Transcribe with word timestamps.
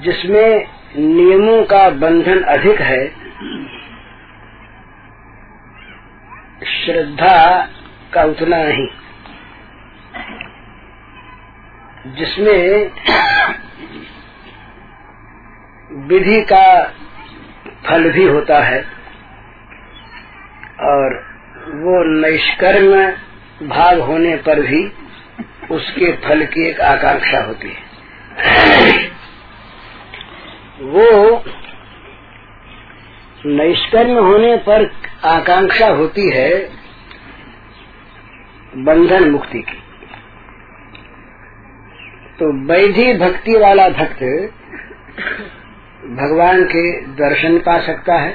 जिसमें 0.00 0.68
नियमों 0.96 1.64
का 1.64 1.90
बंधन 1.90 2.40
अधिक 2.40 2.80
है, 2.80 3.08
श्रद्धा 6.64 7.68
का 8.14 8.24
उतना 8.24 8.56
नहीं। 8.56 8.88
जिसमें 12.14 12.90
विधि 15.90 16.40
का 16.42 16.82
फल 17.86 18.10
भी 18.12 18.24
होता 18.24 18.58
है 18.58 18.80
और 20.80 21.14
वो 21.76 22.02
निष्कर्म 22.20 22.92
भाग 23.68 24.00
होने 24.00 24.36
पर 24.36 24.60
भी 24.60 24.82
उसके 25.70 26.12
फल 26.16 26.44
की 26.44 26.66
एक 26.68 26.80
आकांक्षा 26.80 27.40
होती 27.40 27.68
है। 27.68 27.88
वो 30.82 31.42
निष्कर्म 33.46 34.18
होने 34.18 34.56
पर 34.56 34.90
आकांक्षा 35.24 35.88
होती 35.88 36.28
है 36.30 36.50
बंधन 38.84 39.30
मुक्ति 39.30 39.58
की। 39.58 39.78
तो 42.38 42.52
वैधि 42.66 43.12
भक्ति 43.14 43.56
वाला 43.58 43.88
भक्त 43.88 44.22
भगवान 46.04 46.64
के 46.64 47.00
दर्शन 47.00 47.58
पा 47.58 47.80
सकता 47.80 48.14
है। 48.14 48.34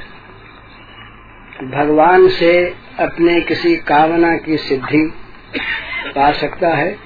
भगवान 1.64 2.28
से 2.28 2.70
अपने 3.00 3.42
किसी 3.42 3.76
कामना 3.76 4.38
की 4.38 4.58
सिद्धि 4.58 5.14
पा 6.16 6.32
सकता 6.32 6.68
है 6.68 6.98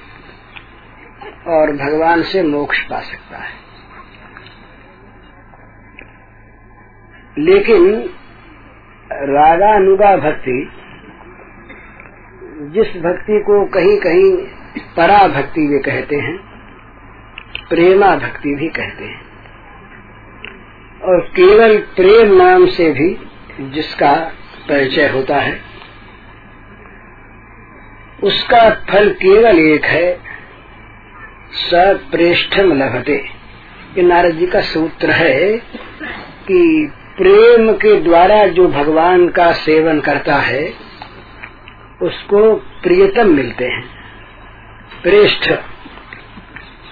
और 1.46 1.72
भगवान 1.72 2.22
से 2.22 2.42
मोक्ष 2.42 2.80
पा 2.80 3.00
सकता 3.00 3.38
है। 3.38 3.52
लेकिन 7.38 8.10
रागानुगा 9.12 10.16
भक्ति, 10.16 10.70
जिस 12.62 13.02
भक्ति 13.02 13.40
को 13.40 13.66
कहीं 13.66 13.96
कहीं 13.96 14.36
परा 14.96 15.28
भक्ति 15.28 15.60
वे 15.60 15.78
कहते 15.78 16.16
हैं, 16.16 16.36
प्रेमा 17.68 18.16
भक्ति 18.16 18.54
भी 18.54 18.68
कहते 18.68 19.04
हैं। 19.04 19.29
और 21.04 21.20
केवल 21.20 21.78
प्रेम 21.78 22.36
नाम 22.36 22.66
से 22.66 22.90
भी 22.90 23.16
जिसका 23.60 24.12
परिचय 24.68 25.08
होता 25.08 25.36
है, 25.36 25.60
उसका 28.22 28.70
फल 28.70 29.10
केवल 29.10 29.58
एक 29.58 29.84
है 29.84 30.20
सप्रेष्ठम 31.52 32.72
लभते। 32.72 33.16
ये 33.96 34.02
नारद 34.02 34.30
जी 34.30 34.46
का 34.46 34.60
सूत्र 34.60 35.10
है 35.10 35.56
कि 36.48 36.92
प्रेम 37.16 37.72
के 37.72 38.00
द्वारा 38.00 38.46
जो 38.46 38.68
भगवान 38.68 39.28
का 39.28 39.52
सेवन 39.52 40.00
करता 40.00 40.34
है, 40.34 40.74
उसको 42.02 42.54
प्रियतम 42.54 43.28
मिलते 43.28 43.64
हैं। 43.64 43.84
प्रेष्ठ 45.02 45.52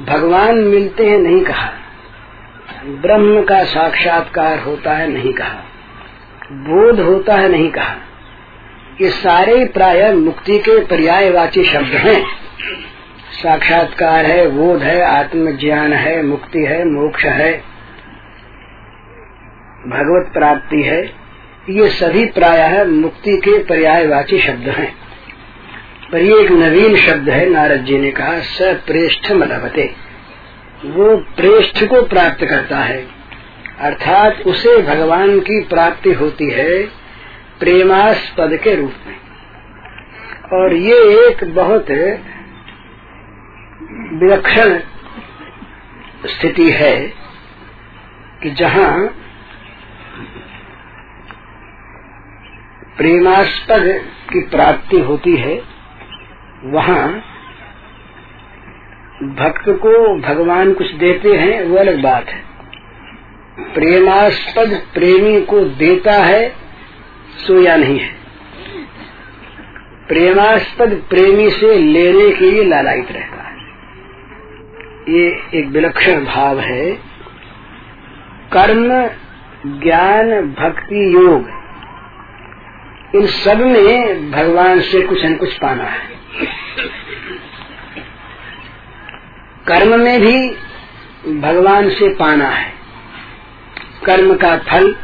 भगवान 0.03 0.59
मिलते 0.59 1.07
हैं 1.07 1.19
नहीं 1.19 1.45
कहा। 1.45 1.78
ब्रह्म 2.85 3.43
का 3.43 3.65
साक्षात्कार 3.65 4.59
होता 4.59 4.93
है, 4.93 5.13
नहीं 5.13 5.33
कहा। 5.33 5.65
बोध 6.53 7.01
होता 7.01 7.35
है, 7.35 7.49
नहीं 7.49 7.71
कहा। 7.71 7.95
ये 9.01 9.09
सारे 9.11 9.65
प्राय 9.65 10.13
मुक्ति 10.13 10.59
के 10.59 10.85
पर्यायवाची 10.85 11.65
शब्द 11.65 11.87
हैं। 11.87 12.25
साक्षात्कार 13.43 14.27
है, 14.27 14.51
बोध 14.51 14.83
है, 14.83 15.03
आत्मज्ञान 15.03 15.93
है, 15.93 16.23
मुक्ति 16.23 16.59
है, 16.59 16.85
मोक्ष 16.85 17.25
है, 17.25 17.53
भगवत 19.87 20.33
प्राप्ति 20.33 20.83
है। 20.83 21.05
ये 21.71 21.89
सभी 21.89 22.25
प्राय 22.25 22.85
मुक्ति 22.85 23.37
के 23.37 23.59
पर्यायवाची 23.59 24.39
शब्द 24.39 24.69
हैं। 24.69 24.95
पर 26.13 26.19
ये 26.19 26.41
एक 26.41 26.51
नवीन 26.51 26.97
शब्द 26.97 27.29
है, 27.29 27.51
नारद 27.51 27.81
जी 27.81 27.99
ने 27.99 28.11
कहा, 28.11 28.39
सप्रेष्ठ 28.39 29.33
मलभते 29.33 30.08
वो 30.85 31.17
प्रेष्ठ 31.17 31.85
को 31.85 32.03
प्राप्त 32.03 32.45
करता 32.45 32.79
है। 32.79 33.09
अर्थात 33.81 34.43
उसे 34.47 34.83
भगवान 34.83 35.41
की 35.41 35.63
प्राप्ति 35.65 36.13
होती 36.13 36.51
है 36.51 36.83
प्रेमास्पद 37.61 38.57
के 38.57 38.75
रूप 38.75 38.95
में। 39.07 39.17
और 40.53 40.73
ये 40.73 40.97
एक 41.27 41.45
बहुत 41.45 41.91
विलक्षण 44.21 44.79
स्थिति 46.27 46.71
है 46.71 46.97
कि 48.43 48.51
जहाँ 48.51 49.07
प्रेमास्पद 52.97 54.05
की 54.33 54.41
प्राप्ति 54.41 55.01
होती 55.01 55.37
है, 55.37 55.63
वहाँ 56.65 57.28
भक्त 59.23 59.65
को 59.69 60.21
भगवान 60.21 60.73
कुछ 60.73 60.95
देते 60.95 61.37
हैं, 61.37 61.63
वो 61.63 61.77
अलग 61.77 62.03
बात 62.03 62.29
है। 62.29 62.43
प्रेमास्पद 63.75 64.83
प्रेमी 64.95 65.41
को 65.41 65.61
देता 65.61 66.13
है 66.13 66.49
सो 67.47 67.63
या 67.63 67.77
नहीं 67.77 68.01
है। 68.01 68.15
प्रेमास्पद 70.09 71.03
प्रेमी 71.11 71.51
से 71.51 71.79
लेने 71.79 72.33
के 72.33 72.51
लिए 72.51 72.65
लालायित 72.65 73.13
रहता 73.13 73.43
है। 73.43 73.57
ये 75.09 75.41
एक 75.55 75.67
विलक्षण 75.67 76.25
भाव 76.25 76.61
है। 76.61 76.93
कर्म, 78.53 79.07
ज्ञान, 79.83 80.41
भक्ति, 80.41 81.15
योग, 81.15 81.49
इन 83.15 83.27
सब 83.27 83.59
में 83.59 84.31
भगवान 84.31 84.81
से 84.81 85.03
कुछ 85.03 85.25
न 85.25 85.35
कुछ 85.35 85.59
पाना 85.59 85.85
है। 85.85 86.19
कर्म 89.69 90.01
में 90.01 90.21
भी 90.21 90.51
भगवान 91.41 91.89
से 91.91 92.09
पाना 92.15 92.49
है। 92.49 92.73
कर्म 94.05 94.35
का 94.35 94.57
फल 94.59 94.95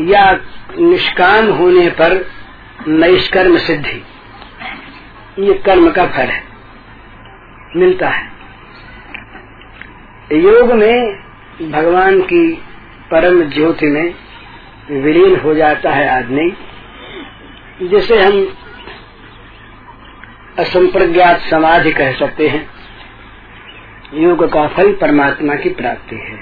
या 0.00 0.40
निष्काम 0.78 1.46
होने 1.46 1.88
पर 1.90 2.26
नैष्कर्म 2.88 3.56
सिद्धि, 3.58 4.02
ये 5.38 5.54
कर्म 5.54 5.90
का 5.90 6.06
फल 6.06 6.26
है, 6.26 6.42
मिलता 7.76 8.08
है। 8.08 8.32
योग 10.32 10.72
में 10.72 11.16
भगवान 11.70 12.20
की 12.20 12.52
परम 13.10 13.42
ज्योति 13.42 13.86
में 13.86 14.14
विलीन 14.90 15.40
हो 15.40 15.54
जाता 15.54 15.90
है 15.90 16.08
आदमी, 16.08 16.50
जिसे 17.82 18.20
हम 18.22 18.46
असंप्रज्ञात 20.58 21.40
समाधि 21.40 21.92
कह 21.92 22.12
सकते 22.12 22.48
हैं। 22.48 22.73
योग 24.14 24.52
का 24.52 24.66
फल 24.66 24.92
परमात्मा 24.92 25.54
की 25.54 25.68
प्राप्ति 25.68 26.16
है। 26.16 26.38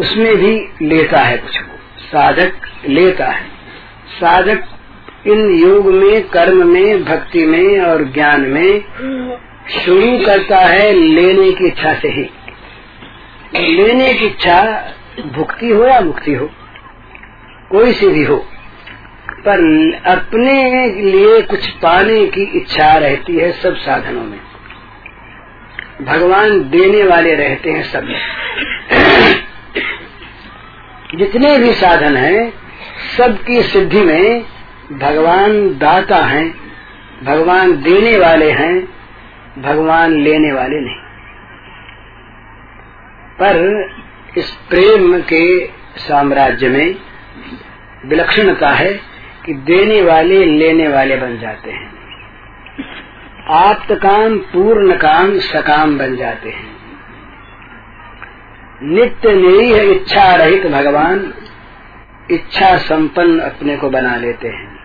उसमें 0.00 0.36
भी 0.36 0.68
लेता 0.82 1.20
है 1.20 1.38
कुछ 1.38 1.58
को। 1.58 1.76
साधक 1.98 2.52
लेता 2.88 3.26
है। 3.26 3.44
साधक 4.20 4.64
इन 5.26 5.50
योग 5.50 5.86
में, 5.86 6.28
कर्म 6.28 6.66
में, 6.66 7.04
भक्ति 7.04 7.46
में 7.46 7.80
और 7.80 8.04
ज्ञान 8.04 8.40
में 8.40 8.84
शुरू 9.84 10.18
करता 10.26 10.56
है 10.56 10.92
लेने 10.92 11.52
की 11.52 11.66
इच्छा 11.66 11.94
से 11.94 12.08
ही। 12.08 12.30
लेने 13.76 14.14
की 14.14 14.26
इच्छा 14.26 14.88
भुक्ति 15.26 15.68
हो 15.70 15.84
या 15.84 16.00
मुक्ति 16.00 16.34
हो, 16.34 16.50
कोई 17.70 17.92
सी 17.92 18.08
भी 18.08 18.24
हो, 18.24 18.36
पर 19.30 19.58
अपने 20.06 20.86
लिए 21.02 21.42
कुछ 21.42 21.70
पाने 21.70 22.26
की 22.26 22.42
इच्छा 22.42 22.94
रहती 22.94 23.36
है 23.36 23.52
सब 23.52 23.76
साधनों 23.76 24.24
में। 24.24 24.45
भगवान 26.02 26.70
देने 26.70 27.02
वाले 27.02 27.34
रहते 27.34 27.70
हैं 27.70 27.82
सब। 27.82 28.06
जितने 31.14 31.58
भी 31.58 31.72
साधन 31.72 32.16
हैं, 32.16 32.52
सबकी 33.16 33.62
सिद्धि 33.62 34.00
में 34.00 34.44
भगवान 34.92 35.78
दाता 35.78 36.16
हैं, 36.16 36.54
भगवान 37.24 37.72
देने 37.72 38.18
वाले 38.18 38.50
हैं, 38.50 38.88
भगवान 39.62 40.10
लेने 40.10 40.52
वाले 40.52 40.80
नहीं। 40.80 40.96
पर 43.42 43.86
इस 44.38 44.50
प्रेम 44.50 45.20
के 45.20 45.66
साम्राज्य 45.96 46.68
में 46.68 46.94
विलक्षणता 48.06 48.68
है 48.68 48.92
कि 49.46 49.54
देने 49.54 50.02
वाले, 50.02 50.44
लेने 50.44 50.88
वाले 50.88 51.16
बन 51.16 51.38
जाते 51.38 51.70
हैं। 51.70 51.95
आप्त 53.50 53.92
काम 53.92 54.38
पूर्ण 54.38 54.96
काम 54.96 55.38
सकाम 55.38 55.98
बन 55.98 56.16
जाते 56.16 56.48
हैं। 56.48 56.76
नित्य 58.82 59.32
निरीह 59.34 59.82
इच्छा 59.82 60.34
रहित 60.34 60.66
भगवान, 60.66 61.34
इच्छा 62.30 62.76
संपन्न 62.76 63.38
अपने 63.38 63.76
को 63.76 63.90
बना 63.90 64.16
लेते 64.16 64.48
हैं। 64.48 64.76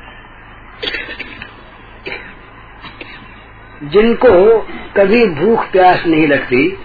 जिनको 3.83 4.59
कभी 4.97 5.25
भूख 5.25 5.71
प्यास 5.71 6.05
नहीं 6.05 6.27
लगती, 6.27 6.77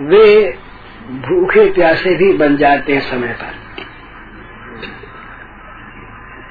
वे 0.00 0.58
भूखे 1.10 1.72
प्यासे 1.72 2.14
भी 2.14 2.32
बन 2.32 2.56
जाते 2.56 2.92
हैं 2.92 3.00
समय 3.00 3.28
पर। 3.28 3.54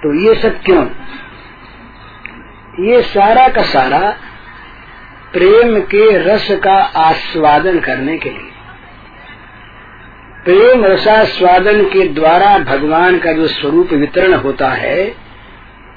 तो 0.04 0.14
ये 0.14 0.36
सब 0.36 0.62
क्यों? 0.62 0.86
ये 2.80 3.02
सारा 3.02 3.48
का 3.48 3.62
सारा 3.62 4.12
प्रेम 5.34 5.80
के 5.82 6.18
रस 6.18 6.52
का 6.52 6.76
आस्वादन 6.80 7.80
करने 7.80 8.18
के 8.18 8.30
लिए। 8.30 8.52
प्रेम 10.46 10.86
रसास्वादन 10.86 11.86
के 11.86 12.08
द्वारा 12.08 12.60
भगवान 12.60 13.20
का 13.20 13.32
जो 13.32 13.48
स्वरूप 13.48 13.94
वितरण 13.94 14.34
होता 14.34 14.70
है 14.70 15.06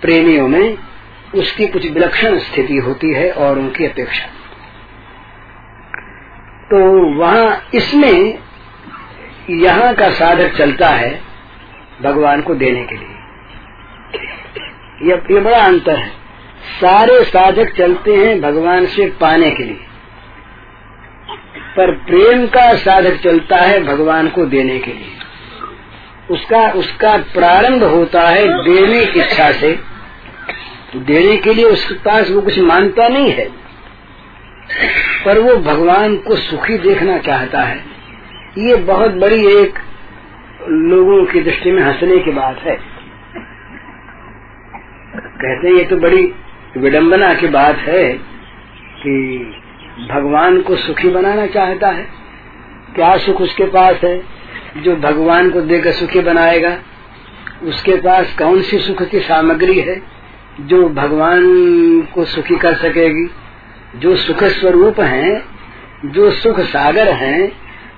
प्रेमियों 0.00 0.48
में 0.48 0.78
उसकी 1.34 1.66
कुछ 1.66 1.90
विलक्षण 1.90 2.38
स्थिति 2.38 2.76
होती 2.76 3.14
है 3.14 3.32
और 3.32 3.58
उनकी 3.58 3.86
अपेक्षा। 3.86 4.26
तो 6.70 6.78
वहाँ 7.18 7.68
इसमें 7.74 8.38
यहाँ 9.50 9.94
का 9.94 10.10
साधक 10.10 10.54
चलता 10.56 10.88
है 10.88 11.20
भगवान 12.02 12.40
को 12.40 12.54
देने 12.54 12.84
के 12.84 12.94
लिए। 12.94 13.14
ये, 15.02 15.34
ये 15.34 15.40
बड़ा 15.40 15.58
अंतर 15.58 15.96
है। 15.96 16.17
सारे 16.76 17.24
साधक 17.24 17.76
चलते 17.78 18.14
हैं 18.16 18.40
भगवान 18.40 18.86
से 18.86 19.06
पाने 19.06 19.50
के 19.50 19.62
लिए। 19.62 19.80
पर 21.76 21.90
प्रेम 21.92 22.46
का 22.46 22.74
साधक 22.74 23.16
चलता 23.16 23.56
है 23.56 23.84
भगवान 23.84 24.28
को 24.28 24.44
देने 24.44 24.78
के 24.78 24.92
लिए। 24.92 25.12
उसका 26.30 26.70
उसका 26.70 27.16
प्रारंभ 27.16 27.84
होता 27.84 28.20
है 28.20 28.46
देने 28.46 29.06
की 29.06 29.20
इच्छा 29.20 29.52
से। 29.52 29.78
देने 30.96 31.36
के 31.36 31.54
लिए 31.54 31.64
उसके 31.64 31.94
पास 31.94 32.30
वो 32.30 32.40
कुछ 32.40 32.60
मानता 32.60 33.08
नहीं 33.08 33.30
है। 33.30 33.48
पर 35.24 35.38
वो 35.38 35.56
भगवान 35.56 36.16
को 36.16 36.36
सुखी 36.36 36.78
देखना 36.78 37.18
चाहता 37.18 37.60
है। 37.60 37.78
ये 38.58 38.76
बहुत 38.76 39.10
बड़ी 39.10 39.46
एक 39.46 39.78
लोगों 40.68 41.24
की 41.24 41.40
दृष्टि 41.40 41.70
में 41.70 41.82
हंसने 41.82 42.18
की 42.18 42.30
बात 42.30 42.58
है। 42.58 42.74
कहते 45.16 45.68
हैं 45.68 45.74
ये 45.74 45.84
तो 45.84 45.96
बड़ी 45.96 46.34
विडंबना 46.76 47.34
की 47.34 47.46
बात 47.46 47.76
है 47.76 48.12
कि 48.98 49.38
भगवान 50.10 50.60
को 50.60 50.76
सुखी 50.76 51.08
बनाना 51.08 51.46
चाहता 51.46 51.88
है। 51.88 52.08
क्या 52.94 53.16
सुख 53.16 53.40
उसके 53.40 53.64
पास 53.64 53.96
है? 54.04 54.22
जो 54.76 54.96
भगवान 54.96 55.50
को 55.50 55.60
देकर 55.60 55.92
सुखी 55.92 56.20
बनाएगा, 56.20 56.78
उसके 57.62 57.92
पास 57.92 58.38
कौन 58.38 58.62
सी 58.62 58.78
सुख 58.78 59.02
की 59.02 59.20
सामग्री 59.20 59.80
है 59.80 60.02
जो 60.60 60.88
भगवान 60.88 61.42
को 62.14 62.24
सुखी 62.24 62.56
कर 62.56 62.74
सकेगी? 62.74 63.30
जो 63.96 64.16
सुख 64.16 64.44
स्वरूप 64.44 65.00
हैं, 65.00 65.42
जो 66.04 66.30
सुख 66.30 66.60
सागर 66.60 67.08
हैं, 67.08 67.52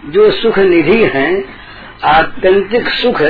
जो 0.06 0.30
सुख 0.30 0.58
निधि 0.58 1.04
हैं, 1.04 1.44
आत्यंतिक 2.04 2.88
सुख 2.88 3.22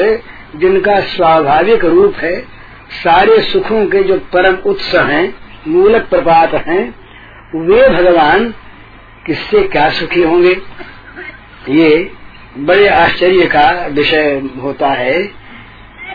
जिनका 0.57 1.01
स्वाभाविक 1.01 1.85
रूप 1.85 2.15
है 2.17 2.60
सारे 2.91 3.43
सुखों 3.43 3.87
के 3.87 4.03
जो 4.03 4.19
परम 4.19 4.55
उत्स 4.55 4.95
हैं, 4.95 5.35
मूलक 5.69 6.03
प्रपात 6.03 6.55
हैं, 6.55 6.95
वे 7.55 7.89
भगवान 7.89 8.55
किससे 9.27 9.63
क्या 9.63 9.91
सुखी 9.91 10.23
होंगे? 10.23 10.53
ये 11.69 12.13
बड़े 12.59 12.89
आश्चर्य 12.89 13.47
का 13.47 13.87
विषय 13.87 14.43
होता 14.63 14.89
है 14.89 15.23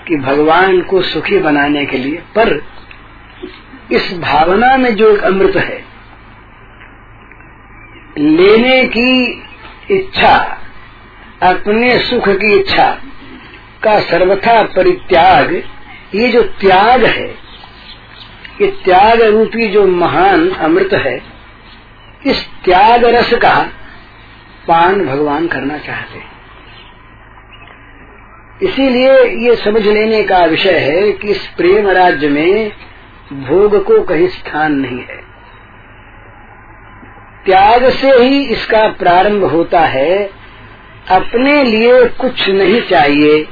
कि 0.08 0.17
भगवान 0.17 0.82
को 0.82 1.01
सुखी 1.01 1.39
बनाने 1.39 1.86
के 1.86 1.98
लिए, 1.98 2.15
पर 2.15 2.62
इस 3.91 4.17
भावना 4.17 4.77
में 4.77 4.96
जो 4.96 5.15
एक 5.15 5.24
अमृत 5.24 5.55
है, 5.55 5.84
लेने 8.17 8.86
की 8.86 9.44
इच्छा, 9.91 10.58
अपने 11.44 12.00
सुख 12.00 12.29
की 12.29 12.53
इच्छा 12.55 12.89
का 13.84 14.00
सर्वथा 14.00 14.63
परित्याग 14.63 15.63
ये 16.16 16.28
जो 16.28 16.42
त्याग 16.42 17.06
है, 17.06 17.28
ये 18.62 18.68
त्याग 18.86 19.22
रूपी 19.22 19.68
जो 19.68 19.88
महान 19.88 20.50
अमृत 20.50 20.94
है, 20.94 21.22
इस 22.26 22.48
त्याग 22.66 23.06
रस 23.06 23.34
का 23.34 23.72
पान 24.68 25.06
भगवान 25.06 25.48
करना 25.48 25.78
चाहते 25.78 26.18
हैं। 26.18 26.36
इसीलिए 28.64 29.24
ये 29.48 29.56
समझ 29.56 29.88
लेने 29.88 30.24
का 30.24 30.46
विषय 30.46 30.78
है 30.78 31.12
कि 31.12 31.28
इस 31.28 31.48
प्रेम 31.48 31.90
राज्य 31.90 32.30
में 32.30 32.72
भोग 33.34 33.84
को 33.84 34.04
कहीं 34.04 34.28
स्थान 34.28 34.74
नहीं 34.74 35.00
है। 35.00 35.24
त्याग 37.46 37.90
से 37.90 38.12
ही 38.12 38.46
इसका 38.46 38.88
प्रारंभ 38.88 39.44
होता 39.44 39.80
है, 39.80 40.30
अपने 41.10 41.64
लिए 41.64 42.06
कुछ 42.06 42.50
नहीं 42.50 42.82
चाहिए 42.82 43.48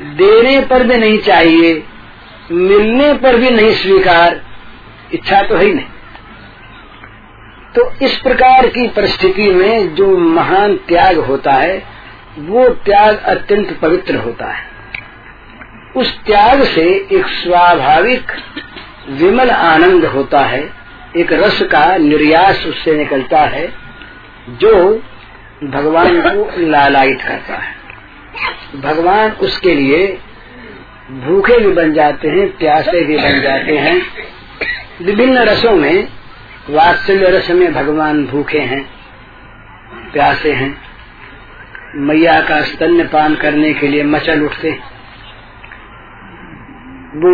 देने 0.00 0.60
पर 0.60 0.82
भी 0.82 0.96
नहीं 0.96 1.18
चाहिए, 1.18 1.84
मिलने 2.50 3.14
पर 3.14 3.36
भी 3.36 3.50
नहीं 3.50 3.72
स्वीकार, 3.72 4.40
इच्छा 5.14 5.42
तो 5.42 5.56
है 5.56 5.64
ही 5.64 5.74
नहीं। 5.74 5.86
तो 7.74 7.92
इस 8.02 8.18
प्रकार 8.18 8.66
की 8.66 8.88
परिस्थिति 8.88 9.50
में 9.50 9.94
जो 9.94 10.18
महान 10.18 10.76
त्याग 10.76 11.18
होता 11.18 11.52
है, 11.52 11.84
वो 12.38 12.68
त्याग 12.68 13.18
अत्यंत 13.18 13.78
पवित्र 13.82 14.16
होता 14.16 14.46
है। 14.46 14.62
उस 15.96 16.18
त्याग 16.18 16.64
से 16.64 17.08
एक 17.12 17.26
स्वाभाविक 17.26 18.32
विमल 19.08 19.50
आनंद 19.50 20.04
होता 20.04 20.38
है, 20.38 20.72
एक 21.16 21.32
रस 21.32 21.62
का 21.62 21.96
निर्यास 21.96 22.66
उससे 22.66 22.96
निकलता 22.96 23.40
है, 23.40 23.72
जो 24.48 25.02
भगवान 25.64 26.22
को 26.22 26.60
लालायित 26.70 27.22
करता 27.22 27.54
है। 27.54 27.79
भगवान 28.76 29.30
उसके 29.40 29.74
लिए 29.74 30.06
भूखे 31.20 31.58
भी 31.58 31.72
बन 31.74 31.92
जाते 31.92 32.28
हैं, 32.28 32.46
प्यासे 32.58 33.04
भी 33.04 33.16
बन 33.16 33.40
जाते 33.42 33.76
हैं। 33.78 34.00
विभिन्न 35.02 35.38
रसों 35.38 35.72
में, 35.72 36.08
वात्सल्य 36.70 37.30
रस 37.30 37.50
में 37.50 37.72
भगवान 37.72 38.24
भूखे 38.26 38.58
हैं, 38.58 38.82
प्यासे 40.12 40.52
हैं। 40.52 40.76
मैया 41.98 42.40
का 42.40 42.60
स्तन्य 42.62 43.04
पान 43.04 43.34
करने 43.34 43.72
के 43.74 43.88
लिए 43.88 44.02
मचल 44.04 44.42
उठते 44.42 44.70
वो 47.16 47.32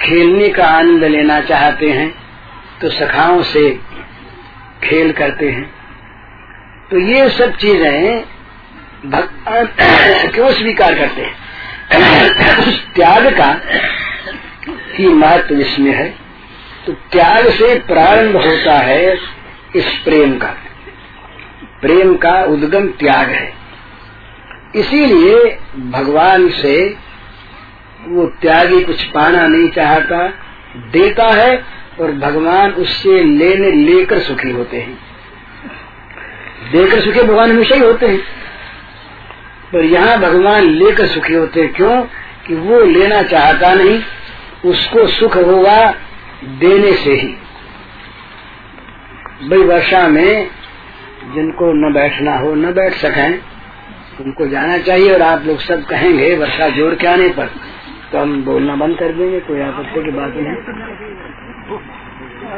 खेलने 0.00 0.48
का 0.48 0.64
आनंद 0.66 1.04
लेना 1.04 1.40
चाहते 1.40 1.90
हैं 1.90 2.12
तो 2.80 2.88
सखाओं 2.90 3.42
से 3.42 3.70
खेल 4.84 5.12
करते 5.12 5.50
हैं। 5.50 5.64
तो 6.90 6.98
ये 6.98 7.28
सब 7.28 7.56
चीज़ें 7.56 8.24
क्यों 9.06 10.52
स्वीकार 10.52 10.94
करते 10.94 11.22
हैं। 11.22 11.34
उस 12.58 12.86
त्याग 12.94 13.26
का 13.40 13.60
ही 14.68 15.08
महत्व 15.08 15.54
इसमें 15.54 15.94
है। 15.94 16.14
तो 16.86 16.92
त्याग 16.92 17.50
से 17.50 17.78
प्रारंभ 17.78 18.36
होता 18.36 18.72
है 18.72 19.18
इस 19.76 20.00
प्रेम 20.04 20.38
का। 20.38 20.54
प्रेम 21.80 22.16
का 22.16 22.44
उद्गम 22.44 22.88
त्याग 22.88 23.28
है। 23.28 23.52
इसीलिए 24.74 25.58
भगवान 25.90 26.48
से 26.48 26.96
वो 28.08 28.26
त्यागी 28.26 28.82
कुछ 28.82 29.02
पाना 29.02 29.46
नहीं 29.46 29.68
चाहता, 29.68 30.28
देता 30.76 31.26
है 31.26 31.64
और 32.00 32.12
भगवान 32.12 32.70
उससे 32.70 33.24
लेने 33.24 33.72
लेकर 33.72 34.18
सुखी 34.18 34.50
होते 34.50 34.76
हैं। 34.76 34.98
देकर 36.72 37.00
सुखी 37.00 37.20
भगवान 37.20 37.50
हमेशा 37.50 37.74
ही 37.74 37.80
होते 37.80 38.06
हैं। 38.06 38.41
पर 39.72 39.84
यहाँ 39.84 40.18
भगवान 40.18 40.62
लेकर 40.62 41.06
सुखी 41.06 41.34
होते 41.34 41.68
क्यों? 41.68 42.02
कि 42.46 42.54
वो 42.54 42.80
लेना 42.80 43.22
चाहता 43.22 43.74
नहीं, 43.74 44.02
उसको 44.64 45.06
सुख 45.06 45.36
होगा 45.36 45.94
देने 46.44 46.92
से 46.92 47.12
ही। 47.12 47.28
भाई, 49.48 49.58
वर्षा 49.58 50.08
में 50.08 50.46
जिनको 51.34 51.72
न 51.72 51.92
बैठना 51.92 52.38
हो, 52.38 52.54
न 52.54 52.72
बैठ 52.72 52.92
सकें, 52.92 53.40
उनको 54.20 54.46
जाना 54.46 54.78
चाहिए 54.78 55.14
और 55.14 55.22
आप 55.22 55.44
लोग 55.46 55.58
सब 55.58 55.86
कहेंगे, 55.86 56.36
वर्षा 56.36 56.68
ज़ोर 56.68 56.94
के 56.94 57.06
आने 57.06 57.28
पर। 57.28 57.46
तो 58.12 58.18
हम 58.18 58.44
बोलना 58.44 58.76
बंद 58.76 58.98
कर 58.98 59.12
देंगे, 59.12 59.40
कोई 59.40 59.60
आपत्ति 59.60 60.04
की 60.04 60.10
बात 60.10 60.32
नहीं। 60.36 60.56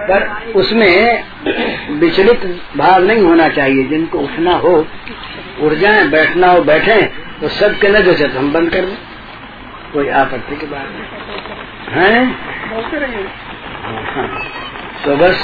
पर 0.08 0.52
उसमें 0.52 1.24
विचलित 1.90 2.60
भाव 2.76 3.04
नहीं 3.04 3.22
होना 3.22 3.48
चाहिए। 3.48 3.84
जिनको 3.84 4.18
उठना 4.18 4.54
हो 4.54 4.86
उठ 5.60 5.72
जाए 5.72 6.06
बैठना 6.08 6.46
हो 6.46 6.60
बैठे 6.60 7.02
तो 7.40 7.48
सब 7.48 7.78
के 7.78 7.88
न 7.88 8.00
जो 8.00 8.28
तो 8.28 8.38
हम 8.38 8.52
बंद 8.52 8.70
कर 8.70 8.80
दें। 8.80 8.96
कोई 9.92 10.08
आपत्ति 10.08 10.56
की 10.56 10.66
बात 10.66 10.88
नहीं। 10.90 12.02
है? 12.02 12.24
हाँ। 12.24 12.34
तो 15.04 15.16
बस 15.16 15.36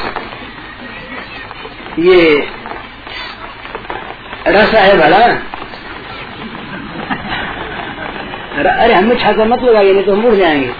ये 1.98 2.48
रस 4.48 4.74
है 4.74 4.96
भला। 4.98 5.24
अरे 8.84 8.94
हमें 8.94 9.16
छाता 9.16 9.44
मत 9.44 9.62
लगाइए 9.62 9.92
नहीं 9.92 10.04
तो 10.04 10.12
हम 10.12 10.24
उड़ 10.24 10.34
जाएँगे। 10.34 10.74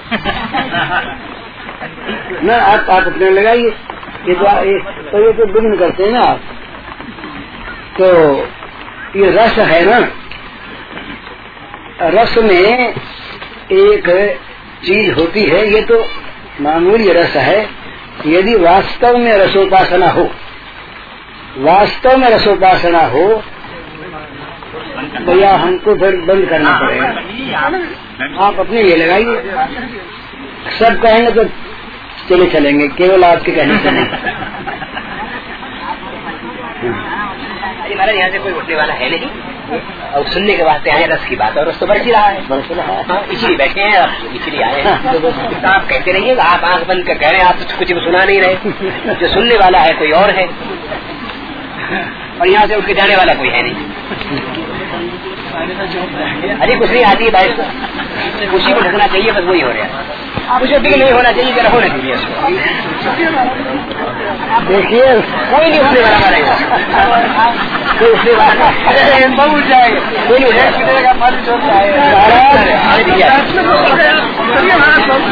ना 2.47 2.57
आप 2.57 2.91
आप 2.91 3.07
अपने 3.07 3.31
लगाइए। 3.31 3.69
ये 4.29 4.35
तो 4.35 4.45
ये 4.65 4.79
तो 5.11 5.27
ये 5.27 5.33
तो 5.33 5.53
विघ्न 5.53 5.77
करते 5.79 6.05
हैं 6.05 6.13
ना 6.13 6.21
आप। 6.21 6.41
तो 8.01 8.09
ये 9.17 9.31
रस 9.31 9.59
है 9.59 9.85
ना? 9.85 9.99
रस 12.02 12.37
में 12.38 12.95
एक 13.73 14.09
चीज़ 14.85 15.11
होती 15.12 15.43
है, 15.43 15.67
ये 15.69 15.81
तो 15.83 16.05
मामूली 16.61 17.12
रस 17.12 17.37
है। 17.37 17.59
यदि 18.26 18.55
वास्तव 18.57 19.17
में 19.17 19.33
रसोपासना 19.38 20.09
हो, 20.09 20.31
वास्तव 21.59 22.17
में 22.17 22.29
रसोपासना 22.31 23.00
हो 23.07 23.26
भैया 25.21 25.55
हमको 25.55 25.95
फिर 25.95 26.17
बंद 26.21 26.49
करना 26.49 26.79
पड़ेगा। 26.81 27.09
आप 28.45 28.59
अपने 28.61 28.83
लिए 28.83 28.97
लगाइए। 28.97 29.37
सब 30.79 31.00
कहेंगे 31.02 31.31
तो 31.33 31.45
चले 32.29 32.47
चलेंगे, 32.47 32.88
केवल 32.88 33.25
आपके 33.25 33.52
कहने 33.52 33.79
से 33.79 33.90
नहीं। 33.90 34.07
महाराज 37.94 38.16
यहाँ 38.16 38.30
से 38.30 38.38
कोई 38.38 38.52
उठने 38.52 38.76
वाला 38.76 38.94
है 38.94 39.11
नहीं। 39.11 39.28
और 40.11 40.28
सुनने 40.28 40.56
के 40.56 40.62
वास्ते 40.62 40.90
आए 40.90 41.06
रस 41.06 41.25
की 41.25 41.37
बात 41.37 41.59
और 41.59 41.68
रस 41.68 41.78
तो 41.78 41.87
बरस 41.87 42.04
ही 42.04 42.11
रहा 42.11 42.26
है। 42.26 42.42
है 42.80 43.02
हाँ, 43.09 43.20
इसीलिए 43.32 43.56
बैठे 43.56 43.80
हैं 43.80 44.00
और 44.00 44.37
इसीलिए 44.37 44.62
आए 44.62 44.80
हैं। 44.82 45.20
तो 45.23 45.28
आप 45.68 45.87
कहते 45.88 46.12
रहिए 46.12 46.35
आप 46.47 46.64
आँख 46.64 46.87
बंद 46.88 47.06
कर 47.06 47.14
कह 47.14 47.28
रहे 47.28 47.40
हैं 47.40 47.47
आप 47.47 47.62
तो 47.62 47.78
कुछ 47.78 47.92
भी 47.92 48.00
सुना 48.00 48.25
नहीं 48.25 48.40
रहे। 48.40 49.14
जो 49.14 49.28
सुनने 49.28 49.56
वाला 49.56 49.78
है 49.78 49.92
कोई 49.92 50.11
और 50.12 50.30
है। 50.30 50.47
और 52.40 52.49
यहाँ 52.49 52.66
से 52.66 52.76
उठ 52.76 52.87
के 52.87 52.94
जाने 52.94 53.16
वाला 53.16 53.35
कोई 53.35 53.49
है 53.49 53.62
नहीं। 53.62 54.70
अरे 56.61 56.75
कुछ 56.78 56.90
नहीं 56.90 57.04
आती 57.04 57.25
है 57.25 57.30
बारिश 57.30 57.52
उसी 58.54 58.73
को 58.73 58.80
ढकना 58.80 59.06
चाहिए 59.06 59.32
बस 59.32 59.44
वही 59.44 59.61
हो 59.61 59.70
रहा 59.70 59.82
है। 59.82 59.88
मुझे 60.61 60.78
भी 60.78 60.90
नहीं 60.90 61.12
होना 61.12 61.32
चाहिए 61.32 61.52
जरा 61.54 61.70
होना 61.70 61.88
चाहिए 61.88 62.14
देखिए 64.68 65.06
कोई 65.50 65.68
नहीं 65.68 65.80
उठने 65.80 66.00
वाला 66.00 66.30
जाएगा 66.30 66.54
कोई 70.28 70.40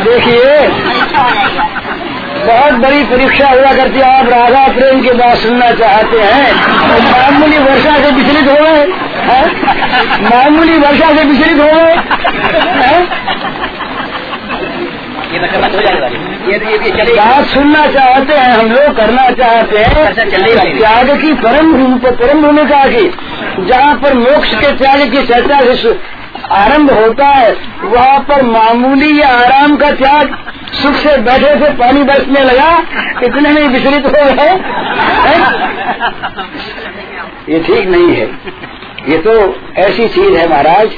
देखिए 0.04 0.52
बहुत 2.38 2.74
बड़ी 2.82 3.02
परीक्षा 3.04 3.46
हुआ 3.48 3.72
करती 3.76 3.98
है। 3.98 4.04
आप 4.18 4.28
राधा 4.28 4.66
प्रेम 4.72 5.00
की 5.02 5.10
बात 5.18 5.36
सुनना 5.36 5.70
चाहते 5.80 6.18
हैं। 6.22 6.50
तो 6.90 6.98
मामूली 7.06 7.58
वर्षा 7.58 7.94
से 8.02 8.10
विचलित 8.10 8.46
हो 8.48 8.54
गए 8.54 8.82
मामूली 10.22 10.78
वर्षा 10.78 11.16
से 11.16 11.24
विचलित 11.24 11.58
हो 11.58 11.70
गए। 11.74 11.96
बात 17.16 17.44
सुनना 17.44 17.86
चाहते 17.86 18.34
हैं 18.34 18.52
हम 18.52 18.66
लोग 18.66 18.96
करना 18.96 19.30
चाहते 19.30 19.78
हैं? 19.78 20.14
त्याग 20.78 21.20
की 21.20 21.32
परम 21.32 21.94
परम 21.94 22.42
भूमिका 22.42 22.84
की। 22.84 23.10
जहाँ 23.64 23.94
पर 23.94 24.14
मोक्ष 24.14 24.54
के 24.54 24.72
त्याग 24.72 25.00
की 25.10 25.26
चर्चा 25.26 25.60
आरंभ 26.52 26.90
होता 26.90 27.26
है 27.26 27.56
वहाँ 27.82 28.18
पर 28.18 28.42
मामूली 28.42 29.20
या 29.20 29.28
आराम 29.28 29.76
का 29.76 29.90
त्याग 29.90 30.52
सुख 30.72 30.92
से 30.92 31.16
बैठे 31.18 31.64
से 31.64 31.72
पानी 31.72 32.02
बरसने 32.02 32.40
लगा 32.40 32.82
इतने 33.22 33.50
में 33.50 33.68
विचलित 33.68 34.06
हो 34.06 34.12
गए। 34.12 34.50
ये 37.52 37.60
ठीक 37.60 37.88
नहीं 37.88 38.16
है। 38.16 38.26
ये 39.06 39.18
तो 39.18 39.32
ऐसी 39.78 40.08
चीज़ 40.08 40.36
है 40.36 40.48
महाराज, 40.50 40.90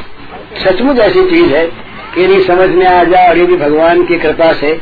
सचमुच 0.59 0.99
ऐसी 0.99 1.25
चीज़ 1.30 1.52
है 1.54 1.66
कि 2.14 2.23
यदि 2.25 2.42
समझ 2.45 2.69
में 2.71 2.87
आ 2.87 3.02
जाए 3.04 3.28
और 3.28 3.38
यदि 3.38 3.57
भगवान 3.57 4.02
की 4.04 4.19
कृपा 4.19 4.52
से 4.52 4.73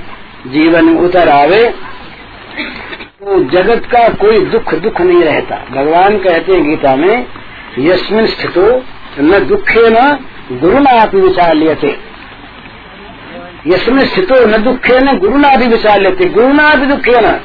जीवन 0.49 0.89
उतर 0.99 1.29
आवे 1.29 1.63
तो 3.21 3.39
जगत 3.53 3.89
का 3.93 4.07
कोई 4.21 4.39
दुख 4.47 4.75
दुख 4.77 5.01
नहीं 5.01 5.23
रहता। 5.23 5.57
भगवान 5.73 6.19
कहते 6.19 6.53
हैं 6.53 6.63
गीता 6.65 6.95
में 6.97 7.27
यशमिन 7.79 8.27
स्थितो 8.27 8.67
न 9.21 9.39
दुखे 9.47 9.89
न 9.91 10.59
गुरु 10.61 10.79
ना 10.79 10.91
आप 11.01 11.15
विचार 11.17 11.55
लिए 11.55 11.75
थे 11.75 11.93
यशमें 13.67 14.05
स्थितो 14.07 14.45
न 14.47 14.63
दुखे 14.65 14.99
न 15.01 15.19
गुरु 15.19 15.39
ना 15.39 15.55
भी 15.57 15.67
विचार 15.67 16.01
लेते 16.01 16.29
गुरु 16.31 16.53
ना 16.53 16.75
भी 16.75 16.87
दुखे 16.87 17.21
न। 17.21 17.39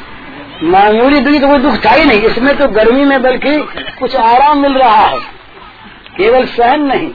मामूली 0.64 1.20
दुखी 1.20 1.40
तो 1.40 1.48
कोई 1.48 1.58
दुख 1.60 1.86
था 1.86 1.92
ही 1.92 2.06
नहीं। 2.06 2.22
इसमें 2.22 2.56
तो 2.58 2.68
गर्मी 2.72 3.06
में 3.06 3.22
बल्कि 3.22 3.56
कुछ 4.00 4.16
आराम 4.16 4.62
मिल 4.62 4.74
रहा 4.74 5.06
है। 5.06 5.20
केवल 6.18 6.46
सहन 6.48 6.82
नहीं, 6.84 7.12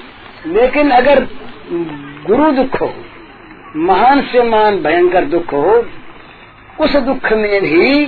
लेकिन 0.47 0.91
अगर 0.91 1.27
गुरु 2.27 2.51
दुख 2.53 2.81
हो, 2.81 2.93
महान 3.79 4.21
से 4.23 4.43
महान 4.43 4.77
भयंकर 4.83 5.25
दुख 5.27 5.53
हो, 5.53 5.85
उस 6.81 6.97
दुख 6.99 7.33
में 7.33 7.61
भी 7.63 8.07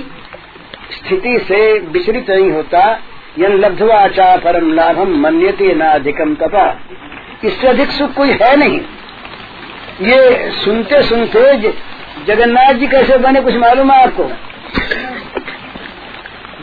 स्थिति 0.91 1.37
से 1.39 1.59
विचलित 1.91 2.29
नहीं 2.29 2.51
होता, 2.51 2.81
यन 3.39 3.61
चा 4.07 4.35
परम 4.37 4.71
लाभम 4.73 5.15
मन्यते 5.19 5.73
न 5.73 5.81
अधिकम 5.81 6.35
तपा 6.35 6.65
इससे 7.45 7.67
अधिक 7.67 7.91
सुख 7.91 8.13
कोई 8.13 8.31
है 8.41 8.55
नहीं। 8.55 8.79
ये 10.01 10.51
सुनते 10.55 11.01
सुनते 11.03 11.41
जगन्नाथ 12.25 12.73
जी 12.73 12.87
कैसे 12.87 13.17
बने 13.17 13.41
कुछ 13.41 13.55
मालूम 13.55 13.91
है 13.91 14.01
आपको? 14.03 14.23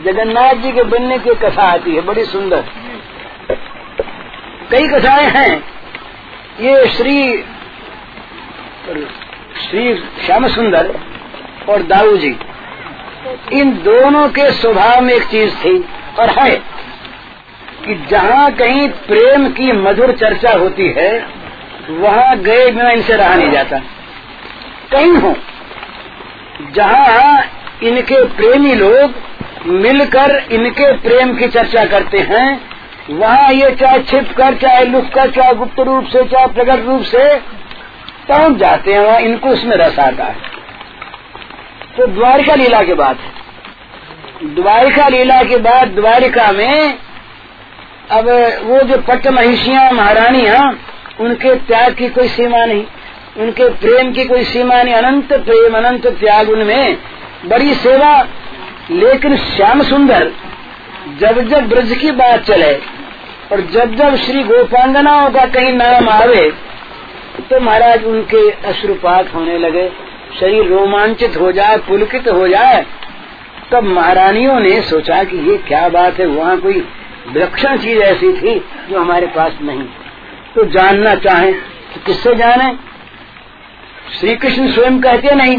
जगन्नाथ 0.05 0.55
जी 0.55 0.73
के 0.73 0.83
बनने 0.83 1.19
की 1.19 1.35
कथा 1.37 1.63
आती 1.65 1.95
है, 1.95 2.01
बड़ी 2.01 2.25
सुंदर। 2.25 2.65
कई 4.71 4.89
कथाएँ 4.89 5.27
हैं। 5.29 5.53
ये 6.61 6.87
श्री 6.89 7.21
श्री 9.61 9.95
श्याम 10.25 10.47
सुंदर 10.49 10.93
और 11.69 11.83
दाऊ 11.85 12.17
जी 12.17 12.35
इन 13.53 13.73
दोनों 13.85 14.29
के 14.29 14.51
स्वभाव 14.53 15.01
में 15.01 15.15
एक 15.15 15.25
चीज़ 15.25 15.55
थी 15.55 15.79
और 16.19 16.31
है 16.31 16.51
कि 17.85 17.95
जहाँ 18.11 18.51
कहीं 18.53 18.89
प्रेम 19.07 19.49
की 19.53 19.73
मधुर 19.75 20.13
चर्चा 20.17 20.53
होती 20.53 20.89
है, 20.97 21.11
वहाँ 21.91 22.37
गए 22.39 22.71
बिना 22.71 22.91
इनसे 22.91 23.17
रहा 23.17 23.35
नहीं 23.35 23.51
जाता। 23.51 23.79
कहीं 24.93 25.13
हो, 25.15 25.35
जहाँ 26.75 27.45
इनके 27.83 28.25
प्रेमी 28.37 28.75
लोग 28.75 29.15
मिलकर 29.67 30.37
इनके 30.53 30.93
प्रेम 30.99 31.37
की 31.37 31.49
चर्चा 31.51 31.85
करते 31.87 32.19
हैं 32.29 32.49
वहाँ 33.11 33.53
ये 33.53 33.71
चाहे 33.71 34.03
छिप 34.03 34.33
कर, 34.37 34.55
चाहे 34.55 34.85
लुक 34.85 35.05
कर, 35.05 35.31
चाहे 35.31 35.55
गुप्त 35.55 35.81
रूप 35.81 36.05
से, 36.05 36.25
चाहे 36.25 36.47
प्रकट 36.47 36.85
रूप 36.85 37.03
से 37.03 37.37
पहुँच 38.29 38.57
जाते 38.57 38.93
हैं 38.93 39.01
वहाँ, 39.01 39.21
इनको 39.21 39.49
उसमें 39.49 39.77
रस 39.77 39.99
आता 39.99 40.25
है। 40.25 40.37
तो 41.97 42.07
द्वारिका 42.07 42.55
लीला 42.55 42.83
के 42.83 42.95
बाद 42.95 43.19
द्वारिका 44.45 45.09
लीला 45.09 45.43
के 45.43 45.57
बाद 45.57 45.89
द्वारिका 45.89 46.53
में, 46.53 46.99
अब 48.11 48.25
वो 48.65 48.81
जो 48.81 48.99
पट्ट 48.99 49.27
महिषियाँ 49.27 49.93
महारानियाँ, 49.93 50.79
उनके 51.21 51.55
त्याग 51.55 51.95
की 51.95 52.09
कोई 52.09 52.29
सीमा 52.29 52.65
नहीं। 52.65 52.85
उनके 53.39 53.69
प्रेम 53.69 54.13
की 54.13 54.25
कोई 54.25 54.45
सीमा 54.45 54.83
नहीं। 54.83 54.95
अनंत 54.95 55.33
प्रेम, 55.33 55.77
अनंत 55.77 56.07
त्याग 56.07 56.49
उनमें। 56.49 56.99
बड़ी 57.45 57.75
सेवा, 57.75 58.27
लेकिन 58.91 59.37
श्याम 59.37 59.83
सुंदर 59.83 60.33
जब 61.17 61.41
जब 61.41 61.69
ब्रज 61.69 61.97
की 61.97 62.11
बात 62.13 62.43
चले 62.43 62.73
और 63.53 63.61
जब 63.73 63.95
जब 63.95 64.17
श्री 64.17 64.43
गोपांगनाओं 64.45 65.31
का 65.31 65.45
कहीं 65.47 65.73
नाम 65.73 66.09
आवे 66.09 66.51
तो 67.41 67.61
महाराज 67.61 68.05
उनके 68.05 68.51
अश्रुपात 68.69 69.35
होने 69.35 69.59
लगे। 69.59 69.89
शरीर 70.41 70.67
रोमांचित 70.67 71.37
हो 71.37 71.51
जाए, 71.53 71.77
पुलकित 71.79 72.29
हो 72.29 72.49
जाए, 72.49 72.85
तब 73.73 73.85
महारानियों 73.85 74.59
ने 74.61 74.81
सोचा 74.83 75.23
कि 75.25 75.37
ये 75.51 75.57
क्या 75.59 75.89
बात 75.89 76.19
है, 76.19 76.27
वहाँ 76.27 76.57
कोई 76.61 76.81
विलक्षण 77.29 77.77
चीज़ 77.77 77.99
ऐसी 77.99 78.33
थी 78.33 78.59
जो 78.91 79.01
हमारे 79.01 79.27
पास 79.27 79.59
नहीं। 79.63 79.83
तो 80.55 80.65
जानना 80.65 81.15
चाहे 81.17 81.53
तो 81.53 82.01
किससे 82.07 82.35
जाने? 82.35 82.73
श्री 84.21 84.35
कृष्ण 84.37 84.71
स्वयं 84.71 85.01
कहते 85.01 85.35
नहीं। 85.35 85.59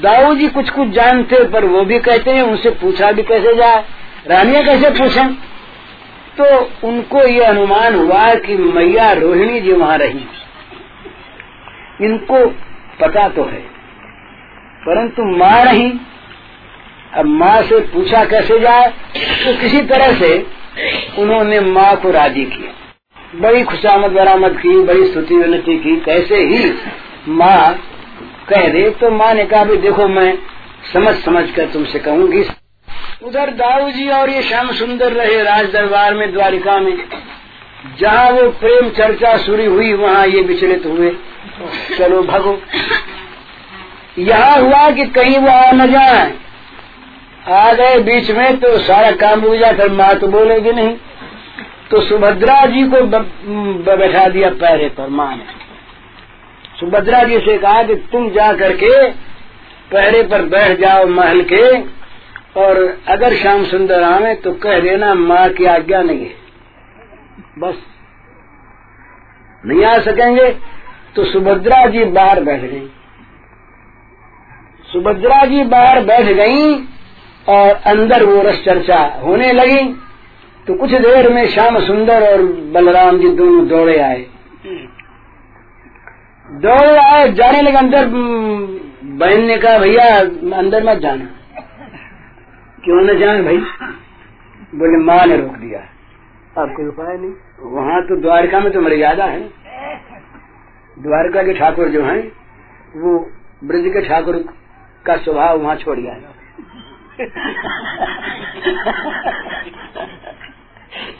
दाऊ 0.00 0.34
जी 0.34 0.48
कुछ 0.48 0.70
कुछ 0.70 0.88
जानते, 0.90 1.44
पर 1.44 1.64
वो 1.64 1.84
भी 1.84 1.98
कहते 1.98 2.30
हैं, 2.30 2.42
उनसे 2.42 2.70
पूछा 2.70 3.12
भी 3.12 3.22
कैसे 3.22 3.54
जाए? 3.54 3.84
रानिया 4.24 4.62
कैसे 4.62 4.90
पूछें? 4.92 5.34
तो 6.36 6.44
उनको 6.88 7.22
ये 7.22 7.42
अनुमान 7.44 7.94
हुआ 7.94 8.34
कि 8.36 8.56
मैया 8.56 9.12
रोहिणी 9.14 9.60
जी 9.60 9.72
वहाँ 9.72 9.96
रही। 9.98 10.24
इनको 12.02 12.46
पता 13.00 13.28
तो 13.28 13.44
है, 13.44 13.60
परंतु 14.82 15.24
माँ 15.36 15.64
नहीं 15.64 15.90
अब 17.14 17.26
माँ 17.34 17.60
से 17.62 17.78
पूछा 17.92 18.24
कैसे 18.24 18.58
जाए 18.60 18.88
तो 19.44 19.52
किसी 19.60 19.82
तरह 19.84 20.12
से 20.18 20.34
उन्होंने 21.18 21.60
माँ 21.62 21.94
को 21.96 22.10
राज़ी 22.10 22.44
किया। 22.46 23.40
बड़ी 23.40 23.62
खुशामद, 23.64 24.10
बरामद 24.12 24.56
की, 24.56 24.76
बड़ी 24.82 25.04
स्तुति, 25.06 25.36
विनती 25.36 25.78
की, 25.78 25.96
कैसे 26.00 26.42
ही 26.44 26.72
माँ 27.30 27.78
कह 28.48 28.68
दे 28.68 28.88
तो 28.92 29.10
माँ 29.12 29.32
ने 29.34 29.44
कहा 29.46 29.64
भी 29.64 29.76
देखो, 29.78 30.08
मैं 30.08 30.38
समझ 30.92 31.14
समझ 31.16 31.50
कर 31.50 31.66
तुमसे 31.68 31.98
कहूँगी। 32.00 32.42
उधर 33.22 33.50
दाऊ 33.50 33.90
जी 33.90 34.08
और 34.10 34.30
ये 34.30 34.42
श्याम 34.42 34.72
सुंदर 34.72 35.12
रहे 35.12 35.42
राज 35.42 35.70
दरबार 35.72 36.14
में, 36.14 36.32
द्वारिका 36.32 36.78
में। 36.78 36.96
जहाँ 38.00 38.30
वो 38.30 38.48
प्रेम 38.50 38.88
चर्चा 38.90 39.36
शुरू 39.36 39.70
हुई, 39.70 39.92
वहाँ 39.92 40.26
ये 40.26 40.40
विचलित 40.42 40.86
हुए। 40.86 41.10
चलो 41.98 42.22
भगो। 42.22 42.58
यहाँ 44.18 44.56
हुआ 44.56 44.90
कि 44.90 45.04
कहीं 45.10 45.38
वो 45.38 45.48
आ 45.48 45.70
न 45.72 45.90
जाए। 45.90 46.32
आ 47.50 47.72
गए 47.72 47.98
बीच 48.02 48.30
में 48.30 48.56
तो 48.60 48.78
सारा 48.78 49.10
काम 49.16 49.40
रुक 49.40 49.54
जाए 49.54 49.72
फिर 49.72 49.90
माँ 49.92 50.14
तो 50.14 50.26
बोलेगी 50.28 50.72
नहीं। 50.72 50.96
तो 51.90 52.00
सुभद्रा 52.00 52.64
जी 52.66 52.82
को 52.84 53.00
बैठा 53.96 54.26
दिया 54.28 54.50
पैरे 54.60 54.88
पर 54.88 55.08
माँ 55.10 55.34
ने। 55.36 55.44
सुभद्रा 56.80 57.22
जी 57.22 57.38
से 57.40 57.56
कहा 57.58 57.82
कि 57.82 57.94
तुम 58.12 58.28
जा 58.30 58.52
करके 58.52 59.10
पहरे 59.90 60.22
पर 60.22 60.42
बैठ 60.46 60.78
जाओ 60.80 61.06
महल 61.08 61.42
के। 61.52 61.62
और 62.56 62.76
अगर 63.08 63.34
श्याम 63.34 63.64
सुंदर 63.64 64.02
आवे 64.02 64.34
तो 64.34 64.52
कह 64.52 64.78
देना, 64.80 65.14
माँ 65.14 65.48
की 65.48 65.64
आज्ञा 65.66 66.02
नहीं 66.02 66.20
है। 66.20 66.34
बस। 67.58 67.82
नहीं 69.64 69.84
आ 69.84 69.98
सकेंगे 69.98 70.50
तो 71.16 71.24
सुभद्रा 71.24 71.86
जी 71.86 72.04
बाहर 72.04 72.42
बैठ 72.44 72.60
गई। 72.60 72.86
सुभद्रा 74.84 75.44
जी 75.44 75.62
बाहर 75.64 76.00
बैठ 76.04 76.26
गई 76.36 76.74
और 77.48 77.70
अंदर 77.86 78.24
वो 78.24 78.42
रस 78.42 78.64
चर्चा 78.64 79.00
होने 79.24 79.52
लगी 79.52 79.82
तो 80.66 80.74
कुछ 80.74 80.90
देर 80.90 81.32
में 81.32 81.46
श्याम 81.46 81.78
सुंदर 81.80 82.30
और 82.32 82.42
बलराम 82.72 83.18
जी 83.18 83.30
दोनों 83.30 83.66
दौड़े 83.68 83.98
आए। 83.98 84.26
दौड़े 86.48 86.96
आए, 86.96 87.28
जाने 87.32 87.60
लगे 87.62 87.76
अंदर 87.76 88.06
बहन 88.06 89.44
ने 89.44 89.56
कहा, 89.56 89.78
भैया, 89.78 90.04
अंदर 90.58 90.84
मत 90.84 90.98
जाना। 90.98 91.33
क्यों 92.84 93.00
न 93.02 93.18
जाए 93.18 93.42
भाई? 93.42 93.58
बोले 94.80 94.98
माँ 95.04 95.24
ने 95.26 95.36
रोक 95.36 95.56
दिया 95.58 95.80
अब 96.62 96.74
कोई 96.76 96.86
उपाय 96.86 97.16
नहीं? 97.16 97.32
वहाँ 97.74 98.00
तो 98.08 98.16
द्वारका 98.22 98.60
में 98.60 98.72
तो 98.72 98.80
मर्यादा 98.80 99.24
है। 99.24 99.40
द्वारका 100.96 101.42
के 101.42 101.52
ठाकुर 101.58 101.88
जो 101.88 102.02
हैं 102.04 102.20
वो 102.96 103.18
ब्रज 103.68 103.86
के 103.94 104.00
ठाकुर 104.08 104.36
का 105.06 105.16
स्वभाव 105.16 105.58
वहाँ 105.62 105.76
छोड़ 105.76 105.98
गया 105.98 106.14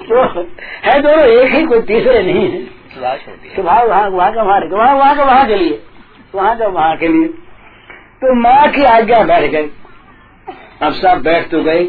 तो 0.08 0.22
है 0.84 1.00
दोनों 1.02 1.24
एक 1.24 1.52
ही 1.54 1.64
कोई 1.66 1.80
तीसरे 1.82 2.22
नहीं 2.22 2.50
है। 2.50 2.64
स्वभाव 3.54 3.88
वहाँ 3.88 4.08
वहाँ 4.08 4.32
का 4.34 4.42
वहाँ 4.42 4.60
वहाँ 4.64 4.94
वहाँ 4.96 5.16
का 5.16 5.24
वहाँ 5.24 5.46
के 5.46 5.56
लिए। 5.56 5.82
वहाँ 6.34 6.56
का 6.58 6.66
वहाँ 6.68 6.96
के 6.96 7.08
लिए। 7.08 7.28
तो 8.20 8.34
माँ 8.34 8.68
की 8.72 8.84
आज्ञा 8.84 9.22
बैठ 9.24 9.50
गए 9.50 9.70
अब 10.82 10.92
सब 10.92 11.22
बैठ 11.22 11.50
तो 11.50 11.62
गए। 11.62 11.88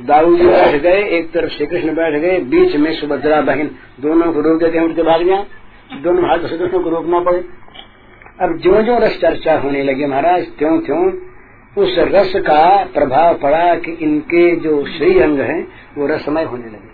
दाऊ 0.00 0.36
जी 0.36 0.46
बैठ 0.46 0.82
गए, 0.82 1.02
एक 1.04 1.32
तरफ़ 1.32 1.50
श्री 1.50 1.66
कृष्ण 1.66 1.94
बैठ 1.94 2.20
गए, 2.20 2.38
बीच 2.38 2.76
में 2.76 2.92
सुभद्रा 2.92 3.40
बहन 3.40 3.70
दोनों 4.00 4.32
को 4.32 4.40
रोक 4.40 4.60
देते 4.60 4.78
हैं, 4.78 4.84
उनके 4.84 5.02
भाग 5.02 5.22
गया 5.22 5.44
दोनों 6.02 6.22
भाग 6.22 6.46
से 6.46 6.58
दोनों 6.58 6.80
को 6.80 6.90
रोकना 6.90 7.20
पड़े। 7.20 7.44
अब 8.40 8.56
जो 8.58 8.82
जो 8.82 8.98
रस 8.98 9.20
चर्चा 9.20 9.58
होने 9.58 9.82
लगी 9.82 10.06
महाराज 10.06 10.46
त्यों 10.58 10.78
त्यों 10.80 11.12
उस 11.78 11.96
रस 11.98 12.32
का 12.36 12.84
प्रभाव 12.84 13.34
पड़ा 13.34 13.74
कि 13.74 13.92
इनके 13.92 14.56
जो 14.56 14.86
श्री 14.86 15.18
अंग 15.18 15.38
है, 15.38 15.60
वो 15.98 16.06
रसमय 16.06 16.42
होने 16.42 16.66
लगे। 16.66 16.92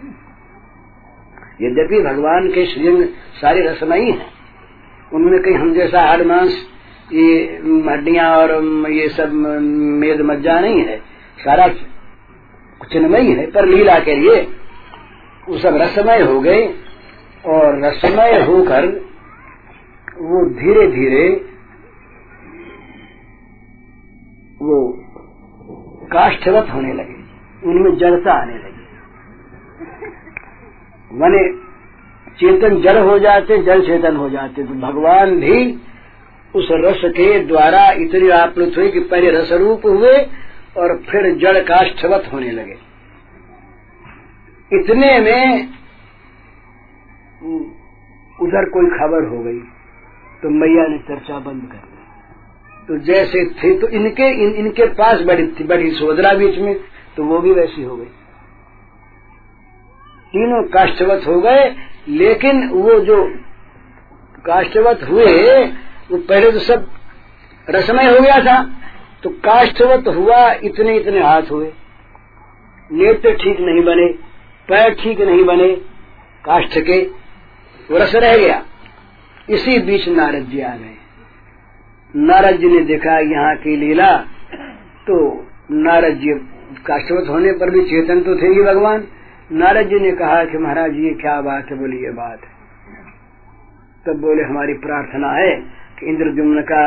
यद्यपि 1.67 2.03
भगवान 2.03 2.49
के 2.49 2.67
श्रीअंग 2.67 3.05
सारे 3.41 3.61
रसमयी 3.61 4.11
है 4.11 4.27
उनमें 5.15 5.43
कहीं 5.43 5.55
हम 5.55 5.75
जैसा 5.75 6.01
हाड़ 6.01 6.23
मांस, 6.23 6.67
ये 7.13 7.45
हड्डियाँ 7.91 8.37
और, 8.37 8.65
ये 8.91 9.09
सब, 9.09 9.33
मेद 9.33 10.21
मज्जा 10.21 10.61
नहीं 10.61 10.81
है। 10.81 11.08
सारा 11.39 11.67
चिन्मयी 12.93 13.33
है 13.33 13.47
पर 13.51 13.67
लीला 13.67 13.99
के 14.01 14.15
लिए 14.15 14.41
वो 15.49 15.59
सब 15.59 15.77
रसमय 15.77 16.23
हो 16.23 16.41
गए 16.41 16.63
और 17.47 17.79
रसमय 17.85 18.41
होकर 18.43 18.87
वो 20.23 20.45
धीरे 20.55 20.87
धीरे 20.93 21.27
वो 24.61 24.79
काष्ठवत 26.13 26.71
होने 26.75 26.93
लगे, 26.93 27.17
उनमें 27.65 27.97
जड़ता 27.99 28.33
आने 28.33 28.55
लगी। 28.55 28.85
माने 31.11 31.43
चेतन 32.41 32.81
जड़ 32.83 32.97
हो 32.99 33.19
जाते 33.19 33.59
जल 33.63 33.87
चेतन 33.87 34.17
हो 34.17 34.29
जाते 34.31 34.63
तो 34.63 34.75
भगवान 34.81 35.37
भी 35.41 35.61
उस 36.55 36.69
रस 36.85 37.01
के 37.13 37.29
द्वारा 37.47 37.91
इतनी 38.01 38.29
आप्लुत 38.31 38.77
हुई 38.77 38.91
कि 38.91 39.01
पहले 39.01 39.31
रस 39.31 39.53
रूप 39.53 39.87
हुए 39.87 40.17
और 40.79 40.97
फिर 41.11 41.35
जड़ 41.39 41.59
काष्ठवत 41.65 42.31
होने 42.33 42.51
लगे। 42.53 42.77
इतने 44.71 45.19
में 45.21 45.69
उधर 48.39 48.69
कोई 48.71 48.89
खबर 48.93 49.29
हो 49.29 49.43
गई 49.45 49.61
तो 50.43 50.51
मैया 50.57 50.87
ने 50.89 50.99
चर्चा 51.07 51.39
बंद 51.41 51.63
कर 51.65 51.79
दी। 51.79 51.97
तो 52.89 52.99
जैसे 53.05 53.45
थे 53.55 53.79
तो 53.81 53.89
इनके 53.91 54.29
इन, 54.35 54.55
इनके 54.57 54.87
पास 54.95 55.23
बड़ी 55.23 55.47
थी 55.53 55.65
बड़ी 55.65 55.91
सोदरा 55.93 56.33
बीच 56.35 56.59
में 56.59 56.75
तो 57.17 57.25
वो 57.25 57.39
भी 57.39 57.53
वैसी 57.53 57.83
हो 57.83 57.97
गई। 57.97 58.11
तीनों 60.33 60.63
काष्ठवत 60.71 61.27
हो 61.27 61.41
गए 61.41 61.65
लेकिन 62.11 62.69
वो 62.71 62.99
जो 63.01 63.23
काष्ठवत 64.45 65.01
हुए 65.09 65.27
वो 66.11 66.19
पहले 66.19 66.51
तो 66.53 66.59
सब 66.61 66.87
रसमय 67.67 68.07
हो 68.07 68.21
गया 68.21 68.39
था। 68.45 68.59
तो 69.23 69.31
काष्ठवत 69.45 70.09
हुआ, 70.09 70.51
इतने 70.53 70.97
इतने 70.97 71.21
हाथ 71.21 71.51
हुए। 71.51 71.71
नेत्र 72.91 73.33
ठीक 73.35 73.61
नहीं 73.61 73.83
बने, 73.85 74.07
पैर 74.69 74.95
ठीक 74.95 75.21
नहीं 75.21 75.45
बने, 75.45 75.75
काष्ठ 76.45 76.79
के 76.81 77.01
रस 77.91 78.15
रह 78.17 78.37
गया। 78.37 78.63
इसी 79.49 79.79
बीच 79.81 80.09
नारद 80.11 80.45
जी 80.45 80.61
आ 80.61 80.75
गए 80.77 80.97
नारद 82.15 82.57
जी 82.57 82.69
ने 82.69 82.81
देखा, 82.85 83.19
यहाँ 83.19 83.55
की 83.57 83.77
लीला 83.77 84.17
तो 85.07 85.17
नारद 85.73 86.17
जी 86.17 86.33
काष्ठवत 86.87 87.29
होने 87.29 87.53
पर 87.53 87.71
भी 87.71 87.83
चेतन 87.85 88.21
तो 88.21 88.35
थे 88.37 88.49
ही 88.49 88.63
भगवान। 88.65 89.07
नारद 89.53 89.89
जी 89.89 89.99
ने 90.01 90.11
कहा 90.13 90.45
कि 90.45 90.59
महाराज, 90.59 90.95
ये 90.97 91.13
क्या 91.15 91.41
बात 91.41 91.71
है, 91.71 91.79
बोली, 91.79 92.05
ये 92.05 92.11
बात 92.13 92.41
है। 92.41 92.57
तब 94.07 94.21
बोले, 94.21 94.43
हमारी 94.45 94.75
प्रार्थना 94.79 95.33
है 95.33 95.55
कि 95.99 96.07
इंद्रजुम्न 96.07 96.63
का 96.63 96.83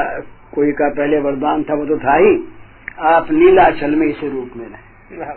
कोई 0.56 0.72
का 0.72 0.90
पहले 0.90 1.20
वरदान 1.20 1.64
था, 1.64 1.74
वो 1.74 1.86
तो 1.86 1.98
था 1.98 2.16
ही। 2.16 2.48
आप 3.00 3.32
लीलाचल 3.32 3.96
में 3.96 4.08
इसे 4.08 4.30
रूप 4.30 4.52
में 4.58 4.66
रहे। 4.66 5.32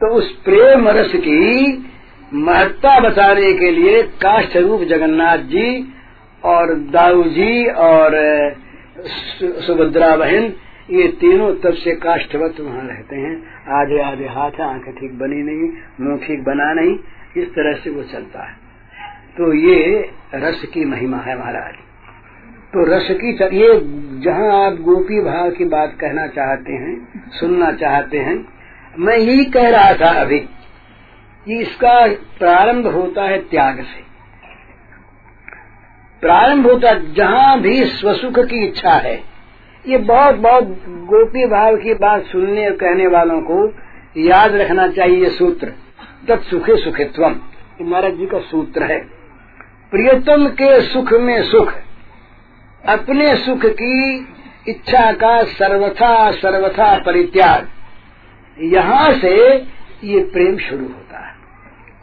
तो 0.00 0.06
उस 0.06 0.42
प्रेम 0.44 0.88
रस 0.88 1.12
की 1.14 1.84
महत्ता 2.34 3.00
बताने 3.00 3.52
के 3.52 3.70
लिए 3.70 4.02
काष्ठ 4.02 4.56
रूप 4.56 4.80
जगन्नाथ 4.80 5.38
जी 5.38 5.94
और 6.44 6.74
दाऊ 6.74 7.22
जी 7.22 7.66
और 7.66 8.10
सुभद्रा 9.66 10.16
बहन, 10.16 10.52
ये 10.90 11.08
तीनों 11.08 11.54
तब 11.54 11.72
से 11.72 11.94
काष्ठवत 11.94 12.54
वहाँ 12.60 12.86
रहते 12.88 13.16
हैं। 13.16 13.34
आधे 13.68 14.02
आधे 14.02 14.26
हाथ 14.26 14.50
है, 14.50 14.74
आँखें 14.74 14.94
ठीक 14.94 15.18
बनी 15.18 15.42
नहीं, 15.42 15.70
मुँह 16.00 16.26
ठीक 16.26 16.44
बना 16.44 16.72
नहीं। 16.72 16.98
इस 17.36 17.48
तरह 17.50 17.72
से 17.72 17.90
वो 17.90 18.02
चलता 18.02 18.42
है। 18.42 18.54
तो 19.38 19.52
ये 19.52 20.10
रस 20.34 20.62
की 20.74 20.84
महिमा 20.84 21.16
है 21.16 21.38
महाराज। 21.38 21.74
तो 22.66 22.84
रस 22.84 23.08
की 23.10 23.32
ये 23.56 23.80
जहाँ 24.20 24.66
आप 24.66 24.72
गोपी 24.72 25.20
भाव 25.20 25.50
की 25.50 25.64
बात 25.64 25.94
कहना 26.00 26.26
चाहते 26.26 26.72
हैं, 26.72 27.30
सुनना 27.30 27.70
चाहते 27.72 28.18
हैं, 28.18 28.48
मैं 28.98 29.16
यही 29.16 29.44
कह 29.44 29.68
रहा 29.68 29.92
था 29.92 30.10
अभी 30.20 30.38
कि 31.46 31.60
इसका 31.60 32.06
प्रारंभ 32.38 32.86
होता 32.86 33.22
है 33.22 33.38
त्याग 33.38 33.76
से। 33.76 34.04
प्रारंभ 36.20 36.66
होता 36.66 36.92
जहाँ 37.14 37.60
भी 37.60 37.84
स्वसुख 37.84 38.38
की 38.38 38.64
इच्छा 38.66 38.90
है। 38.90 39.16
ये 39.86 39.98
बहुत 39.98 40.34
बहुत 40.34 40.64
गोपी 40.88 41.46
भाव 41.46 41.76
की 41.76 41.94
बात 41.94 42.24
सुनने 42.24 42.66
और 42.66 42.76
कहने 42.76 43.06
वालों 43.06 43.40
को 43.40 43.66
याद 44.20 44.54
रखना 44.54 44.88
चाहिए 44.88 45.24
ये 45.24 45.30
सूत्र। 45.30 45.72
तत्सुखे 46.28 46.76
सुखित्व 46.76 47.26
महाराज 47.82 48.14
जी 48.14 48.26
का 48.26 48.38
सूत्र 48.38 48.82
है। 48.82 48.98
प्रियतम 49.90 50.46
के 50.48 50.80
सुख 50.80 51.12
में 51.12 51.42
सुख। 51.42 51.72
अपने 52.88 53.36
सुख 53.36 53.60
की 53.66 54.28
इच्छा 54.68 55.12
का 55.12 55.44
सर्वथा 55.44 56.30
सर्वथा 56.30 56.98
परित्याग। 56.98 57.68
यहाँ 58.60 59.12
से 59.12 59.58
ये 60.04 60.20
प्रेम 60.20 60.56
शुरू 60.56 60.84
होता 60.84 61.26
है। 61.26 61.34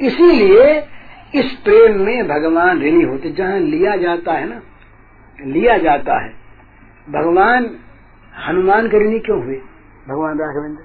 इसीलिए 0.02 0.88
इस 1.36 1.52
प्रेम 1.52 2.02
में 2.02 2.28
भगवान 2.28 2.82
ऋणी 2.82 3.04
होते। 3.04 3.30
जहाँ 3.30 3.60
लिया 3.60 3.96
जाता 3.96 4.34
है 4.34 4.50
ना 4.50 4.62
लिया 5.46 5.78
जाता 5.78 6.24
है। 6.24 6.30
भगवान 7.10 7.76
हनुमान 8.48 8.88
के 8.88 9.10
ऋणी 9.10 9.20
क्यों 9.20 9.44
हुए? 9.44 9.56
भगवान 10.10 10.38
राघवेंद्र। 10.40 10.84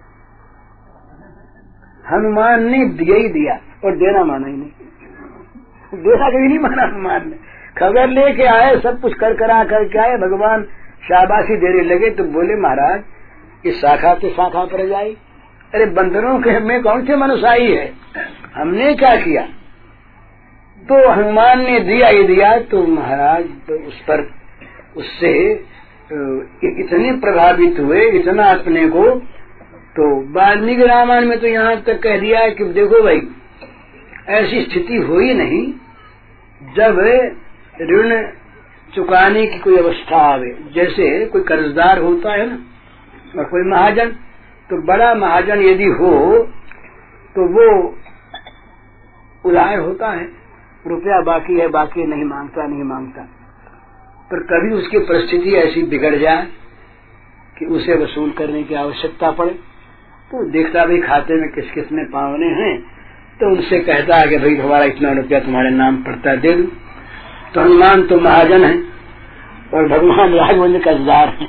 हनुमान 2.15 2.65
ने 2.65 2.85
दिया 2.85 3.17
ही 3.17 3.29
दिया 3.29 3.55
और 3.85 3.97
देना 3.97 4.25
माना 4.25 4.47
ही 4.47 4.53
नहीं। 4.53 4.71
देना 5.95 6.31
कभी 6.31 6.49
नहीं 6.49 6.59
माना 6.59 6.83
हनुमान 6.83 7.31
ने। 7.31 7.48
खबर 7.79 8.09
लेके 8.11 8.45
आए, 8.47 8.77
सब 8.79 9.01
कुछ 9.01 9.15
कर 9.15 9.35
करा 9.37 9.63
करके 9.67 9.99
आए, 10.01 10.17
भगवान 10.19 10.63
शाबाशी 11.05 11.57
देने 11.59 11.83
लगे 11.85 12.11
तो 12.11 12.25
बोले, 12.27 12.57
महाराज, 12.59 13.03
इस 13.65 13.81
शाखा 13.81 14.15
से 14.15 14.31
शाखा 14.31 14.65
पर 14.67 14.87
जाए 14.89 15.15
अरे, 15.73 15.87
बंदरों 15.87 16.39
के 16.41 16.59
में 16.61 16.81
कौन 16.83 17.05
से 17.07 17.17
मनुष्य 17.17 17.49
है? 17.49 17.93
हमने 18.55 18.95
क्या 18.95 19.15
किया? 19.17 19.43
तो 20.83 21.09
हनुमान 21.11 21.63
ने 21.63 21.79
दिया 21.81 22.09
ही 22.09 22.23
दिया 22.25 22.57
तो 22.67 22.87
महाराज 22.89 23.45
तो 23.69 23.79
उस 23.89 24.01
पर 24.03 24.21
उससे 24.97 25.33
इतने 26.11 27.13
प्रभावित 27.21 27.81
हुए, 27.81 28.05
इतना 28.11 28.45
अपने 28.51 28.87
को 28.89 29.09
तो 29.97 30.07
वाल्मीकि 30.33 30.87
रामायण 30.87 31.27
में 31.27 31.39
तो 31.41 31.47
यहाँ 31.47 31.77
तक 31.83 32.01
कह 32.03 32.19
दिया 32.21 32.41
है 32.41 32.51
कि 32.51 32.65
देखो 32.73 33.03
भाई, 33.05 33.21
ऐसी 34.35 34.63
स्थिति 34.63 34.97
हुई 35.03 35.35
नहीं। 35.35 35.63
जब 36.61 36.99
ऋण 37.83 38.13
चुकाने 38.93 39.45
की 39.47 39.59
कोई 39.59 39.77
अवस्था 39.77 40.17
आवे, 40.25 40.51
जैसे 40.75 41.25
कोई 41.27 41.43
कर्जदार 41.43 41.99
होता 41.99 42.33
है 42.33 42.47
ना, 42.47 42.59
और 43.37 43.45
कोई 43.45 43.71
महाजन 43.71 44.11
तो 44.71 44.83
बड़ा 44.87 45.15
महाजन 45.15 45.63
यदि 45.63 45.85
हो 46.01 46.13
तो 47.37 47.47
वो 47.49 47.67
उदार 49.45 49.79
होता 49.79 50.11
है, 50.11 50.25
रुपया 50.87 51.21
बाकी 51.23 51.59
है, 51.61 51.69
बाकी 51.69 52.07
नहीं 52.07 52.25
माँगता 52.25 52.67
नहीं 52.67 52.85
माँगता। 52.85 53.23
पर 54.31 54.43
कभी 54.45 54.75
उसकी 54.75 54.99
परिस्थिति 55.05 55.55
ऐसी 55.57 55.83
बिगड़ 55.83 56.15
जाए 56.15 56.47
कि 57.57 57.67
उसे 57.67 57.95
वसूल 57.95 58.31
करने 58.31 58.63
की 58.63 58.75
आवश्यकता 58.77 59.31
पड़े 59.31 59.53
तो 60.31 60.45
देखता 60.51 60.85
भी 60.85 60.99
खाते 61.01 61.35
में 61.35 61.49
किस 61.51 61.71
किसमें 61.71 62.05
पावने 62.11 62.49
हैं 62.57 62.75
तो 63.41 63.51
उनसे 63.51 63.79
कहता 63.81 64.17
है 64.17 64.29
कि 64.29 64.39
भाई 64.39 64.57
हमारा 64.57 64.85
इतना 64.85 65.13
रुपया 65.13 65.41
तुम्हारे 65.41 65.71
नाम 65.71 65.97
पड़ता 66.03 66.31
है 66.31 66.37
दे 66.37 66.53
दू। 66.53 66.67
तो 67.55 67.61
हनुमान 67.61 68.03
तो 68.03 68.21
महाजन 68.21 68.65
है 68.65 68.75
और 69.75 69.89
भगवान 69.89 70.35
राघवेंद्र 70.35 70.79
कर्जदार 70.79 71.29
है। 71.29 71.47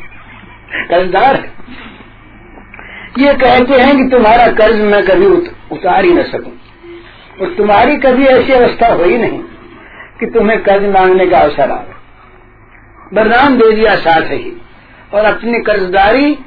कर्जदार 0.89 1.35
है। 1.35 1.57
ये 3.19 3.33
कहते 3.33 3.81
हैं 3.81 3.95
कि 3.97 4.03
तुम्हारा 4.09 4.47
कर्ज 4.47 4.81
मैं 4.81 5.03
कभी 5.03 5.25
उत, 5.25 5.51
उतार 5.71 6.05
ही 6.05 6.13
न 6.13 6.23
सकूँ। 6.23 6.51
और 7.41 7.53
तुम्हारी 7.55 7.97
कभी 7.97 8.25
ऐसी 8.25 8.53
अवस्था 8.53 8.93
हुई 8.93 9.17
नहीं 9.17 9.39
कि 10.19 10.25
तुम्हें 10.25 10.61
कर्ज 10.63 10.85
मांगने 10.89 11.25
का 11.25 11.37
अवसर 11.37 11.71
आवे 11.71 11.97
बदनाम 13.13 13.57
दे 13.57 13.71
दिया 13.71 13.95
साथ 13.95 14.31
ही। 14.31 14.51
और 15.13 15.25
अपनी 15.25 15.59
कर्जदारी 15.59 16.37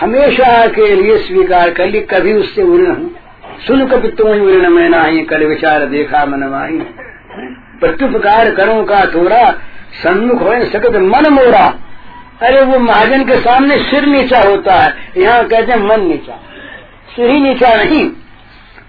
हमेशा 0.00 0.66
के 0.66 0.94
लिए 0.96 1.16
स्वीकार 1.18 1.70
कर 1.70 1.86
ली 1.86 2.00
कभी 2.00 2.32
उससे 2.32 2.62
हूँ। 2.62 3.10
सुन 3.66 3.86
कभी 3.86 4.08
तुम 4.08 4.28
उड़न 4.28 4.72
में 4.72 4.88
नाही 4.88 5.20
कल 5.22 5.44
विचार 5.44 5.86
देखा 5.86 6.24
मन 6.26 6.44
माही 6.44 6.78
प्रत्युपकार 7.82 8.50
करो 8.54 8.82
का 8.84 9.04
थोड़ा 9.14 9.50
सन्मुख 10.02 10.42
हो 10.42 10.64
सकत 10.66 10.96
मन 11.06 11.32
मोरा 11.32 11.66
अरे 12.42 12.62
वो 12.64 12.78
महाजन 12.80 13.24
के 13.24 13.36
सामने 13.40 13.76
सिर 13.80 14.06
नीचा 14.06 14.38
होता 14.40 14.74
है, 14.74 14.94
यहाँ 15.16 15.44
कहते 15.44 15.72
हैं 15.72 15.78
मन 15.80 16.00
नीचा। 16.02 16.36
सिर 17.10 17.30
ही 17.30 17.40
नीचा 17.40 17.74
नहीं, 17.74 18.08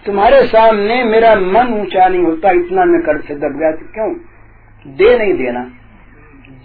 तुम्हारे 0.06 0.42
सामने 0.48 1.04
मेरा 1.04 1.34
मन 1.36 1.74
ऊँचा 1.74 2.08
नहीं 2.08 2.24
होता, 2.24 2.52
इतना 2.54 2.86
मैं 2.86 3.02
कर 3.02 3.22
से 3.22 3.36
दब 3.36 3.60
गया 3.60 3.72
तो 3.74 3.86
क्यों? 3.94 4.14
दे 4.86 5.18
नहीं 5.18 5.34
देना। 5.34 5.64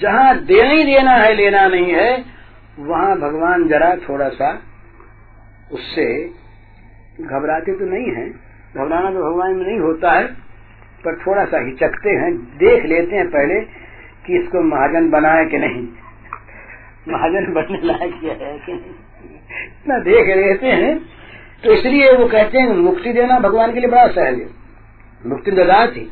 जहाँ 0.01 0.35
देना 0.45 0.71
ही 0.71 0.85
देना 0.85 1.11
है, 1.13 1.35
लेना 1.35 1.67
नहीं 1.67 1.93
है, 1.93 2.11
वहाँ 2.81 3.15
भगवान 3.19 3.69
जरा 3.69 3.95
थोड़ा 4.09 4.29
सा 4.31 4.51
उससे 5.73 6.05
घबराते 7.21 7.73
तो 7.79 7.85
नहीं 7.87 8.15
है। 8.17 8.29
घबराना 8.29 9.11
तो 9.11 9.23
भगवान 9.23 9.55
में 9.55 9.65
नहीं 9.67 9.79
होता 9.81 10.13
है। 10.13 10.27
पर 11.09 11.19
थोड़ा 11.19 11.45
सा 11.47 11.65
हिचकते 11.67 12.11
हैं, 12.17 12.33
देख 12.59 12.85
लेते 12.87 13.17
हैं 13.17 13.27
पहले 13.31 13.61
कि 14.27 14.39
इसको 14.39 14.63
महाजन 14.67 15.11
बनाए 15.11 15.45
कि 15.47 15.59
नहीं। 15.59 15.87
महाजन 17.09 17.53
बनने 17.53 17.81
लायक 17.85 18.15
है 18.25 18.59
कि 18.59 18.73
नहीं। 18.73 18.95
इतना 19.59 19.99
देख 20.05 20.37
लेते 20.37 20.67
हैं 20.69 20.99
तो 21.65 21.73
इसलिए 21.73 22.13
वो 22.13 22.27
कहते 22.29 22.59
हैं, 22.59 22.75
मुक्ति 22.79 23.13
देना 23.13 23.39
भगवान 23.41 23.73
के 23.73 23.81
लिए 23.81 23.91
बड़ा 23.91 24.07
सहज 24.09 24.39
है। 24.39 24.49
मुक्ति 25.25 25.51
ददा 25.53 25.87
थी 25.87 26.11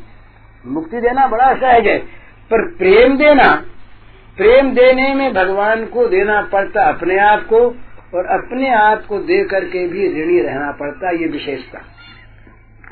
मुक्ति 0.65 1.01
देना 1.01 1.27
बड़ा 1.27 1.53
सहज 1.53 1.87
है, 1.87 1.97
पर 2.51 2.65
प्रेम 2.77 3.17
देना, 3.17 3.51
प्रेम 4.37 4.71
देने 4.73 5.13
में 5.13 5.33
भगवान 5.33 5.85
को 5.85 6.07
देना 6.07 6.41
पड़ता 6.51 6.83
अपने 6.85 7.17
आप 7.19 7.45
को, 7.45 7.59
और 8.13 8.25
अपने 8.31 8.69
आप 8.69 9.05
को 9.05 9.19
दे 9.21 9.43
करके 9.43 9.87
भी 9.87 10.07
ऋणी 10.13 10.39
रहना 10.41 10.71
पड़ता, 10.71 11.11
ये 11.11 11.27
विशेषता। 11.27 11.81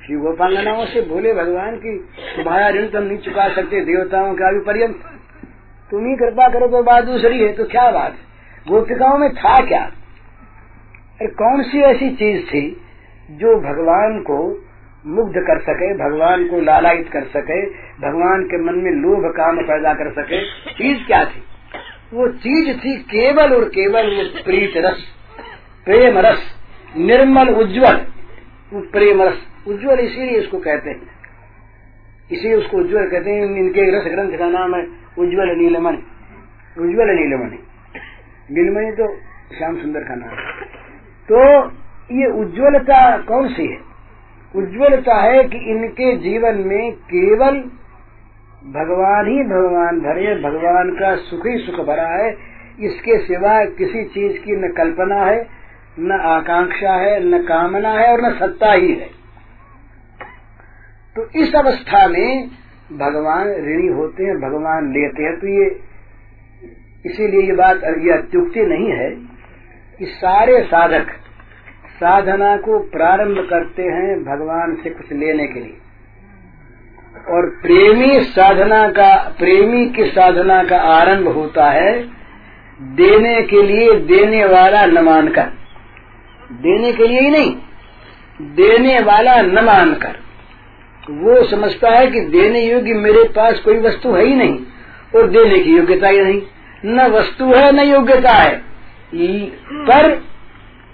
श्री 0.05 0.15
गोपांगनाओं 0.15 0.85
से 0.85 1.01
बोले, 1.01 1.33
भगवान 1.33 1.75
की 1.75 1.97
तुम्हारा 2.35 2.69
ऋण 2.69 2.85
तुम 2.85 3.03
नहीं 3.03 3.17
चुका 3.17 3.47
सकते, 3.49 3.79
देवताओं 3.81 4.33
का 4.33 4.51
भी 4.51 4.59
पर्यंत। 4.59 4.95
तुम 5.91 6.05
ही 6.05 6.15
कृपा 6.15 6.47
करो 6.49 6.67
तो 6.67 6.83
बात 6.83 7.03
दूसरी 7.03 7.39
है 7.39 7.53
तो 7.53 7.65
क्या 7.65 7.91
बात 7.91 8.15
गोपिकाओं 8.67 9.17
में 9.17 9.29
था 9.33 9.55
क्या? 9.65 9.81
अरे, 9.81 11.27
कौन 11.27 11.63
सी 11.63 11.81
ऐसी 11.81 12.09
चीज़ 12.09 12.45
थी 12.45 12.81
जो 13.31 13.55
भगवान 13.55 14.19
को 14.21 14.37
मुग्ध 15.05 15.33
कर 15.37 15.59
सके, 15.59 15.93
भगवान 15.93 16.47
को 16.47 16.59
लालायित 16.59 17.09
कर 17.09 17.23
सके, 17.23 17.65
भगवान 18.01 18.43
के 18.43 18.57
मन 18.57 18.73
में 18.73 18.91
लोभ 18.91 19.33
काम 19.37 19.57
पैदा 19.61 19.93
कर 19.93 20.11
सके? 20.11 20.43
चीज़ 20.73 21.07
क्या 21.07 21.25
थी? 21.25 21.43
वो 22.13 22.27
चीज़ 22.27 22.77
थी 22.77 22.97
केवल 22.97 23.53
और 23.53 23.65
केवल 23.65 24.05
ये 24.05 24.23
प्रीत 24.43 24.73
रस, 24.77 25.03
प्रेम 25.85 26.17
रस, 26.17 26.55
निर्मल 26.97 27.49
उज्जवल 27.49 28.05
प्रेम 28.73 29.21
रस। 29.21 29.54
उज्जवल, 29.67 29.99
इसीलिए 29.99 30.37
इसको 30.39 30.59
कहते 30.59 30.89
हैं। 30.89 31.01
इसीलिए 32.31 32.55
उसको 32.55 32.77
उज्जवल 32.77 33.07
कहते 33.07 33.31
हैं। 33.31 33.43
इनके 33.43 33.97
रस 33.97 34.03
ग्रंथ 34.11 34.39
का 34.39 34.49
नाम 34.49 34.75
है 34.75 34.81
उज्जवल 35.17 35.55
नीलमणि। 35.57 35.97
उज्जवल 36.79 37.05
नीलमणि। 37.05 37.59
नीलमणि 38.51 38.91
तो 38.91 39.15
श्याम 39.57 39.75
सुंदर 39.75 39.99
का 39.99 40.15
नाम 40.15 40.29
है। 40.29 40.65
तो 41.31 41.69
ये 42.11 42.25
उज्ज्वलता 42.25 43.17
कौन 43.17 43.47
सी 43.47 43.67
है? 43.67 43.77
उज्ज्वलता 44.55 45.15
है 45.15 45.43
कि 45.43 45.57
इनके 45.57 46.17
जीवन 46.17 46.55
में 46.55 46.91
केवल 46.91 47.57
भगवान 48.65 49.27
ही 49.27 49.43
भगवान 49.43 49.99
भरे 49.99 50.35
भगवान 50.35 50.91
का 50.91 51.15
सुख 51.15 51.47
ही 51.47 51.57
सुख 51.57 51.85
भरा 51.85 52.07
है। 52.07 52.37
इसके 52.81 53.19
सिवा 53.19 53.65
किसी 53.65 54.03
चीज़ 54.03 54.37
की 54.41 54.51
न 54.51 54.71
कल्पना 54.71 55.25
है, 55.25 55.47
न 55.99 56.11
आकांक्षा 56.11 56.93
है, 56.93 57.25
न 57.25 57.43
कामना 57.43 57.89
है 57.89 58.13
और 58.13 58.21
न 58.21 58.33
सत्ता 58.33 58.71
ही 58.71 58.93
है। 58.93 59.14
तो 61.15 61.23
इस 61.39 61.55
अवस्था 61.55 62.07
में 62.07 62.47
भगवान 62.91 63.49
ऋणी 63.65 63.87
होते 63.93 64.23
हैं, 64.23 64.35
भगवान 64.37 64.87
लेते 64.89 65.23
हैं। 65.23 65.35
तो 65.35 65.47
ये 65.49 65.67
इसीलिए 67.05 67.41
ये 67.41 67.55
बात 67.55 67.83
ये 68.03 68.11
अत्युक्ति 68.13 68.65
नहीं 68.65 68.91
है 68.91 69.09
कि 69.99 70.05
सारे 70.15 70.61
साधक 70.63 71.11
साधना 71.95 72.55
को 72.57 72.79
प्रारंभ 72.89 73.37
करते 73.49 73.83
हैं 73.83 74.17
भगवान 74.23 74.75
से 74.75 74.89
कुछ 74.89 75.11
लेने 75.13 75.47
के 75.47 75.59
लिए। 75.59 75.77
और 77.29 77.49
प्रेमी 77.61 78.19
साधना 78.21 78.87
का, 78.89 79.13
प्रेमी 79.39 79.85
की 79.89 80.09
साधना 80.09 80.63
का 80.63 80.79
आरंभ 80.91 81.27
होता 81.27 81.69
है 81.71 81.93
देने 82.95 83.41
के 83.43 83.61
लिए 83.63 83.93
देने 84.05 84.45
वाला 84.45 84.85
न 84.85 85.03
मानकर 85.03 85.53
देने 86.61 86.91
के 86.91 87.07
लिए 87.07 87.19
ही 87.19 87.29
नहीं, 87.29 87.55
देने 88.55 88.99
वाला 88.99 89.41
न 89.41 89.65
मानकर 89.65 90.23
वो 91.09 91.43
समझता 91.47 91.89
है 91.89 92.07
कि 92.07 92.19
देने 92.19 92.61
योग्य 92.65 92.93
मेरे 92.93 93.23
पास 93.23 93.59
कोई 93.59 93.79
वस्तु 93.79 94.11
है 94.11 94.25
ही 94.25 94.35
नहीं, 94.35 94.59
और 95.15 95.27
देने 95.27 95.59
की 95.59 95.77
योग्यता 95.77 96.07
ही 96.07 96.23
नहीं। 96.23 96.41
न 96.85 97.07
वस्तु 97.11 97.45
है, 97.45 97.71
न 97.71 97.79
योग्यता 97.79 98.31
है। 98.31 98.61
पर 99.87 100.15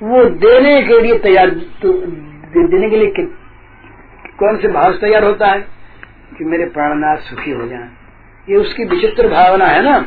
वो 0.03 0.23
देने 0.25 0.81
के 0.83 1.01
लिए 1.01 1.17
तैयार 1.17 1.49
तो 1.49 1.93
देने 2.69 2.89
के 2.89 2.95
लिए 2.95 3.13
कौन 4.39 4.57
से 4.57 4.67
भाव 4.67 4.93
तैयार 4.93 5.23
होता 5.23 5.47
है? 5.47 5.59
कि 6.37 6.45
मेरे 6.45 6.65
प्राणनाथ 6.65 7.17
सुखी 7.17 7.51
हो 7.51 7.67
जाए। 7.67 7.89
ये 8.49 8.55
उसकी 8.55 8.83
विचित्र 8.83 9.27
भावना 9.27 9.65
है 9.65 9.83
ना? 9.83 9.99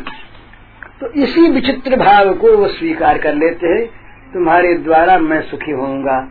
तो 1.00 1.12
इसी 1.12 1.50
विचित्र 1.50 1.96
भाव 1.96 2.34
को 2.34 2.56
वो 2.56 2.68
स्वीकार 2.68 3.18
कर 3.18 3.34
लेते 3.34 3.66
हैं, 3.66 3.86
तुम्हारे 4.34 4.74
द्वारा 4.74 5.18
मैं 5.18 5.40
सुखी 5.42 5.72
होऊँगा। 5.72 6.28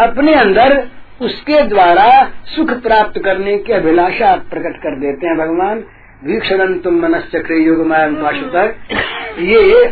अपने 0.00 0.34
अंदर 0.34 0.88
उसके 1.20 1.62
द्वारा 1.64 2.08
सुख 2.46 2.70
प्राप्त 2.82 3.20
करने 3.24 3.56
की 3.58 3.72
अभिलाषा 3.72 4.34
प्रकट 4.50 4.76
कर 4.76 4.98
देते 5.00 5.26
हैं 5.26 5.36
भगवान। 5.38 5.84
वीक्षण 6.24 6.74
तुम 6.78 7.00
मनश्चक्र 7.02 7.54
युग 7.56 7.86
माशुतर 7.86 8.74
ये 9.42 9.84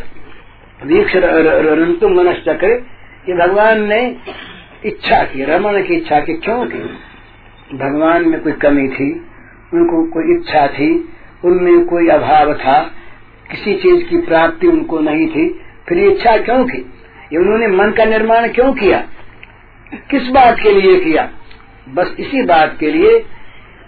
वीक्षण 0.84 1.94
तुम 2.00 2.12
मनश्चक्र 2.12 2.70
ये 3.28 3.34
भगवान 3.36 3.82
ने 3.84 4.00
इच्छा 4.86 5.22
की 5.24 5.44
रमन 5.44 5.82
की 5.82 5.94
इच्छा 5.94 6.20
की 6.20 6.34
क्यों 6.38 6.64
की 6.66 6.82
भगवान 7.74 8.28
में 8.28 8.40
कोई 8.42 8.52
कमी 8.62 8.88
थी, 8.88 9.10
उनको 9.74 10.02
कोई 10.10 10.34
इच्छा 10.34 10.66
थी, 10.68 10.88
उनमें 11.44 11.84
कोई 11.86 12.08
अभाव 12.08 12.52
था, 12.54 12.78
किसी 13.50 13.74
चीज़ 13.74 14.04
की 14.08 14.16
प्राप्ति 14.26 14.66
उनको 14.66 14.98
नहीं 15.00 15.26
थी, 15.28 15.48
फिर 15.88 15.98
इच्छा 16.00 16.36
क्यों 16.38 16.64
की 16.64 16.78
ये 17.32 17.38
उन्होंने 17.38 17.66
मन 17.68 17.90
का 17.90 18.04
निर्माण 18.04 18.48
क्यों 18.48 18.72
किया? 18.74 19.02
किस 20.10 20.28
बात 20.28 20.56
के 20.60 20.80
लिए 20.80 21.00
किया? 21.00 21.30
बस 21.88 22.16
इसी 22.18 22.42
बात 22.42 22.76
के 22.80 22.90
लिए 22.90 23.18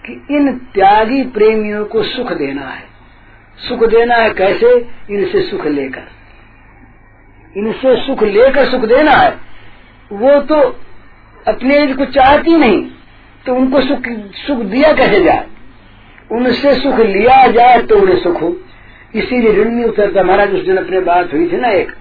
कि 0.05 0.25
इन 0.31 0.53
त्यागी 0.73 1.23
प्रेमियों 1.23 1.85
को 1.85 2.03
सुख 2.03 2.31
देना 2.31 2.61
है। 2.61 2.83
सुख 3.69 3.83
देना 3.83 4.15
है 4.15 4.29
कैसे? 4.29 4.87
इनसे 5.11 5.41
सुख 5.41 5.65
लेकर। 5.65 6.03
इनसे 7.57 8.07
सुख 8.07 8.23
लेकर 8.23 8.65
सुख 8.65 8.81
देना 8.81 9.11
है। 9.11 9.37
वो 10.11 10.41
तो 10.41 10.55
अपने 11.47 11.93
को 11.93 12.05
चाहती 12.05 12.55
नहीं 12.55 12.87
तो 13.45 13.55
उनको 13.55 13.81
सुख 13.81 14.01
सुख 14.35 14.57
दिया 14.57 14.93
कैसे 14.93 15.23
जाए? 15.23 15.47
उनसे 16.31 16.75
सुख 16.75 16.99
लिया 16.99 17.47
जाए 17.47 17.81
तो 17.81 17.99
उन्हें 17.99 18.23
सुख 18.23 18.41
हो। 18.41 18.57
इसीलिए 19.15 19.51
ऋण 19.51 19.69
नहीं 19.71 19.85
उतरता। 19.85 20.23
महाराज, 20.23 20.53
उस 20.53 20.65
दिन 20.65 20.77
अपने 20.77 20.99
बात 20.99 21.33
हुई 21.33 21.47
थी 21.51 21.57
ना 21.57 21.67
एक? 21.67 21.91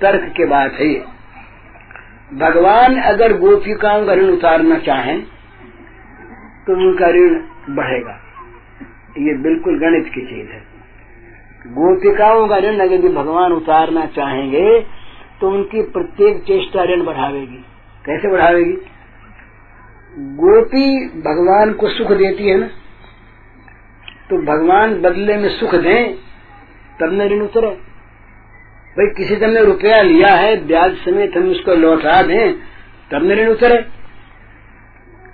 तर्क 0.00 0.32
के 0.36 0.46
बात 0.46 0.72
है 0.72 1.13
भगवान 2.34 2.96
अगर 3.02 3.32
गोपिकाओं 3.38 4.04
का 4.06 4.14
ऋण 4.14 4.28
उतारना 4.28 4.78
चाहें 4.78 5.20
तो 6.66 6.76
उनका 6.78 7.08
ऋण 7.08 7.34
बढ़ेगा। 7.70 8.14
ये 9.18 9.34
बिल्कुल 9.42 9.78
गणित 9.80 10.12
की 10.14 10.20
चीज़ 10.26 10.50
है। 10.50 10.60
गोपिकाओं 11.72 12.46
का 12.48 12.58
ऋण 12.58 12.78
अगर 12.80 13.08
भगवान 13.14 13.52
उतारना 13.52 14.06
चाहेंगे 14.06 14.80
तो 15.40 15.50
उनकी 15.50 15.82
प्रत्येक 15.90 16.42
चेष्टा 16.42 16.84
ऋण 16.84 17.04
बढ़ावेगी। 17.04 17.64
कैसे 18.04 18.30
बढ़ावेगी? 18.30 18.76
गोपी 20.36 20.86
भगवान 21.20 21.72
को 21.72 21.88
सुख 21.88 22.12
देती 22.14 22.48
है 22.48 22.58
ना 22.58 22.66
तो 24.30 24.36
भगवान 24.44 25.00
बदले 25.00 25.36
में 25.36 25.48
सुख 25.50 25.74
दें, 25.76 26.14
तब 27.00 27.12
न 27.12 27.28
ऋण 27.28 27.40
उतरे। 27.40 27.76
भाई, 28.98 29.06
किसी 29.06 29.36
से 29.36 29.44
हमने 29.44 29.64
रुपया 29.64 30.02
लिया 30.02 30.28
है, 30.28 30.66
ब्याज 30.66 30.96
समेत 30.96 31.36
हम 31.36 31.50
उसको 31.50 31.74
लौटा 31.74 32.22
दें, 32.22 32.52
तब 33.10 33.30
ऋण 33.30 33.48
उतरे। 33.48 33.78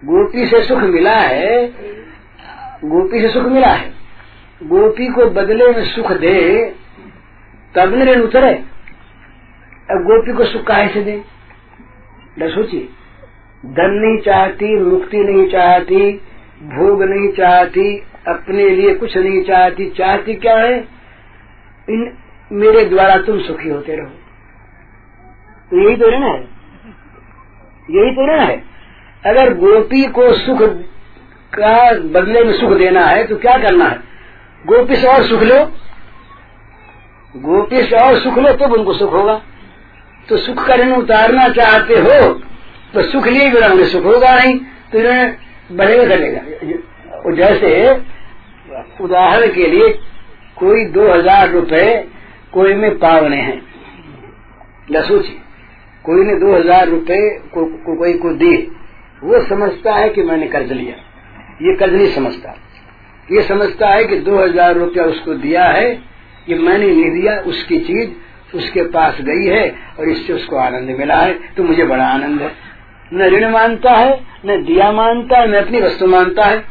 गोपी 0.04 0.46
से 0.46 0.62
सुख 0.62 0.78
मिला 0.78 1.16
है, 1.16 1.66
गोपी 2.84 3.20
से 3.20 3.28
सुख 3.28 3.46
मिला 3.46 3.68
है। 3.68 3.90
गोपी 4.62 5.06
को 5.06 5.26
बदले 5.26 5.66
में 5.66 5.84
सुख 5.84 6.12
दे, 6.12 6.66
तब 7.76 7.94
ऋण 7.94 8.20
उतरे। 8.20 8.54
अब 9.90 10.02
गोपी 10.02 10.32
को 10.32 10.44
सुख 10.44 10.66
काहे 10.66 10.88
से 10.88 11.02
दे? 11.02 11.22
सोचिए। 12.42 12.88
धन 13.66 13.90
नहीं 13.90 14.18
चाहती, 14.18 14.80
मुक्ति 14.80 15.16
नहीं 15.16 15.48
चाहती, 15.48 16.12
भोग 16.62 17.02
नहीं 17.02 17.32
चाहती, 17.32 18.02
अपने 18.28 18.70
लिए 18.70 18.94
कुछ 18.94 19.16
नहीं 19.16 19.42
चाहती 19.42 19.90
चाहती 19.90 20.34
क्या 20.34 20.58
है? 20.58 20.88
इन 21.90 22.18
मेरे 22.50 22.84
द्वारा 22.84 23.16
तुम 23.22 23.40
सुखी 23.42 23.68
होते 23.68 23.96
रहो। 23.96 24.08
तो 25.70 25.76
यही 25.78 25.96
तो 25.96 26.10
ऋण 26.10 26.22
है। 26.22 26.38
यही 27.88 28.14
तो 28.14 28.26
ऋण 28.26 28.40
है। 28.40 28.56
अगर 29.24 29.52
गोपी 29.56 30.04
को 30.08 30.32
सुख 30.36 30.62
का 31.52 31.92
बदले 32.10 32.42
में 32.44 32.52
सुख 32.54 32.76
देना 32.78 33.04
है 33.06 33.26
तो 33.26 33.36
क्या 33.38 33.56
करना 33.58 33.84
है? 33.84 33.98
गोपी 34.64 34.96
से 34.96 35.08
और 35.08 35.22
सुख 35.24 35.42
लो। 35.42 35.58
गोपी 37.34 37.82
से 37.82 37.96
और 37.98 38.18
सुख 38.18 38.38
लो, 38.38 38.52
तब 38.54 38.72
उनको 38.72 38.94
सुख 38.94 39.12
होगा। 39.12 39.40
तो 40.28 40.36
सुख 40.38 40.66
का 40.66 40.74
ऋण 40.74 40.92
उतारना 40.92 41.48
चाहते 41.50 41.94
हो 41.96 42.32
तो 42.94 43.02
सुख 43.04 43.26
लिए 43.26 43.50
बिना 43.50 43.66
उन्हें 43.66 43.86
सुख 43.88 44.04
होगा 44.04 44.34
नहीं 44.34 44.58
तो 44.92 45.00
ऋण 45.00 45.32
बढ़ेगा 45.72 46.04
घटेगा। 46.06 46.40
जैसे 47.36 47.70
उदाहरण 49.00 49.52
के 49.54 49.66
लिए 49.66 49.88
कोई 50.56 50.84
दो 50.90 51.06
हज़ार 51.08 51.50
रुपये 51.50 51.92
कोई 52.52 52.74
में 52.74 52.98
पावने 52.98 53.36
हैं। 53.36 53.60
लसूची 54.90 55.38
कोई 56.04 56.24
ने 56.24 56.34
दो 56.36 56.54
हज़ार 56.54 56.88
रुपये 56.88 57.28
को, 57.48 57.64
को, 57.64 57.96
कोई 57.96 58.12
को 58.14 58.32
दिए 58.34 58.56
वो 59.22 59.42
समझता 59.44 59.94
है 59.94 60.08
कि 60.08 60.22
मैंने 60.22 60.46
कर्ज 60.46 60.72
लिया। 60.72 60.94
ये 61.62 61.74
कर्ज 61.76 61.94
नहीं 61.94 62.12
समझता। 62.12 62.54
ये 63.28 63.42
समझता 63.42 63.88
है 63.88 64.04
कि 64.04 64.16
दो 64.20 64.38
हज़ार 64.38 64.74
रूपया 64.74 65.04
उसको 65.04 65.34
दिया 65.36 65.64
है 65.64 65.90
ये 66.48 66.58
मैंने 66.58 66.86
नहीं 66.86 67.10
दिया 67.12 67.38
उसकी 67.46 67.78
चीज़ 67.80 68.56
उसके 68.56 68.82
पास 68.90 69.20
गई 69.20 69.44
है 69.46 69.62
और 70.00 70.08
इससे 70.08 70.32
उसको 70.32 70.56
आनंद 70.56 70.96
मिला 70.98 71.16
है। 71.16 71.38
तो 71.56 71.62
मुझे 71.62 71.84
बड़ा 71.84 72.06
आनंद 72.06 72.40
है। 72.42 72.52
न 73.14 73.28
ऋण 73.28 73.50
मानता 73.50 73.92
है 73.92 74.20
न 74.46 74.62
दिया 74.64 74.90
मानता 74.92 75.38
है 75.38 75.50
न 75.50 75.54
अपनी 75.56 75.80
वस्तु 75.80 76.06
मानता 76.06 76.44
है। 76.44 76.64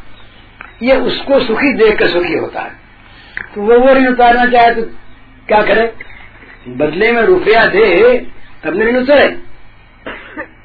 ये 0.84 0.96
उसको 1.02 1.40
सुखी 1.40 1.74
देख 1.74 1.98
कर 2.00 2.08
सुखी 2.08 2.34
होता 2.34 2.62
है। 2.62 2.72
तो 3.56 3.62
वो 3.62 3.80
वो 3.80 3.94
ऋण 3.94 4.08
उतारना 4.08 4.46
चाहे 4.46 4.74
तो 4.76 4.82
क्या 5.50 5.62
करे? 5.62 5.86
बदले 6.78 7.12
में 7.12 7.22
रुपया 7.22 7.66
दे, 7.66 7.86
तब 8.64 8.80
ऋण 8.80 8.98
उतरे 8.98 9.28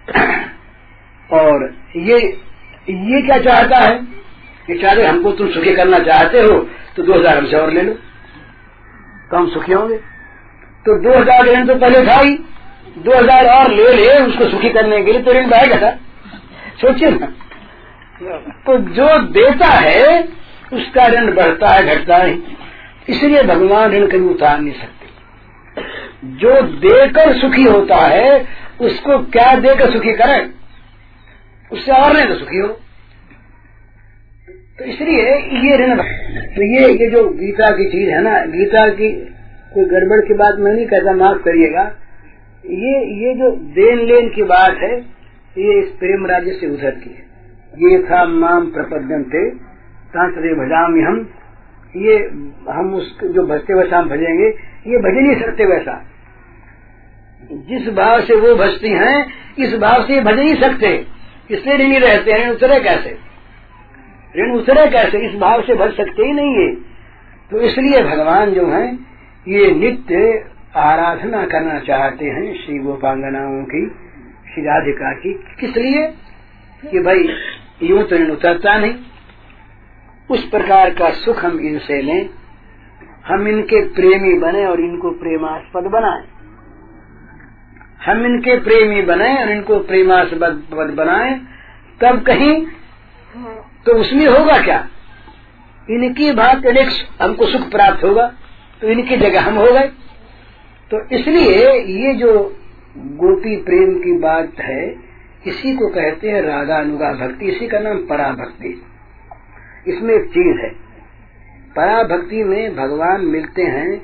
और 1.38 1.62
ये 1.98 2.18
ये 2.84 3.20
क्या 3.26 3.38
चाहता 3.40 3.78
है? 3.78 3.94
ये 4.70 4.78
चाहते 4.78 5.04
हमको 5.04 5.30
तुम 5.32 5.50
सुखी 5.50 5.74
करना 5.74 5.98
चाहते 5.98 6.40
हो 6.40 6.58
तो 6.96 7.02
दो 7.02 7.12
हज़ार 7.12 7.38
हमसे 7.38 7.56
और 7.56 7.70
ले 7.72 7.82
लो। 7.82 7.92
तो 9.30 9.36
हम 9.36 9.48
सुखी 9.50 9.72
होंगे। 9.72 9.96
तो 10.86 10.96
दो 11.02 11.18
हज़ार 11.18 11.46
ऋण 11.46 11.66
तो 11.66 11.74
पहले 11.74 12.06
था 12.06 12.16
ही। 12.20 12.34
दो 12.98 13.16
हज़ार 13.16 13.46
और 13.46 13.70
ले 13.70 13.92
ले, 13.92 14.18
उसको 14.26 14.48
सुखी 14.48 14.68
करने 14.68 15.02
के 15.02 15.12
लिए 15.12 15.22
तो 15.22 15.32
ऋण 15.32 15.48
बढ़ेगा 15.48 15.76
था। 15.76 15.90
सोचिए 16.80 17.10
ना। 17.10 17.26
तो 18.66 18.76
जो 18.94 19.06
देता 19.32 19.68
है, 19.68 20.22
उसका 20.72 21.06
ऋण 21.06 21.34
बढ़ता 21.34 21.68
है, 21.68 21.86
घटता 21.86 22.16
है 22.16 22.34
इसलिए 23.08 23.42
भगवान 23.42 23.90
ऋण 23.90 24.06
कभी 24.06 24.28
उतार 24.28 24.60
नहीं 24.60 24.72
सकते। 24.72 26.32
जो 26.36 26.60
देकर 26.62 27.32
सुखी 27.38 27.64
होता 27.64 27.96
है, 27.96 28.46
उसको 28.80 29.18
क्या 29.30 29.54
देकर 29.60 29.90
सुखी 29.90 30.12
करें? 30.12 30.50
उससे 31.72 31.92
और 31.92 32.12
नहीं 32.12 32.26
तो 32.26 32.34
सुखी 32.34 32.58
हो। 32.58 32.68
तो 34.78 34.84
इसलिए 34.84 35.36
ये 35.64 35.76
ऋण 35.76 35.96
तो 36.54 36.62
ये 36.64 36.86
ये 36.88 37.10
जो 37.10 37.28
गीता 37.28 37.70
की 37.70 37.84
चीज़ 37.90 38.08
है 38.10 38.22
ना, 38.22 38.38
गीता 38.46 38.88
की 38.88 39.10
कोई 39.74 39.84
गड़बड़ 39.84 40.20
की 40.28 40.34
बात 40.34 40.58
मैं 40.58 40.72
नहीं 40.72 40.86
कहता, 40.86 41.12
माफ़ 41.14 41.38
करिएगा। 41.38 41.82
ये 42.66 42.94
ये 43.20 43.34
जो 43.34 43.50
देन 43.50 43.98
लेन 43.98 44.28
की 44.28 44.42
बात 44.42 44.76
है, 44.82 44.98
ये 45.58 45.78
इस 45.80 45.90
प्रेम 45.90 46.26
राज्य 46.26 46.50
से 46.50 46.66
उधर 46.66 46.90
की 46.90 47.10
है। 47.10 47.22
ये 47.82 47.98
था 48.02 48.24
माम 48.24 48.66
प्रपद्यन 48.66 49.24
थे 49.24 49.50
तांत्र 50.14 50.54
भजाम 50.54 50.94
हम 51.06 51.22
ये 51.96 52.16
हम 52.72 52.94
उस 52.94 53.18
जो 53.24 53.46
भजते 53.46 53.74
वैसा 53.74 53.98
हम 53.98 54.08
भजेंगे, 54.08 54.46
ये 54.90 54.98
भज 54.98 55.26
नहीं 55.26 55.42
सकते 55.42 55.64
वैसा। 55.64 56.10
जिस 57.52 57.94
भाव 57.94 58.20
से 58.20 58.34
वो 58.34 58.54
भजती 58.54 58.88
हैं, 58.88 59.26
इस 59.58 59.74
भाव 59.74 60.02
से 60.02 60.20
भज 60.20 60.34
नहीं 60.34 60.54
सकते। 60.54 61.06
इसलिए 61.50 61.76
ऋणी 61.76 61.98
रहते 61.98 62.32
हैं, 62.32 62.50
उतरे 62.50 62.80
कैसे? 62.80 63.18
ऋण 64.38 64.50
उतरे 64.50 64.90
कैसे? 64.90 65.18
इस 65.18 65.34
भाव 65.34 65.62
से 65.62 65.74
भज 65.74 65.92
सकते 65.92 66.26
ही 66.26 66.32
नहीं 66.32 66.54
है। 66.54 66.74
तो 67.50 67.60
इसलिए 67.60 68.02
भगवान 68.02 68.50
जो 68.50 68.66
है, 68.66 68.94
ये 69.48 69.70
नित्य 69.70 70.44
आराधना 70.76 71.46
करना 71.46 71.78
चाहते 71.78 72.24
हैं 72.24 72.64
श्री 72.64 72.78
गोपांगनाओं 72.78 73.64
की, 73.64 73.86
श्री 74.54 74.62
राधिका 74.62 75.12
की। 75.12 75.32
किस 75.60 75.76
लिए? 75.76 76.14
कि 76.90 77.00
भाई, 77.00 77.28
यूँ 77.82 78.02
तो 78.02 78.16
ऋण 78.16 78.30
उतरता 78.30 78.78
नहीं। 78.78 78.94
उस 80.28 80.44
प्रकार 80.50 80.90
का 80.90 81.10
सुख 81.14 81.44
हम 81.44 81.58
इनसे 81.62 82.00
लें, 82.02 82.28
हम 83.26 83.48
इनके 83.48 83.80
प्रेमी 83.90 84.38
बने 84.40 84.64
और 84.66 84.80
इनको 84.80 85.10
प्रेमास्पद 85.18 85.90
बनाएँ। 85.92 86.24
हम 88.00 88.24
इनके 88.26 88.56
प्रेमी 88.60 89.02
बने 89.02 89.28
और 89.36 89.50
इनको 89.50 89.78
प्रेमास्पद 89.82 90.94
बनाए, 90.96 91.34
तब 92.00 92.22
कहीं 92.22 92.54
तो 93.86 93.92
उसमें 93.92 94.26
होगा 94.26 94.58
क्या? 94.62 94.78
इनकी 95.88 96.30
बात 96.32 96.66
अनेक 96.66 96.88
हमको 97.22 97.46
सुख 97.46 97.70
प्राप्त 97.70 98.04
होगा 98.04 98.26
तो 98.82 98.88
इनकी 98.88 99.16
जगह 99.18 99.42
हम 99.42 99.56
हो 99.56 99.72
गए। 99.72 99.88
तो 100.90 101.00
इसलिए 101.16 101.72
ये 101.98 102.14
जो 102.14 102.32
गोपी 103.18 103.56
प्रेम 103.64 103.94
की 103.98 104.12
बात 104.18 104.60
है, 104.60 104.84
इसी 105.46 105.74
को 105.76 105.88
कहते 105.90 106.30
हैं 106.30 106.42
रागानुगा 106.42 107.12
भक्ति, 107.16 107.46
इसी 107.46 107.66
का 107.68 107.78
नाम 107.78 107.98
पराभक्ति। 108.06 108.80
इसमें 109.88 110.14
एक 110.14 110.28
चीज़ 110.28 110.60
है। 110.60 110.70
पराभक्ति 111.76 112.44
में 112.44 112.76
भगवान 112.76 113.20
मिलते 113.20 113.62
हैं 113.62 113.98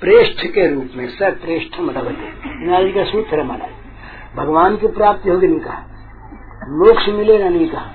प्रेष्ठ 0.00 0.46
के 0.46 0.66
रूप 0.74 0.88
में 0.96 1.06
सप्रेष्ठ 1.08 1.80
मतलब 1.80 2.16
का 2.94 3.04
सूत्र 3.04 3.42
माना 3.42 3.68
भगवान 4.36 4.76
की 4.76 4.86
प्राप्ति 4.86 5.30
होगी 5.30 5.46
नहीं 5.46 5.60
कहा। 5.60 5.78
मोक्ष 6.70 7.08
मिलेगा 7.08 7.48
नहीं 7.48 7.68
कहा। 7.68 7.92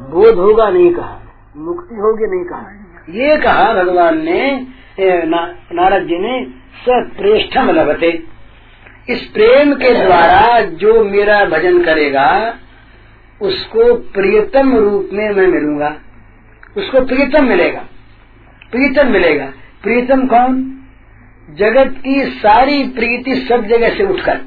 बोध 0.00 0.34
होगा 0.34 0.68
नहीं 0.70 0.94
कहा। 0.94 1.20
मुक्ति 1.56 1.94
होगी 1.94 2.26
नहीं 2.26 2.44
कहा। 2.44 2.68
ये 3.10 3.36
कहा 3.36 3.72
भगवान 3.74 4.18
ने 4.18 4.66
ना, 5.00 5.46
नारद 5.72 6.02
जी 6.02 6.18
ने 6.18 6.46
सप्रेष्ठम 6.78 7.70
लभते 7.70 8.22
इस 9.08 9.22
प्रेम 9.26 9.74
के 9.74 10.04
द्वारा 10.04 10.60
जो 10.60 11.04
मेरा 11.04 11.44
भजन 11.44 11.82
करेगा 11.82 12.54
उसको 13.42 13.94
प्रियतम 13.94 14.76
रूप 14.76 15.08
में 15.12 15.30
मैं 15.30 15.46
मिलूँगा। 15.46 15.96
उसको 16.76 17.00
प्रीतम 17.00 17.44
मिलेगा। 17.44 17.80
प्रीतम 18.72 19.08
मिलेगा। 19.08 19.46
प्रीतम 19.82 20.26
कौन? 20.26 20.62
जगत 21.50 21.94
की 22.04 22.20
सारी 22.24 22.82
प्रीति 22.88 23.34
सब 23.36 23.66
जगह 23.66 23.94
से 23.96 24.04
उठकर। 24.04 24.40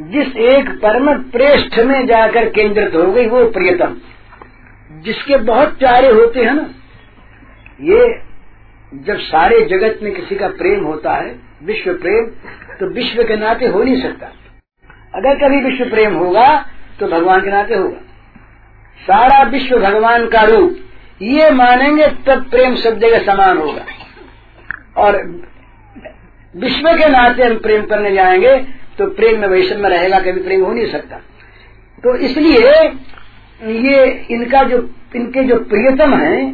जिस 0.00 0.36
एक 0.46 0.68
परम 0.82 1.12
प्रेष्ठ 1.22 1.78
में 1.78 2.06
जाकर 2.06 2.48
केंद्रित 2.48 2.94
हो 2.94 3.10
गई 3.12 3.26
वो 3.26 3.44
प्रियतम 3.50 3.96
जिसके 5.04 5.36
बहुत 5.36 5.78
प्यारे 5.78 6.08
होते 6.08 6.44
हैं 6.44 6.52
ना, 6.54 6.68
ये 7.80 9.02
जब 9.04 9.18
सारे 9.20 9.60
जगत 9.66 9.98
में 10.02 10.12
किसी 10.14 10.34
का 10.34 10.48
प्रेम 10.48 10.84
होता 10.84 11.14
है, 11.14 11.34
विश्व 11.64 11.92
प्रेम 11.94 12.26
तो 12.76 12.92
विश्व 12.94 13.22
के 13.22 13.36
नाते 13.36 13.66
हो 13.66 13.82
नहीं 13.82 14.02
सकता। 14.02 14.26
अगर 15.14 15.38
कभी 15.38 15.60
विश्व 15.60 15.84
प्रेम 15.84 16.14
होगा 16.14 16.48
तो 17.00 17.08
भगवान 17.08 17.40
के 17.40 17.50
नाते 17.50 17.74
होगा। 17.74 18.00
सारा 18.98 19.42
विश्व 19.42 19.78
भगवान 19.80 20.26
का 20.28 20.42
रूप 20.42 20.76
ये 21.22 21.50
मानेंगे 21.50 22.06
तब 22.06 22.50
प्रेम 22.50 22.74
सब 22.74 22.98
जगह 22.98 23.18
समान 23.18 23.58
होगा। 23.58 23.84
और 24.96 25.16
विश्व 26.56 26.88
के 26.88 27.08
नाते 27.08 27.42
हम 27.42 27.58
प्रेम 27.58 27.82
करने 27.82 28.12
जाएँगे 28.12 28.56
तो 28.98 29.06
प्रेम 29.06 29.40
में 29.40 29.48
में 29.48 29.90
रहेगा, 29.90 30.18
कभी 30.18 30.42
प्रेम 30.42 30.64
हो 30.64 30.72
नहीं 30.72 30.86
सकता। 30.86 31.16
तो 32.04 32.16
इसलिए 32.16 32.84
ये 33.72 34.26
इनका 34.30 34.62
जो, 34.62 34.90
इनके 35.16 35.44
जो 35.44 35.58
प्रियतम 35.58 36.14
है, 36.14 36.52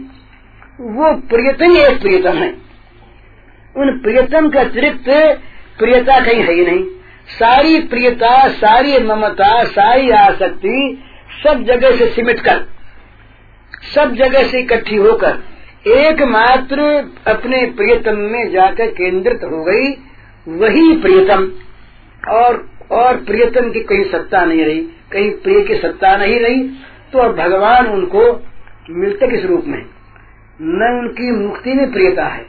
वो 0.81 1.15
प्रियतम 1.15 1.71
ही 1.71 1.79
एक 1.79 2.01
प्रियतम 2.01 2.37
है। 2.37 2.49
उन 3.77 4.01
प्रियतम 4.03 4.49
का 4.49 4.61
अतिरिक्त 4.61 5.05
प्रियता 5.79 6.21
कहीं 6.25 6.43
है 6.43 6.53
ही 6.53 6.67
नहीं। 6.67 6.85
सारी 7.29 7.81
प्रियता, 7.81 8.49
सारी 8.49 9.05
ममता, 9.05 9.65
सारी 9.65 10.11
आसक्ति 10.11 11.03
सब 11.45 11.63
जगह 11.63 11.97
से 11.97 12.07
सिमट 12.09 12.41
कर। 12.41 12.78
सब 13.85 14.15
जगह 14.15 14.43
से 14.43 14.59
इकट्ठी 14.61 14.97
होकर 14.97 15.39
एकमात्र 15.87 16.83
अपने 17.27 17.65
प्रियतम 17.77 18.17
में 18.17 18.51
जाकर 18.51 18.87
केंद्रित 18.87 19.45
हो 19.45 19.63
गई, 19.65 19.91
वही 20.49 20.97
प्रियतम। 20.97 21.51
और 22.29 22.69
और 22.91 23.17
प्रियतम 23.17 23.71
की 23.71 23.81
कहीं 23.81 24.05
सत्ता 24.05 24.45
नहीं 24.45 24.65
रही, 24.65 24.81
कहीं 25.13 25.31
प्रिय 25.33 25.61
की 25.61 25.75
सत्ता 25.75 26.17
नहीं 26.17 26.39
रही 26.41 26.63
तो 27.13 27.19
अब 27.19 27.37
भगवान 27.37 27.87
उनको 27.87 28.23
मिलते 28.91 29.29
किस 29.29 29.45
रूप 29.45 29.65
में? 29.67 29.83
न 30.63 30.99
उनकी 31.01 31.31
मुक्ति 31.33 31.73
में 31.73 31.91
प्रियता 31.93 32.27
है, 32.27 32.47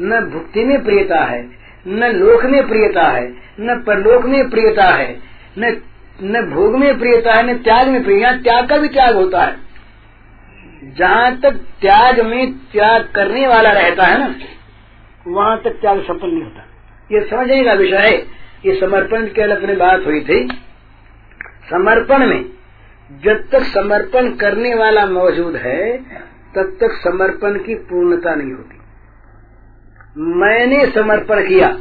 न 0.00 0.20
भुक्ति 0.32 0.64
में 0.64 0.82
प्रियता 0.84 1.24
है, 1.24 1.42
न 1.88 2.12
लोक 2.12 2.44
में 2.44 2.68
प्रियता 2.68 3.02
है, 3.02 3.26
न 3.60 3.82
परलोक 3.86 4.24
में 4.24 4.48
प्रियता 4.50 4.84
है, 4.84 5.16
न 5.58 5.80
न 6.22 6.42
भोग 6.50 6.76
में 6.76 6.98
प्रियता 6.98 7.32
है, 7.32 7.42
न 7.42 7.56
त्याग 7.58 7.88
में 7.88 8.02
प्रिय 8.04 8.32
त्याग 8.32 8.68
का 8.68 8.76
भी 8.76 8.88
त्याग 8.88 9.14
होता 9.14 9.42
है। 9.42 9.56
जहाँ 10.84 11.40
तक 11.40 11.52
त्याग 11.52 12.20
में 12.20 12.52
त्याग 12.52 13.12
करने 13.14 13.46
वाला 13.46 13.70
रहता 13.70 14.02
है 14.02 14.18
ना, 14.18 14.34
वहाँ 15.26 15.60
तक 15.64 15.70
त्याग 15.70 16.02
सफल 16.02 16.28
नहीं 16.28 16.42
होता। 16.42 16.66
ये 17.12 17.20
समझने 17.20 17.64
का 17.64 17.72
विषय 17.72 17.96
है। 17.96 18.42
ये 18.66 18.80
समर्पण 18.80 19.26
के 19.26 19.42
अपनी 19.42 19.76
बात 19.76 20.00
हुई 20.06 20.20
थी। 20.20 20.48
समर्पण 21.70 22.26
में 22.26 22.44
जब 23.24 23.48
तक 23.52 23.60
समर्पण 23.60 24.30
करने 24.30 24.74
वाला 24.74 25.06
मौजूद 25.06 25.56
है, 25.56 25.96
तब 26.56 26.76
तक 26.80 26.90
समर्पण 26.92 27.58
की 27.58 27.74
पूर्णता 27.74 28.34
नहीं 28.34 28.52
होती। 28.52 28.78
मैंने 30.16 30.86
समर्पण 30.86 31.48
किया, 31.48 31.78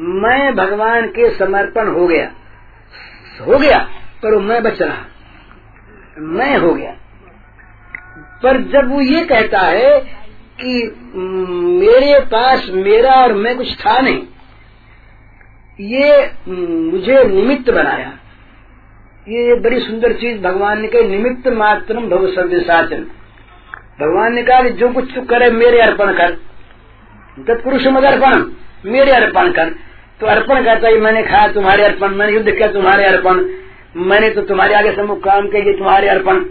मैं 0.00 0.54
भगवान 0.54 1.06
के 1.06 1.30
समर्पण 1.30 1.88
हो 1.88 2.06
गया 2.06 2.32
हो 3.40 3.58
गया, 3.58 3.78
पर 4.22 4.38
मैं 4.38 4.62
बच 4.62 4.82
रहा। 4.82 5.04
मैं 6.18 6.58
हो 6.58 6.74
गया। 6.74 6.96
पर 8.44 8.60
जब 8.72 8.92
वो 8.92 9.00
ये 9.02 9.24
कहता 9.24 9.60
है 9.60 9.98
कि 10.60 10.72
मेरे 11.14 12.18
पास 12.26 12.68
मेरा 12.70 13.14
और 13.14 13.32
मैं 13.34 13.56
कुछ 13.56 13.74
था 13.76 13.98
नहीं। 14.00 14.22
ये 15.80 16.30
मुझे 16.48 17.24
निमित्त 17.26 17.70
बनाया। 17.70 18.12
ये 19.28 19.54
बड़ी 19.60 19.78
सुंदर 19.80 20.12
चीज़ 20.14 20.40
भगवान 20.42 20.80
ने 20.82 20.88
कही, 20.88 21.08
निमित्त 21.08 21.48
मात्र 21.54 22.00
भव 22.08 22.26
साचन 22.28 23.06
भगवान 24.00 24.34
ने 24.34 24.42
कहा 24.42 24.60
जो 24.60 24.88
कुछ 24.88 25.14
तू 25.14 25.20
करे, 25.22 25.50
मेरे 25.52 25.80
अर्पण 25.80 26.12
कर। 26.12 26.30
तत्पुरुष 27.48 27.86
मद 27.86 28.04
अर्पण, 28.04 28.44
मेरे 28.86 29.12
अर्पण 29.12 29.50
कर। 29.52 29.70
तो 30.20 30.26
अर्पण 30.26 30.64
कहता 30.64 30.88
है 30.88 31.00
मैंने 31.00 31.22
खाया 31.22 31.48
तुम्हारे 31.48 31.84
अर्पण, 31.84 32.14
मैंने 32.14 32.32
युद्ध 32.32 32.50
किया 32.50 32.66
तुम्हारे 32.72 33.04
अर्पण, 33.04 33.44
मैंने 34.02 34.30
तो 34.30 34.42
तुम्हारे 34.42 34.74
आगे 34.74 34.92
सम्मुख 34.92 35.22
काम 35.24 35.48
किया 35.48 35.72
तुम्हारे 35.72 36.08
अर्पण। 36.08 36.44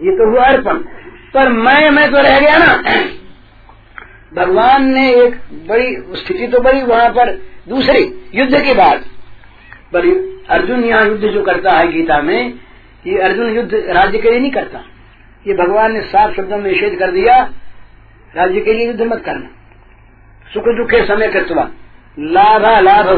ये 0.00 0.12
तो 0.12 0.30
हुआ 0.30 0.44
अर्पण। 0.46 0.82
पर 1.34 1.48
मैं 1.48 1.90
मैं 1.90 2.10
तो 2.10 2.22
रह 2.22 2.38
गया 2.40 2.56
ना, 2.58 2.76
भगवान 4.34 4.84
ने 4.84 5.08
एक 5.14 5.34
बड़ी 5.68 5.96
स्थिति 6.16 6.46
तो 6.46 6.60
बड़ी 6.60 6.82
वहाँ 6.82 7.08
पर, 7.08 7.32
दूसरी 7.68 8.02
युद्ध 8.34 8.60
के 8.60 8.74
बाद। 8.74 9.04
पर 9.92 10.06
अर्जुन 10.50 10.84
यहाँ 10.84 11.06
युद्ध 11.06 11.24
जो 11.24 11.42
करता 11.42 11.76
है 11.78 11.86
गीता 11.92 12.20
में, 12.22 12.54
ये 13.06 13.18
अर्जुन 13.18 13.54
युद्ध 13.56 13.74
राज्य 13.74 14.18
के 14.18 14.30
लिए 14.30 14.40
नहीं 14.40 14.50
करता। 14.50 14.84
ये 15.46 15.54
भगवान 15.54 15.92
ने 15.92 16.00
साफ़ 16.02 16.34
शब्दों 16.36 16.58
में 16.58 16.70
निषेध 16.70 16.98
कर 16.98 17.10
दिया, 17.10 17.36
राज्य 18.34 18.60
के 18.60 18.72
लिए 18.72 18.86
युद्ध 18.86 19.02
मत 19.02 19.22
करना। 19.24 19.48
सुख 20.54 20.64
दुखे 20.76 21.04
समय 21.06 21.28
कृतवा, 21.28 21.68
लाभा 22.18 22.78
लाभ, 22.80 23.08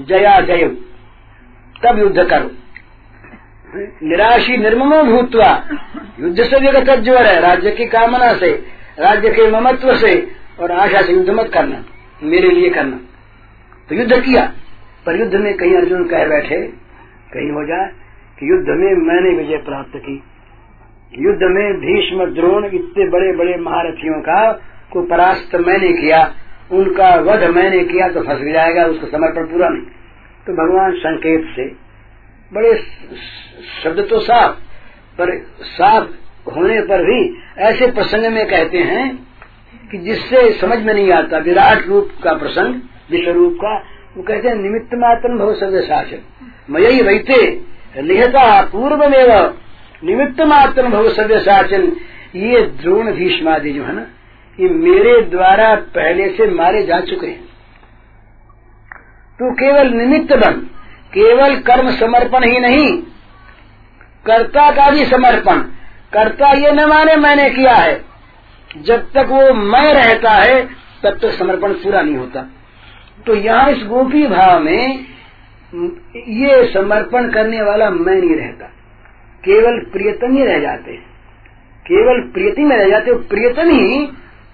जया 0.00 0.40
जय, 0.40 0.64
तब 1.76 1.98
युद्ध 1.98 2.24
करो। 2.24 2.50
निराशी 3.74 4.56
निर्ममो 4.56 5.02
भूतवा। 5.02 5.50
युद्ध 6.20 6.42
से 6.42 6.60
विगत 6.60 6.90
ज्वर 7.00 7.26
है 7.26 7.40
राज्य 7.40 7.70
की 7.70 7.86
कामना 7.86 8.32
से 8.32 8.50
राज्य 8.98 9.28
के 9.28 9.50
ममत्व 9.50 9.92
से 9.94 10.12
और 10.60 10.72
आशा 10.72 11.02
से 11.02 11.12
युद्ध 11.12 11.30
मत 11.30 11.50
करना, 11.54 11.84
मेरे 12.22 12.48
लिए 12.48 12.70
करना। 12.70 12.98
तो 13.88 13.94
युद्ध 13.94 14.12
किया। 14.12 14.52
पर 15.06 15.16
युद्ध 15.16 15.34
में 15.34 15.54
कहीं 15.54 15.74
अर्जुन 15.74 16.04
कह 16.04 16.26
बैठे, 16.26 16.60
कहीं 17.32 17.50
हो 17.50 17.64
जाए 17.66 17.90
कि 18.38 18.50
युद्ध 18.50 18.68
में 18.68 18.94
मैंने 19.06 19.36
विजय 19.36 19.56
प्राप्त 19.56 19.96
की। 19.96 20.22
युद्ध 21.14 21.42
में 21.42 21.72
भीष्म 21.76 22.24
द्रोण, 22.24 22.66
इतने 22.66 23.08
बड़े 23.10 23.32
बड़े 23.36 23.56
महारथियों 23.56 24.20
का 24.20 24.50
को 24.92 25.02
परास्त 25.02 25.54
मैंने 25.56 25.92
किया, 25.92 26.34
उनका 26.72 27.14
वध 27.20 27.44
मैंने 27.44 27.84
किया 27.84 28.08
तो 28.08 28.22
फंस 28.22 28.52
जाएगा, 28.52 28.84
उसका 28.84 29.06
समर्पण 29.06 29.44
पूरा 29.44 29.68
नहीं। 29.68 29.86
तो 30.46 30.52
भगवान 30.52 30.92
संकेत 30.92 31.44
से 31.56 31.89
बड़े 32.52 32.74
शब्द 33.82 34.06
तो 34.10 34.20
साफ़, 34.20 34.54
पर 35.20 35.38
साफ़ 35.62 36.50
होने 36.50 36.80
पर 36.80 37.04
भी 37.04 37.18
ऐसे 37.58 37.90
प्रसंग 37.90 38.26
में 38.26 38.46
कहते 38.46 38.78
हैं 38.78 39.08
कि 39.90 39.98
जिससे 39.98 40.52
समझ 40.52 40.78
में 40.78 40.92
नहीं 40.94 41.10
आता, 41.12 41.38
विराट 41.38 41.86
रूप 41.86 42.10
का 42.24 42.32
प्रसंग, 42.32 42.74
विश्व 43.10 43.30
रूप 43.30 43.54
का, 43.54 43.76
वो 44.16 44.22
कहते 44.22 44.48
हैं, 44.48 44.54
निमित्त 44.54 44.94
मात्र 44.94 45.36
भव 45.36 45.54
सव्य 45.54 45.82
शासन 45.82 46.22
मयी 46.70 47.00
रहते 47.00 47.36
निहता 48.02 48.62
पूर्व 48.62 49.08
में 49.08 49.26
निमित्त 50.04 50.40
मात्र 50.42 50.88
भव 50.88 51.08
सव्य 51.08 51.40
शासन 51.40 51.92
ये 52.36 52.60
द्रोण 52.82 53.12
भीष्मादि 53.12 53.72
जो 53.72 53.84
है 53.84 53.94
ना, 53.94 54.06
ये 54.60 54.68
मेरे 54.68 55.20
द्वारा 55.22 55.74
पहले 55.74 56.28
से 56.28 56.46
मारे 56.46 56.82
जा 56.82 57.00
चुके 57.00 57.26
हैं। 57.26 57.44
तो 59.38 59.52
केवल 59.54 59.90
निमित्त 59.90 60.32
बन। 60.36 60.66
केवल 61.12 61.56
कर्म 61.60 61.90
समर्पण 61.90 62.44
ही 62.44 62.58
नहीं, 62.60 62.90
कर्ता 64.26 64.70
का 64.70 64.90
भी 64.90 65.04
समर्पण। 65.04 65.60
कर्ता 66.12 66.50
ये 66.56 66.72
न 66.72 66.84
माने 66.84 67.16
मैंने 67.16 67.48
किया 67.50 67.74
है। 67.74 68.00
जब 68.76 69.10
तक 69.12 69.26
वो 69.28 69.52
मैं 69.54 69.92
रहता 69.94 70.30
है, 70.32 70.62
तब 71.02 71.18
तक 71.18 71.30
समर्पण 71.30 71.72
पूरा 71.74 72.02
नहीं 72.02 72.16
होता। 72.16 72.46
तो 73.26 73.34
यहाँ 73.34 73.70
इस 73.70 73.84
गोपी 73.84 74.26
भाव 74.26 74.60
में 74.60 75.06
ये 76.28 76.64
समर्पण 76.72 77.30
करने 77.30 77.62
वाला 77.62 77.90
मैं 77.90 78.14
नहीं 78.14 78.36
रहता। 78.36 78.66
केवल 79.44 79.78
प्रियतम 79.92 80.36
ही 80.36 80.44
रह 80.44 80.58
जाते 80.60 80.96
केवल 81.86 82.20
प्रियतम 82.32 82.68
में 82.68 82.76
रह 82.76 82.88
जाते 82.90 83.14
प्रियतम 83.28 83.70
ही 83.70 84.08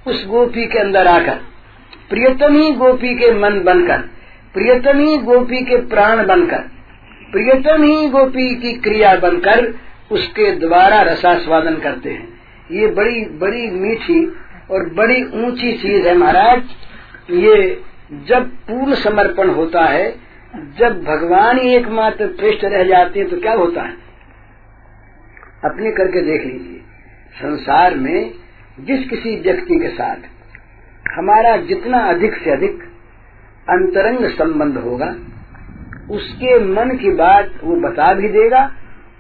उस 0.06 0.26
गोपी 0.26 0.66
के 0.66 0.78
अंदर 0.78 1.06
आकर, 1.06 1.38
प्रियतम 2.10 2.56
ही 2.56 2.72
गोपी 2.72 3.14
के 3.14 3.30
मन 3.34 3.60
बनकर 3.60 4.04
प्रियतम 4.56 4.98
ही 4.98 5.16
गोपी 5.18 5.60
के 5.64 5.76
प्राण 5.86 6.26
बनकर, 6.26 6.60
प्रियतम 7.32 7.82
ही 7.82 8.08
गोपी 8.08 8.54
की 8.54 8.72
क्रिया 8.80 9.14
बनकर 9.18 9.66
उसके 10.10 10.50
द्वारा 10.58 11.00
रसास्वादन 11.02 11.76
करते 11.76 12.10
हैं। 12.10 12.28
ये 12.70 12.86
बड़ी 12.92 13.24
बड़ी 13.38 13.70
मीठी 13.72 14.24
और 14.70 14.88
बड़ी 14.94 15.22
ऊँची 15.40 15.72
चीज़ 15.72 16.08
है 16.08 16.16
महाराज। 16.18 16.62
ये 17.34 17.82
जब 18.28 18.48
पूर्ण 18.62 18.94
समर्पण 18.94 19.50
होता 19.50 19.84
है, 19.84 20.08
जब 20.78 21.02
भगवान 21.04 21.58
ही 21.58 21.74
एकमात्र 21.74 22.26
पृष्ठ 22.40 22.64
रह 22.64 22.84
जाते 22.84 23.20
हैं 23.20 23.28
तो 23.28 23.40
क्या 23.40 23.54
होता 23.54 23.82
है? 23.82 23.94
अपने 25.64 25.90
करके 25.92 26.20
देख 26.22 26.46
लीजिए, 26.46 26.80
संसार 27.34 27.94
में 27.96 28.30
जिस 28.80 29.08
किसी 29.08 29.36
व्यक्ति 29.42 29.78
के 29.78 29.88
साथ 29.90 30.28
हमारा 31.18 31.56
जितना 31.66 32.04
अधिक 32.08 32.34
से 32.34 32.50
अधिक 32.50 32.85
अंतरंग 33.68 34.28
संबंध 34.30 34.76
होगा, 34.78 35.06
उसके 36.10 36.58
मन 36.64 36.96
की 36.96 37.10
बात 37.14 37.50
वो 37.64 37.76
बता 37.80 38.12
भी 38.14 38.28
देगा, 38.30 38.60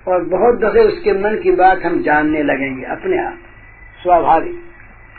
और 0.08 0.24
बहुत 0.26 0.60
दफे 0.60 0.82
उसके 0.82 1.12
मन 1.14 1.38
की 1.42 1.52
बात 1.52 1.84
हम 1.84 2.02
जानने 2.02 2.42
लगेंगे, 2.42 2.84
अपने 2.92 3.18
आप, 3.22 3.38
स्वाभाविक। 4.02 4.62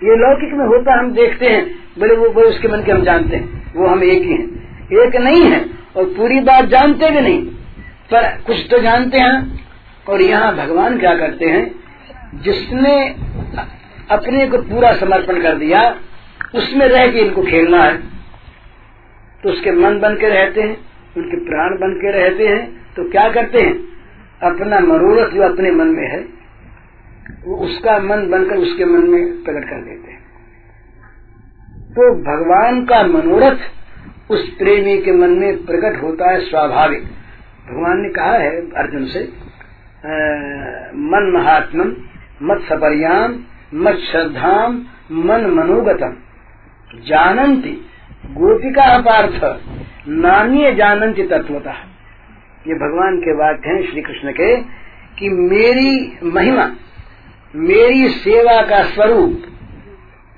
ये 0.02 0.16
लौकिक 0.18 0.54
में 0.54 0.66
होता 0.68 1.00
हम 1.00 1.12
देखते 1.14 1.46
हैं 1.46 1.66
बोले 2.00 2.16
वो 2.16 2.30
बोले 2.30 2.48
उसके 2.48 2.68
मन 2.68 2.84
के 2.84 2.92
हम 2.92 3.04
जानते 3.04 3.36
हैं, 3.36 3.74
वो 3.76 3.88
हम 3.88 4.04
एक 4.04 4.22
ही 4.22 4.32
हैं। 4.32 4.98
एक 4.98 5.16
नहीं 5.16 5.44
है, 5.44 5.60
और 5.98 6.06
पूरी 6.18 6.40
बात 6.42 6.66
जानते 6.68 7.10
भी 7.12 7.22
नहीं, 7.22 7.46
पर 8.12 8.28
कुछ 8.48 8.68
तो 8.72 8.80
जानते 8.80 9.20
हैं, 9.20 9.66
और 10.10 10.22
यहाँ 10.22 10.56
भगवान 10.56 10.98
क्या 11.00 11.16
करते 11.18 11.46
हैं, 11.46 11.72
जिसने 12.44 12.98
अपने 14.12 14.48
को 14.48 14.58
पूरा 14.64 14.92
समर्पण 14.96 15.42
कर 15.42 15.56
दिया, 15.56 15.82
उसमें 16.56 16.88
रह 16.88 17.08
के 17.08 17.20
इनको 17.20 17.42
खेलना 17.42 17.84
है। 17.84 18.00
उसके 19.48 19.72
मन 19.72 20.00
बन 20.00 20.16
के 20.16 20.30
रहते 20.30 20.62
हैं 20.62 20.76
उनके 21.18 21.38
प्राण 21.46 21.78
बन 21.78 21.94
के 21.94 22.12
रहते 22.12 22.48
हैं 22.48 22.94
तो 22.96 23.10
क्या 23.10 23.28
करते 23.32 23.64
हैं? 23.64 23.76
अपना 24.44 24.80
मनोरथ 24.80 25.32
जो 25.32 25.42
अपने 25.44 25.72
मन 25.72 25.88
में 25.88 26.08
है 26.08 26.20
वो 27.46 27.56
उसका 27.58 27.98
मन 28.00 28.28
बनकर 28.30 28.58
उसके 28.58 28.86
मन 28.86 29.10
में 29.10 29.44
प्रकट 29.44 29.70
कर 29.70 29.82
देते 29.82 30.12
हैं। 30.12 30.22
तो 31.90 32.10
भगवान 32.24 32.84
का 32.86 33.02
मनोरथ 33.08 34.32
उस 34.32 34.48
प्रेमी 34.58 34.98
के 34.98 35.12
मन 35.12 35.30
में 35.30 35.66
प्रकट 35.66 36.02
होता 36.04 36.32
है 36.32 36.40
स्वाभाविक। 36.40 37.04
भगवान 37.68 38.02
ने 38.02 38.10
कहा 38.10 38.38
है 38.38 38.52
अर्जुन 38.78 39.06
से 39.06 39.20
आ, 39.20 40.16
मन 41.08 41.32
महात्म 41.36 41.86
मत 42.44 42.62
सपर्याम 42.70 43.40
मत 43.74 43.96
श्रद्धाम 44.12 44.76
मन 45.12 45.46
मनोगतम। 45.52 46.16
जानंती 47.02 47.72
गोपिका 48.32 49.02
पार्थ 49.02 49.44
नान्य 50.08 50.74
जानंती 50.74 51.24
तत्वता। 51.24 51.72
ये 52.68 52.74
भगवान 52.74 53.18
के 53.18 53.34
वाक्य 53.34 53.70
हैं 53.70 53.92
श्री 53.92 54.02
कृष्ण 54.02 54.32
के 54.32 54.56
कि 55.20 55.30
मेरी 55.30 56.20
महिमा, 56.24 56.72
मेरी 57.56 58.08
सेवा 58.08 58.62
का 58.62 58.84
स्वरूप, 58.84 59.44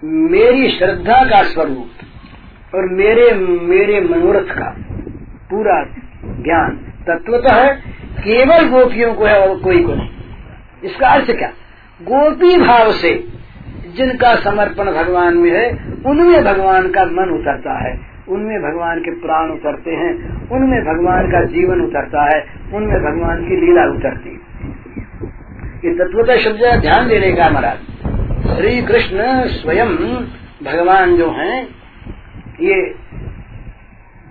मेरी 0.04 0.70
श्रद्धा 0.70 1.24
का 1.24 1.44
स्वरूप 1.44 1.90
और 2.76 2.90
मेरे 2.90 3.32
मेरे 3.62 4.02
मनोरथ 4.02 4.56
का 4.56 4.76
पूरा 5.50 5.84
ज्ञान 6.26 6.94
तत्वतः 7.10 7.72
केवल 8.20 8.70
गोपियों 8.70 9.14
को 9.14 9.26
है 9.26 9.48
और 9.48 9.60
कोई 9.60 9.84
को 9.84 9.96
नहीं। 9.96 10.10
इसका 10.84 11.08
अर्थ 11.08 11.32
क्या? 11.32 11.50
गोपी 12.02 12.58
भाव 12.58 12.92
से 12.92 13.39
जिनका 13.96 14.36
समर्पण 14.36 14.86
भगवान 14.86 15.38
में 15.38 15.52
है, 15.52 15.94
उनमें 16.06 16.44
भगवान 16.44 16.90
का 16.90 17.06
मन 17.06 17.30
उतरता 17.30 17.88
है। 17.88 18.10
उनमें 18.30 18.62
भगवान 18.62 19.00
के 19.00 19.12
प्राण 19.12 19.52
उतरते 19.52 19.92
हैं, 19.92 20.14
उनमें 20.50 20.82
भगवान 20.82 21.28
का 21.28 21.46
जीवन 21.46 21.82
उतरता 21.82 22.24
है, 22.24 22.46
उनमें 22.74 23.00
भगवान 23.00 23.44
की 23.44 23.56
लीला 23.56 23.84
उतरती 23.90 24.30
है। 24.30 24.50
ये 25.86 25.94
तत्वता 25.94 26.36
शब्द 26.38 26.82
ध्यान 26.82 27.08
देने 27.08 27.32
का 27.32 27.50
महाराज 27.50 27.78
श्री 28.58 28.82
कृष्ण 28.82 29.18
स्वयं 29.48 29.96
भगवान 30.64 31.16
जो 31.16 31.30
हैं, 31.32 31.64
ये 32.62 32.94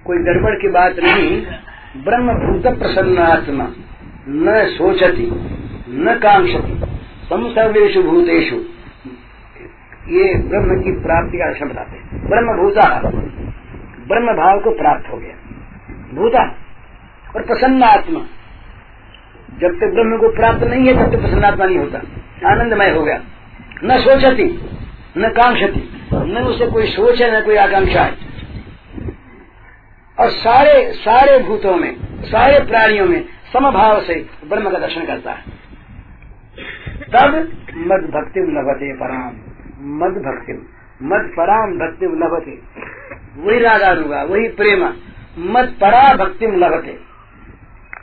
कोई 0.05 0.19
गड़बड़ 0.19 0.55
की 0.55 0.69
बात 0.69 0.97
नहीं 0.99 1.43
ब्रह्म 2.05 2.33
भूत 2.33 2.79
प्रसन्नात्मा, 2.79 3.67
न 4.29 4.67
सोचती, 4.67 5.31
न 5.91 6.15
कांक्षती 6.23 6.81
सम 7.31 7.49
सर्वेशु 7.49 8.03
भूतेषु। 8.03 8.57
ये 10.09 10.35
ब्रह्म 10.35 10.83
की 10.83 10.93
प्राप्ति 10.93 11.39
का 11.39 11.53
शब्द 11.53 11.79
आते 11.79 12.19
ब्रह्म 12.29 12.63
भूता। 12.63 13.01
ब्रह्म 14.09 14.27
भाव 14.27 14.61
को 14.61 14.71
प्राप्त 14.71 15.09
हो 15.11 15.17
गया। 15.17 15.35
भूता 16.15 16.43
और 17.37 17.43
प्रसन्न 17.43 17.83
आत्मा। 17.83 18.21
जब 19.59 19.69
तक 19.69 19.91
ब्रह्म 19.95 20.19
को 20.19 20.37
प्राप्त 20.37 20.63
नहीं 20.63 20.87
है, 20.87 21.07
तब 21.07 21.13
तक 21.13 21.23
प्रसन्नात्मा 21.23 21.65
नहीं 21.65 21.79
होता। 21.79 21.99
आनंदमय 22.51 22.91
हो 22.91 23.03
गया। 23.03 23.23
न 23.85 23.99
सोचती, 23.99 24.71
न 25.17 25.29
कांक्षती, 25.29 26.09
न 26.13 26.39
उसे 26.39 26.67
कोई 26.67 26.87
सोच 26.87 27.23
है 27.23 27.43
न 27.43 27.45
कोई 27.45 27.57
आकांक्षा 27.57 28.03
है 28.03 28.13
और 30.21 30.29
सारे 30.29 30.93
सारे 30.93 31.39
भूतों 31.39 31.77
में, 31.77 31.97
सारे 32.21 32.65
प्राणियों 32.65 33.07
में 33.07 33.25
समभाव 33.53 34.01
से 34.01 34.27
ब्रह्म 34.49 34.71
का 34.71 34.79
दर्शन 34.79 35.07
करता 35.07 35.33
है। 35.33 35.43
तब 37.13 37.29
मद 37.77 38.11
भक्ति 38.15 38.41
लभते 38.41 38.93
पराम। 38.95 39.48
मद 39.81 40.13
भक्ति, 40.13 40.53
मद 41.03 41.33
पराम 41.37 41.79
भक्ति 41.79 42.07
लभते। 42.07 42.55
वही 43.43 43.59
राधा 43.59 43.87
अनुगा 43.87 44.23
वही 44.23 44.49
प्रेम। 44.49 44.85
मत 45.39 45.77
परा 45.81 46.15
भक्ति 46.15 46.47
लगते 46.47 46.93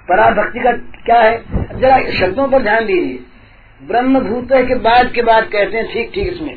परा 0.09 0.29
भक्ति 0.31 0.59
का 0.59 0.71
क्या 1.05 1.19
है? 1.19 1.43
जरा 1.79 1.99
शब्दों 2.11 2.47
पर 2.47 2.61
ध्यान 2.61 2.85
दीजिए। 2.85 3.19
ब्रह्म 3.87 4.19
भूत 4.19 4.47
के 4.51 4.75
बाद 4.75 5.11
के 5.11 5.21
बाद 5.21 5.43
कहते 5.43 5.77
हैं, 5.77 5.93
ठीक 5.93 6.11
ठीक 6.13 6.27
इसमें। 6.27 6.55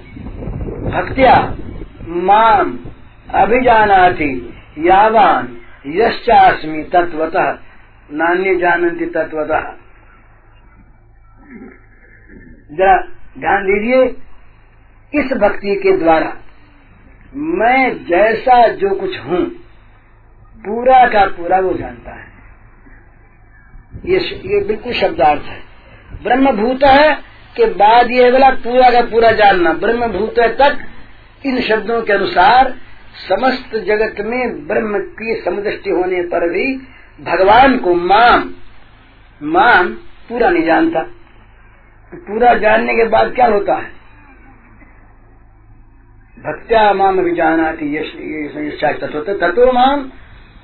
भक्तिया 0.91 1.57
माम 2.09 2.79
अभिजानाति 3.35 4.55
यावान 4.79 5.57
यश्चास्मी 5.87 6.83
तत्वतः 6.83 7.59
नान्य 8.13 8.55
जानती 8.55 9.07
तत्वतः 9.07 9.75
जरा 12.73 12.97
ध्यान 13.39 13.65
दीजिए। 13.65 14.28
इस 15.13 15.33
भक्ति 15.33 15.75
के 15.75 15.97
द्वारा 15.97 16.37
मैं 17.35 18.05
जैसा 18.05 18.67
जो 18.69 18.95
कुछ 18.95 19.19
हूँ, 19.21 19.45
पूरा 20.57 21.07
का 21.09 21.25
पूरा 21.27 21.59
वो 21.59 21.73
जानता 21.75 22.15
है। 22.15 22.27
ये 24.07 24.19
ये 24.47 24.65
बिल्कुल 24.65 24.93
शब्दार्थ 24.93 25.43
है। 25.43 25.61
ब्रह्म 26.23 26.53
भूत 26.53 26.85
है 26.85 27.15
के 27.57 27.67
बाद 27.75 28.11
ये 28.11 28.31
बोला 28.33 28.51
पूरा 28.51 28.91
का 28.91 29.01
पूरा 29.01 29.31
जानना। 29.33 29.73
ब्रह्म 29.73 30.07
भूत 30.09 30.39
तक 30.39 30.79
इन 31.47 31.61
शब्दों 31.61 32.03
के 32.03 32.13
अनुसार 32.13 32.75
समस्त 33.29 33.77
जगत 33.77 34.21
में 34.21 34.67
ब्रह्म 34.67 34.99
की 34.99 35.35
समदृष्टि 35.45 35.91
होने 35.91 36.23
पर 36.23 36.49
भी 36.49 36.77
भगवान 37.21 37.79
को 37.79 37.95
माम 37.95 38.51
माम 39.43 39.89
पूरा 40.29 40.51
नहीं 40.51 40.65
जानता। 40.65 41.03
पूरा 42.13 42.55
जानने 42.55 42.95
के 42.95 43.05
बाद 43.05 43.35
क्या 43.35 43.47
होता 43.47 43.75
है? 43.75 43.98
भक्त्या 46.39 46.93
माम 46.93 47.19
अभिजाना 47.19 47.73
तत्व 47.73 49.21
तत्व 49.21 49.73
माम 49.73 50.11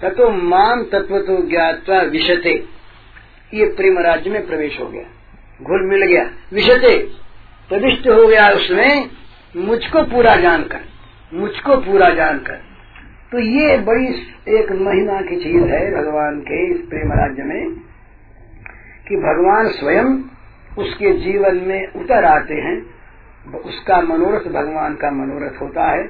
तत्व 0.03 0.31
माम 0.31 0.83
तत्व 0.83 1.18
तो 1.18 1.49
ज्ञातवा 1.51 2.03
विशते। 2.03 2.64
ये 3.55 3.66
प्रेम 3.66 3.99
राज्य 3.99 4.31
में 4.31 4.47
प्रवेश 4.47 4.81
हो 4.81 4.87
गया। 4.87 5.03
घुल 5.62 5.83
मिल 5.87 6.07
गया। 6.07 6.31
विशते। 6.53 7.03
प्रविष्ट 7.68 8.09
हो 8.09 8.29
गया 8.29 8.49
उसमें। 8.49 9.11
मुझको 9.57 10.03
पूरा 10.03 10.37
जानकर। 10.37 10.81
मुझको 11.35 11.77
पूरा 11.77 12.11
जानकर। 12.11 12.55
तो 13.33 13.39
ये 13.39 13.79
बड़ी 13.79 14.07
एक 14.49 14.72
महिमा 14.72 15.20
की 15.20 15.37
चीज़ 15.37 15.64
है 15.64 16.03
भगवान 16.03 16.41
के 16.41 16.75
इस 16.75 16.81
प्रेम 16.89 17.12
राज्य 17.12 17.43
में 17.43 17.70
कि 19.09 19.16
भगवान 19.16 19.68
स्वयं 19.68 20.22
उसके 20.79 21.12
जीवन 21.12 21.57
में 21.57 21.93
उतर 21.93 22.25
आते 22.25 22.55
हैं। 22.55 22.93
उसका 23.49 24.01
मनोरथ 24.01 24.53
भगवान 24.53 24.95
का 24.95 25.11
मनोरथ 25.11 25.62
होता 25.62 25.90
है। 25.90 26.07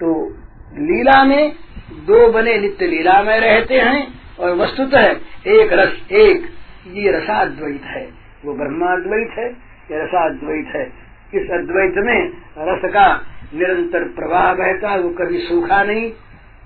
तो 0.00 0.36
लीला 0.72 1.24
में 1.24 1.52
दो 1.90 2.32
बने 2.32 2.58
नित्य 2.58 2.86
लीला 2.86 3.22
में 3.22 3.40
रहते 3.40 3.74
हैं 3.74 4.20
और 4.40 4.56
वस्तुतः 4.56 5.06
एक 5.46 5.72
रस, 5.72 6.06
एक, 6.12 6.42
ये 6.86 7.12
रसाद्वैत 7.12 7.82
है। 7.82 8.08
वो 8.44 8.54
ब्रह्माद्वैत 8.54 9.38
है, 9.38 9.50
ये 9.90 10.04
रसाद्वैत 10.04 10.76
है। 10.76 11.02
इस 11.34 11.50
अद्वैत 11.50 11.94
में 11.96 12.28
रस 12.58 12.92
का 12.92 13.26
निरंतर 13.54 14.04
प्रवाह 14.04 14.54
बहता, 14.54 14.96
वो 14.96 15.10
कभी 15.10 15.38
सूखा 15.38 15.84
नहीं, 15.84 16.12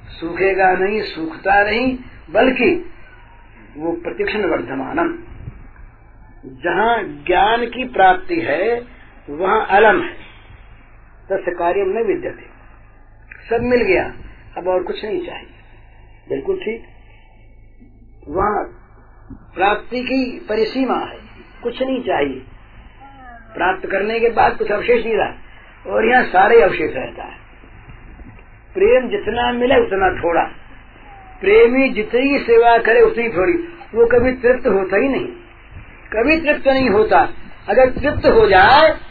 सूखेगा 0.09 0.73
नहीं, 0.73 1.01
सूखता 1.01 1.65
नहीं, 1.65 1.99
बल्कि 2.31 2.91
वो 3.77 3.93
प्रतिक्षण 3.93 4.41
वर्धमानम 4.41 5.19
जहाँ 6.47 7.03
ज्ञान 7.27 7.67
की 7.67 7.85
प्राप्ति 7.85 8.41
है 8.41 8.96
वहाँ 9.31 9.67
अलम 9.71 10.03
है। 10.03 10.13
तस् 11.31 11.59
कार्य 11.59 11.83
में 11.83 12.03
विद्यते। 12.03 12.57
सब 13.51 13.63
मिल 13.63 13.83
गया। 13.83 14.13
अब 14.57 14.69
और 14.69 14.83
कुछ 14.83 15.05
नहीं 15.05 15.27
चाहिए। 15.27 15.49
बिल्कुल 16.29 16.57
ठीक। 16.57 16.85
वहाँ 18.29 18.65
प्राप्ति 19.55 20.01
की 20.01 20.47
परिसीमा 20.49 20.95
है। 20.95 21.19
कुछ 21.63 21.83
नहीं 21.83 22.03
चाहिए। 22.03 22.43
प्राप्त 23.55 23.87
करने 23.87 24.21
के 24.21 24.31
बाद 24.31 24.57
कुछ 24.57 24.71
अवशेष 24.71 25.05
नहीं 25.05 25.17
रहा। 25.17 25.35
और 25.93 26.11
यहाँ 26.11 26.25
सारे 26.25 26.63
अवशेष 26.63 26.95
रहता 26.95 27.23
है। 27.23 27.39
प्रेम 28.75 29.09
जितना 29.09 29.53
मिले 29.53 29.77
उतना 29.77 30.23
थोड़ा। 30.23 30.43
प्रेमी 31.41 31.89
जितनी 31.89 32.39
सेवा 32.39 32.79
करे 32.79 33.01
उतनी 33.01 33.29
थोड़ी। 33.29 33.53
वो 33.95 34.07
कभी 34.07 34.33
तृप्त 34.33 34.67
होता 34.67 34.97
ही 34.97 35.09
नहीं। 35.09 35.27
कभी 36.13 36.41
तृप्त 36.41 36.69
नहीं 36.69 36.91
होता। 36.91 37.29
अगर 37.69 37.91
तृप्त 37.91 38.27
हो 38.27 38.49
जाए 38.49 39.07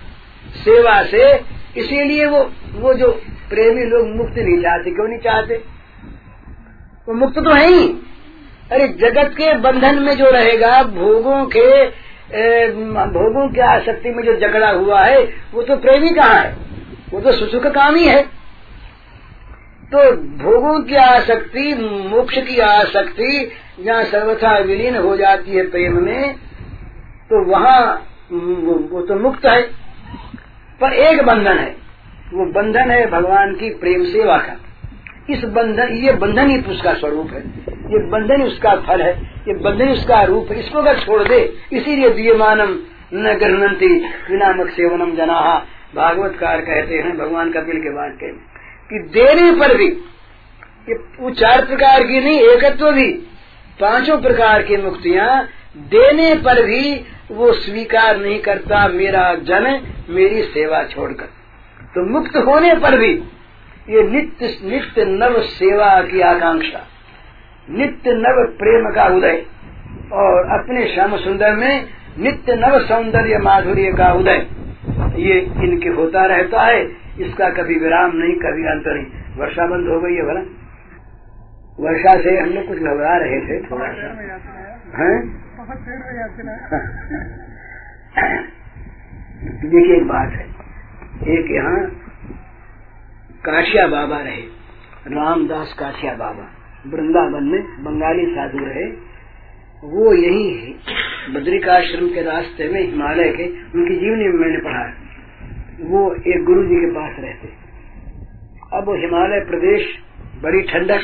सेवा 0.57 1.01
से 1.03 1.31
इसीलिए 1.77 2.25
वो 2.25 2.39
वो 2.75 2.93
जो 2.93 3.11
प्रेमी 3.49 3.83
लोग 3.85 4.07
मुक्त 4.17 4.37
नहीं 4.37 4.61
चाहते 4.61 4.91
क्यों 4.91 5.07
नहीं 5.07 5.19
चाहते? 5.19 5.55
वो 7.07 7.13
मुक्त 7.15 7.39
तो 7.39 7.53
है 7.53 7.67
ही। 7.67 7.87
अरे 8.71 8.87
जगत 8.99 9.33
के 9.33 9.53
बंधन 9.59 9.99
में 10.03 10.15
जो 10.17 10.29
रहेगा 10.31 10.81
भोगों 10.83 11.45
के 11.47 11.69
ए, 12.27 12.67
भोगों 13.09 13.47
की 13.49 13.59
आसक्ति 13.61 14.11
में 14.11 14.23
जो 14.23 14.33
झगड़ा 14.37 14.69
हुआ 14.69 15.03
है 15.03 15.21
वो 15.53 15.61
तो 15.63 15.75
प्रेमी 15.77 16.09
कहाँ 16.09 16.39
है। 16.39 16.55
वो 17.11 17.19
तो 17.21 17.31
सुसुख 17.31 17.67
काम 17.73 17.95
ही 17.95 18.07
है। 18.07 18.21
तो 19.91 20.11
भोगों 20.37 20.79
की 20.83 20.95
आसक्ति 20.95 21.73
मोक्ष 22.09 22.37
की 22.37 22.59
आसक्ति 22.61 23.51
जहाँ 23.79 24.03
सर्वथा 24.05 24.57
विलीन 24.59 24.95
हो 24.97 25.15
जाती 25.17 25.51
है 25.51 25.67
प्रेम 25.71 26.03
में 26.03 26.33
तो 27.29 27.43
वहाँ 27.45 27.81
वो, 28.31 29.01
तो 29.01 29.15
मुक्त 29.19 29.45
है। 29.45 29.61
पर 30.81 30.93
एक 30.93 31.23
बंधन 31.23 31.57
है। 31.57 31.75
वो 32.33 32.51
बंधन 32.51 32.91
है 32.91 33.11
भगवान 33.11 33.55
की 33.55 33.69
प्रेम 33.69 34.03
सेवा 34.03 34.37
का। 34.37 34.59
इस 35.29 35.43
बंधन, 35.43 35.87
ये 35.87 36.11
बंधन 36.11 36.49
ही 36.49 36.61
उसका 36.61 36.93
स्वरूप 36.93 37.31
है। 37.31 37.41
ये 37.69 38.09
बंधन 38.09 38.41
ही 38.41 38.47
उसका 38.47 38.75
फल 38.75 39.01
है। 39.01 39.23
ये 39.47 39.53
बंधन 39.53 39.87
ही 39.87 39.93
उसका 39.93 40.21
रूप 40.23 40.51
है। 40.51 40.59
इसको 40.59 40.79
अगर 40.79 40.99
छोड़ 40.99 41.23
दे, 41.23 41.53
इसीलिए 41.73 42.09
दियमानम 42.09 42.79
न 43.13 43.33
गृहती 43.33 44.05
विनामक 44.31 44.69
सेवनम 44.69 45.15
जना। 45.15 45.65
भागवतकार 45.95 46.61
कहते 46.61 46.95
हैं, 46.95 47.17
भगवान 47.17 47.51
कपिल 47.51 47.77
के 47.77 47.89
वाक्य 47.89 48.25
में, 48.25 48.35
कि 48.89 48.99
देने 48.99 49.51
पर 49.51 49.77
भी, 49.77 49.87
ये 50.89 51.31
चार 51.31 51.65
प्रकार 51.65 52.03
की 52.03 52.19
नहीं, 52.19 52.39
एकत्व 52.39 52.91
भी, 52.91 53.11
पाँचों 53.81 54.21
प्रकार 54.21 54.63
की 54.63 54.77
मुक्तियाँ 54.77 55.47
देने 55.77 56.35
पर 56.35 56.65
भी 56.65 57.05
वो 57.31 57.51
स्वीकार 57.53 58.17
नहीं 58.17 58.39
करता, 58.39 58.87
मेरा 58.87 59.35
जन 59.35 59.81
मेरी 60.09 60.41
सेवा 60.41 60.83
छोड़कर। 60.83 61.25
तो 61.95 62.05
मुक्त 62.09 62.35
होने 62.37 62.73
पर 62.73 62.97
भी 62.97 63.13
ये 63.89 64.03
नित्य 64.03 64.57
नित्य 64.63 65.05
नव 65.05 65.41
सेवा 65.41 66.01
की 66.01 66.21
आकांक्षा, 66.21 66.79
नित्य 67.69 68.13
नव 68.13 68.55
प्रेम 68.59 68.89
का 68.95 69.05
उदय, 69.05 69.45
और 70.13 70.59
अपने 70.59 70.87
श्याम 70.87 71.17
सुंदर 71.17 71.55
में 71.55 71.85
नित्य 72.19 72.55
नव 72.55 72.79
सौंदर्य 72.79 73.37
माधुर्य 73.37 73.91
का 73.91 74.11
उदय, 74.13 74.47
ये 75.15 75.39
इनके 75.39 75.89
होता 75.89 76.25
रहता 76.25 76.61
है। 76.61 77.05
इसका 77.21 77.49
कभी 77.49 77.75
विराम 77.75 78.11
नहीं, 78.15 78.33
कभी 78.35 78.63
अंत 78.63 78.83
नहीं। 78.87 79.05
वर्षा 79.37 79.67
बंद 79.67 79.87
हो 79.87 79.99
गई 79.99 80.15
है 80.15 80.21
भला। 80.21 80.41
वर्षा 81.79 82.21
से 82.21 82.37
हम 82.37 82.49
लोग 82.49 82.67
कुछ 82.67 82.77
घबरा 82.77 83.17
रहे 83.17 83.39
थे 83.41 83.71
थोड़ा 83.71 83.91
सा। 83.91 84.07
हैं? 85.03 85.44
देखिए 89.65 89.95
एक 89.95 90.03
बात 90.03 90.31
है। 90.31 90.45
एक 91.37 91.51
यहाँ 91.51 91.79
काशिया 93.45 93.87
बाबा 93.87 94.19
रहे, 94.19 94.41
रामदास 95.07 95.75
काशिया 95.79 96.13
बाबा, 96.13 96.45
वृंदावन 96.87 97.43
में 97.43 97.83
बंगाली 97.83 98.25
साधु 98.25 98.57
रहे। 98.57 98.85
वो 99.83 100.13
यही 100.13 100.57
है, 100.57 100.71
बद्रिकाश्रम 101.33 102.07
के 102.07 102.21
रास्ते 102.21 102.67
में 102.67 102.81
हिमालय 102.81 103.29
के, 103.29 103.43
उनकी 103.77 103.95
जीवनी 103.95 104.27
में 104.27 104.39
मैंने 104.39 104.57
पढ़ा 104.57 104.85
है। 104.85 104.93
वो 105.81 106.15
एक 106.15 106.43
गुरु 106.43 106.63
जी 106.63 106.75
के 106.75 106.91
पास 106.91 107.15
रहते। 107.19 107.47
अब 108.73 108.89
हिमालय 108.89 109.39
प्रदेश 109.39 109.87
बड़ी 110.43 110.61
ठंडक, 110.61 111.01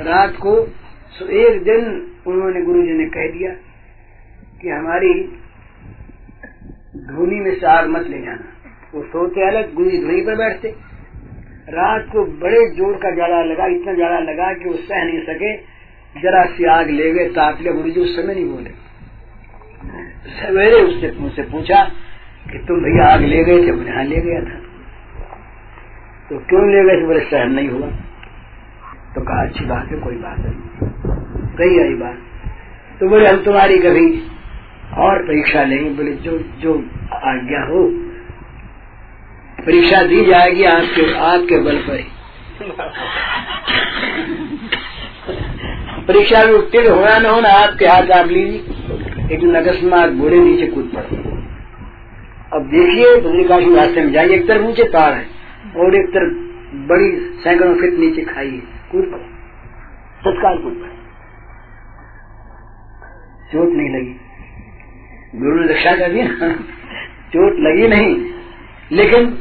रात 0.00 0.30
को 0.30 0.60
तो 1.18 1.26
एक 1.26 1.62
दिन 1.62 2.12
उन्होंने 2.26 2.62
गुरु 2.62 2.82
जी 2.82 2.92
ने 2.92 3.04
कह 3.04 3.38
दिया 3.38 3.69
कि 4.62 4.68
हमारी 4.68 5.14
धोनी 6.96 7.40
में 7.40 7.60
से 7.60 7.66
आग 7.66 7.88
मत 7.88 8.06
ले 8.06 8.18
जाना। 8.18 8.44
वो 8.94 9.02
सोते 9.02 9.48
अलग 9.48 9.74
गुरु 9.74 9.90
जी 9.90 9.98
धोनी 9.98 10.20
पर 10.20 10.36
बैठते। 10.36 10.68
रात 11.68 12.06
को 12.12 12.24
बड़े 12.24 12.70
ज़ोर 12.76 12.94
का 12.94 13.10
जाड़ा 13.10 13.42
लगा, 13.42 13.66
इतना 13.66 13.92
जाड़ा 13.92 14.18
लगा 14.18 14.52
कि 14.52 14.68
वो 14.68 14.74
सह 14.74 15.04
नहीं 15.04 15.20
सके। 15.20 15.56
जरा 16.20 16.44
सी 16.44 16.64
आग 16.64 16.90
ले 16.90 17.12
गए 17.12 17.28
ताप 17.28 17.58
ले 17.60 17.72
गुरु 17.72 17.90
जी 17.90 18.00
उस 18.00 18.16
समय 18.16 18.34
नहीं 18.34 18.50
बोले। 18.50 18.70
सवेरे 20.30 20.82
उससे 20.82 21.16
मुझसे 21.20 21.42
पूछा 21.42 21.84
कि 22.52 22.58
तुम 22.58 22.80
भैया 22.80 23.06
आग 23.06 23.20
ले 23.20 23.44
गए 23.44 23.62
थे 23.62 23.90
हाँ 23.90 24.04
ले 24.04 24.16
गया 24.16 24.40
था। 24.40 24.60
तो 26.30 26.38
क्यों 26.38 26.70
ले 26.70 26.84
गए 26.84 27.02
थे? 27.02 27.06
बोले 27.06 27.20
सहन 27.20 27.52
नहीं 27.52 27.68
हुआ। 27.68 27.88
तो 29.14 29.20
कहा, 29.20 29.42
अच्छी 29.42 29.64
बात 29.64 29.88
है, 29.92 30.00
कोई 30.00 30.16
बात 30.16 30.38
नहीं। 30.38 30.54
कही 31.56 31.80
आई 31.80 31.94
बात। 31.94 32.18
तो 33.00 33.08
बोले, 33.08 33.28
हम 33.28 33.44
तुम्हारी 33.44 33.78
कभी 33.78 34.22
और 34.98 35.22
परीक्षा 35.22 35.64
लेंगे, 35.64 35.90
बोले, 35.90 36.12
जो 36.12 36.38
जो 36.38 36.74
आज्ञा 37.12 37.60
हो, 37.60 37.90
परीक्षा 39.66 40.02
दी 40.02 40.24
जाएगी 40.24 40.64
आपके 40.64 41.14
आपके 41.14 41.58
बल 41.58 41.76
पर 41.76 41.96
ही। 41.96 42.04
परीक्षा 46.06 46.44
में 46.44 46.52
उत्तीर्ण 46.52 46.88
होना 46.88 47.18
न 47.18 47.26
होना, 47.26 47.48
आपके 47.48 47.86
हाथ 47.86 48.10
आप 48.10 48.26
लीजिए। 48.26 48.60
एक 49.32 49.54
अकस्मात 49.54 50.10
बोले, 50.10 50.40
नीचे 50.40 50.66
कूद 50.66 50.92
पड़े। 50.94 51.16
अब 52.52 52.62
देखिए 52.62 53.20
बद्रिकाशी 53.20 53.74
रास्ते 53.74 54.02
में 54.02 54.12
जाइए, 54.12 54.30
एक 54.30 54.48
तरफ़ 54.48 54.62
ऊँचे 54.62 54.82
तार 54.82 55.12
है, 55.12 55.26
और 55.76 55.94
एक 55.94 56.06
तरफ़ 56.06 56.50
बड़ी 56.88 57.10
सैकड़ों 57.16 57.74
फिट 57.74 57.94
नीचे 57.94 58.22
खाई 58.22 58.50
है। 58.50 58.80
कूद 58.92 59.04
पड़े। 59.04 59.24
तत्काल 60.24 60.58
कूद 60.58 60.72
पड़े। 60.72 60.90
चोट 63.52 63.76
नहीं 63.76 63.90
लगी। 63.90 64.29
गुरु 65.34 65.60
ने 65.60 65.72
रक्षा 65.72 65.92
कर 65.96 66.12
दिया। 66.12 66.26
चोट 67.32 67.58
लगी 67.58 67.88
नहीं। 67.88 68.14
लेकिन 68.92 69.38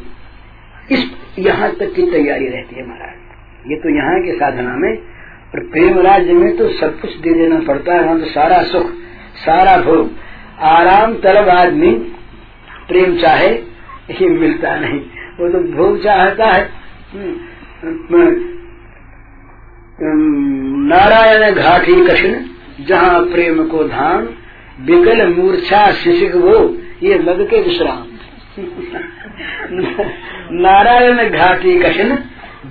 इस 0.92 1.06
यहाँ 1.40 1.70
तक 1.72 1.94
की 1.96 2.12
तैयारी 2.12 2.48
रहती 2.48 2.76
है 2.76 2.88
महाराज। 2.88 3.72
ये 3.72 3.76
तो 3.76 3.90
यहाँ 3.90 4.20
के 4.22 4.34
साधना 4.34 4.76
में 4.76 4.98
और 5.54 5.60
प्रेम 5.72 6.00
राज्य 6.00 6.34
में 6.34 6.58
तो 6.58 6.68
सब 6.70 7.00
कुछ 7.00 7.18
दे 7.18 7.34
देना 7.34 7.60
पड़ता 7.60 7.94
है 7.94 8.04
वहाँ 8.04 8.20
तो 8.20 8.26
सारा 8.26 8.62
सुख 8.64 8.92
सारा 9.36 9.78
भोग। 9.78 10.12
आराम 10.60 11.14
तलब 11.14 11.50
आदमी 11.50 11.92
प्रेम 12.88 13.18
चाहे 13.18 13.50
ये 14.12 14.30
मिलता 14.30 14.76
नहीं। 14.76 15.00
वो 15.40 15.50
तो 15.50 15.60
भोग 15.78 16.04
चाहता 16.04 16.46
है। 16.46 16.70
हम्म, 20.02 20.88
नारायण 20.88 21.54
घाटी 21.54 21.96
कृष्ण 22.06 22.86
जहाँ 22.86 23.22
प्रेम 23.26 23.64
को 23.68 23.84
धाम 23.84 24.28
विकल 24.80 25.28
मूर्छा 25.28 25.92
शिशिक 25.92 26.36
वो, 26.36 26.78
ये 27.04 27.18
लग 27.18 27.50
के 27.50 27.62
विश्राम। 27.62 28.04
नारायण 30.52 31.30
घाटी 31.30 31.80
कठिन 31.80 32.18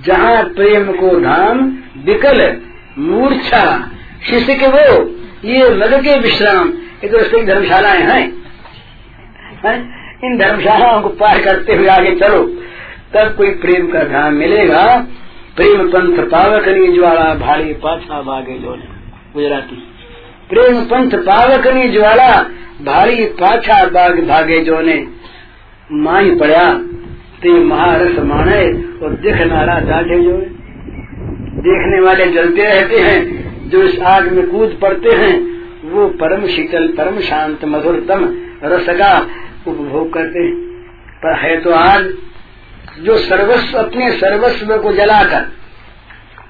जहाँ 0.05 0.43
प्रेम 0.43 0.91
को 0.91 1.19
धाम 1.19 1.77
विकल 2.05 2.61
मूर्छा 2.97 3.91
शिष्य 4.29 4.55
के 4.55 4.67
वो, 4.67 5.09
ये 5.45 5.69
मग 5.69 6.03
के 6.03 6.19
विश्राम। 6.19 6.69
ये 6.69 7.07
तो 7.07 7.17
उसकी 7.17 7.45
धर्मशालाएँ 7.45 8.01
हैं। 8.01 8.33
है? 9.65 9.79
इन 10.23 10.37
धर्मशालाओं 10.37 11.01
को 11.01 11.09
पार 11.09 11.41
करते 11.41 11.73
हुए 11.73 11.87
आगे 11.87 12.15
चलो। 12.15 12.43
तब 13.13 13.35
कोई 13.37 13.49
प्रेम 13.49 13.87
का 13.87 14.03
ध्यान 14.03 14.33
मिलेगा। 14.33 15.07
प्रेम 15.55 15.87
पंथ 15.87 16.29
पावकनी 16.29 16.87
ज्वाला 16.87 17.35
भारी 17.35 17.73
पाछा 17.73 18.21
भागे 18.21 18.53
जो 18.53 18.77
गुजराती। 19.33 19.88
प्रेम 20.49 20.85
पंथ 20.85 21.11
पावकनी 21.11 21.89
ज्वाला, 21.89 22.43
भारी 22.81 23.25
पाछा 23.25 23.85
बाग 23.85 24.27
भागे 24.27 24.59
जो 24.59 24.81
ने 24.81 25.07
माई 25.91 26.35
पड़ा 26.35 26.73
ते 27.41 27.49
महारस 27.49 28.19
माने, 28.19 28.65
और 29.05 29.13
देखनारा 29.13 29.79
दाढ़े 29.79 30.23
जो 30.23 30.31
देखने 31.61 32.01
वाले 32.01 32.25
जलते 32.25 32.63
रहते 32.63 32.97
हैं, 32.97 33.49
जो 33.69 33.83
इस 33.83 33.99
आग 33.99 34.31
में 34.31 34.49
कूद 34.49 34.79
पड़ते 34.81 35.09
हैं, 35.09 35.59
वो 35.91 36.07
परम 36.07 36.47
शीतल, 36.47 36.87
परम 36.87 37.19
शांत, 37.19 37.65
मधुरतम 37.65 38.37
रस 38.63 38.89
का 38.89 39.19
उपभोग 39.67 40.13
करते 40.13 40.39
हैं। 40.39 40.55
पर 41.17 41.35
है 41.35 41.61
तो 41.61 41.71
आज 41.71 42.13
जो 43.01 43.17
सर्वस्व, 43.17 43.77
अपने 43.77 44.11
सर्वस्व 44.11 44.77
को 44.77 44.93
जलाकर, 44.93 45.47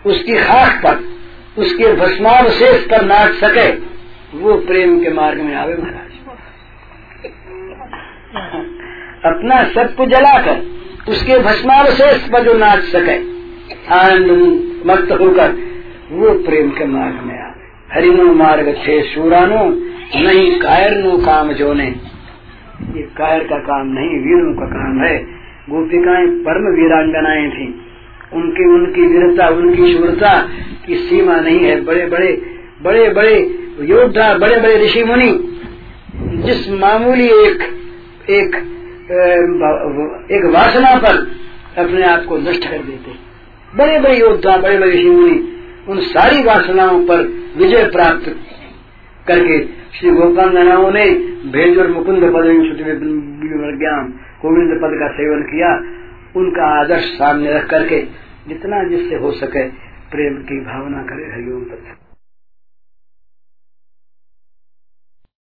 उसकी 0.06 0.34
खाक 0.34 0.82
पर 0.86 1.19
उसके 1.58 1.94
भस्मावशेष 1.96 2.86
पर 2.86 3.06
नाच 3.06 3.34
सके, 3.34 3.70
वो 4.40 4.58
प्रेम 4.58 5.04
के 5.04 5.10
मार्ग 5.10 5.42
में 5.42 5.56
आवे 5.56 5.76
महाराज। 5.76 6.10
अपना 9.26 9.64
सबको 9.64 10.06
जलाकर 10.06 10.62
उसके 11.12 11.40
भस्मावशेष 11.40 12.30
पर 12.30 12.44
जो 12.44 12.54
नाच 12.54 12.80
सके, 12.80 13.16
आनंद 13.94 14.32
मस्त 14.86 15.12
होकर 15.12 15.58
वो 16.12 16.34
प्रेम 16.46 16.70
के 16.70 16.86
मार्ग 16.86 17.16
में 17.16 17.42
आवे। 17.42 17.68
हरिनो 17.94 18.34
मार्ग 18.34 18.74
छे 18.74 19.02
शूरानो, 19.04 19.66
नहीं 20.16 20.60
कायर 20.60 20.98
नो 20.98 21.18
काम 21.18 21.54
जो 21.54 21.74
ने 21.74 21.88
ये 22.80 23.02
कायर 23.02 23.44
का 23.44 23.58
काम 23.58 23.88
नहीं, 23.88 24.10
वीरों 24.10 24.54
का 24.56 24.66
काम 24.66 25.04
है। 25.04 25.40
गोपिकाएँ 25.70 26.28
परम 26.28 26.82
वीरांगनाएँ 26.82 27.50
थी। 27.50 27.89
उनकी 28.34 28.66
उनकी 28.70 29.08
वीरता 29.08 29.48
उनकी 29.48 29.94
शूरता 29.94 30.34
की 30.86 30.96
सीमा 30.96 31.36
नहीं 31.36 31.60
है 31.60 31.82
बड़े 31.82 32.06
बड़े 32.06 32.32
बड़े 32.82 33.10
बड़े 33.10 33.36
योद्धा 33.86 34.34
बड़े 34.38 34.60
बड़े 34.60 34.78
ऋषि 34.78 35.04
मुनि 35.04 35.32
जिस 36.46 36.70
मामूली 36.72 37.28
एक 37.28 37.64
एक 38.30 38.56
एक 40.32 40.46
वासना 40.46 40.96
पर 40.96 41.18
अपने 41.78 42.04
आप 42.04 42.26
को 42.26 42.38
नष्ट 42.38 42.70
कर 42.70 42.84
देते 42.84 43.18
बड़े 43.78 44.00
बड़े 44.00 44.18
योद्धा 44.20 44.58
बड़े 44.58 44.78
बड़े 44.78 44.92
ऋषि 44.92 45.10
मुनि 45.10 45.38
उन 45.90 46.00
सारी 46.06 46.44
वासनाओं 46.44 47.00
पर 47.06 47.22
विजय 47.58 47.84
प्राप्त 47.90 48.36
करके 49.28 49.60
श्री 50.00 50.12
गोपाल 50.12 50.58
ने 50.94 51.06
भेज 51.52 51.78
और 51.78 51.88
मुकुंद 51.88 52.24
पद 52.34 52.46
ज्ञान 53.78 54.12
गोविंद 54.42 54.72
पद 54.82 54.94
का 55.00 55.08
सेवन 55.14 55.42
किया 55.42 55.72
उनका 56.36 56.66
आदर्श 56.80 57.06
सामने 57.14 57.54
रख 57.54 57.70
करके 57.70 58.02
जितना 58.48 58.84
जिससे 58.84 59.16
हो 59.16 59.32
सके 59.32 59.68
प्रेम 60.12 60.36
की 60.42 60.60
भावना 60.66 61.04
करे 61.04 61.32
हरिओम 61.32 61.64
पद 61.64 61.96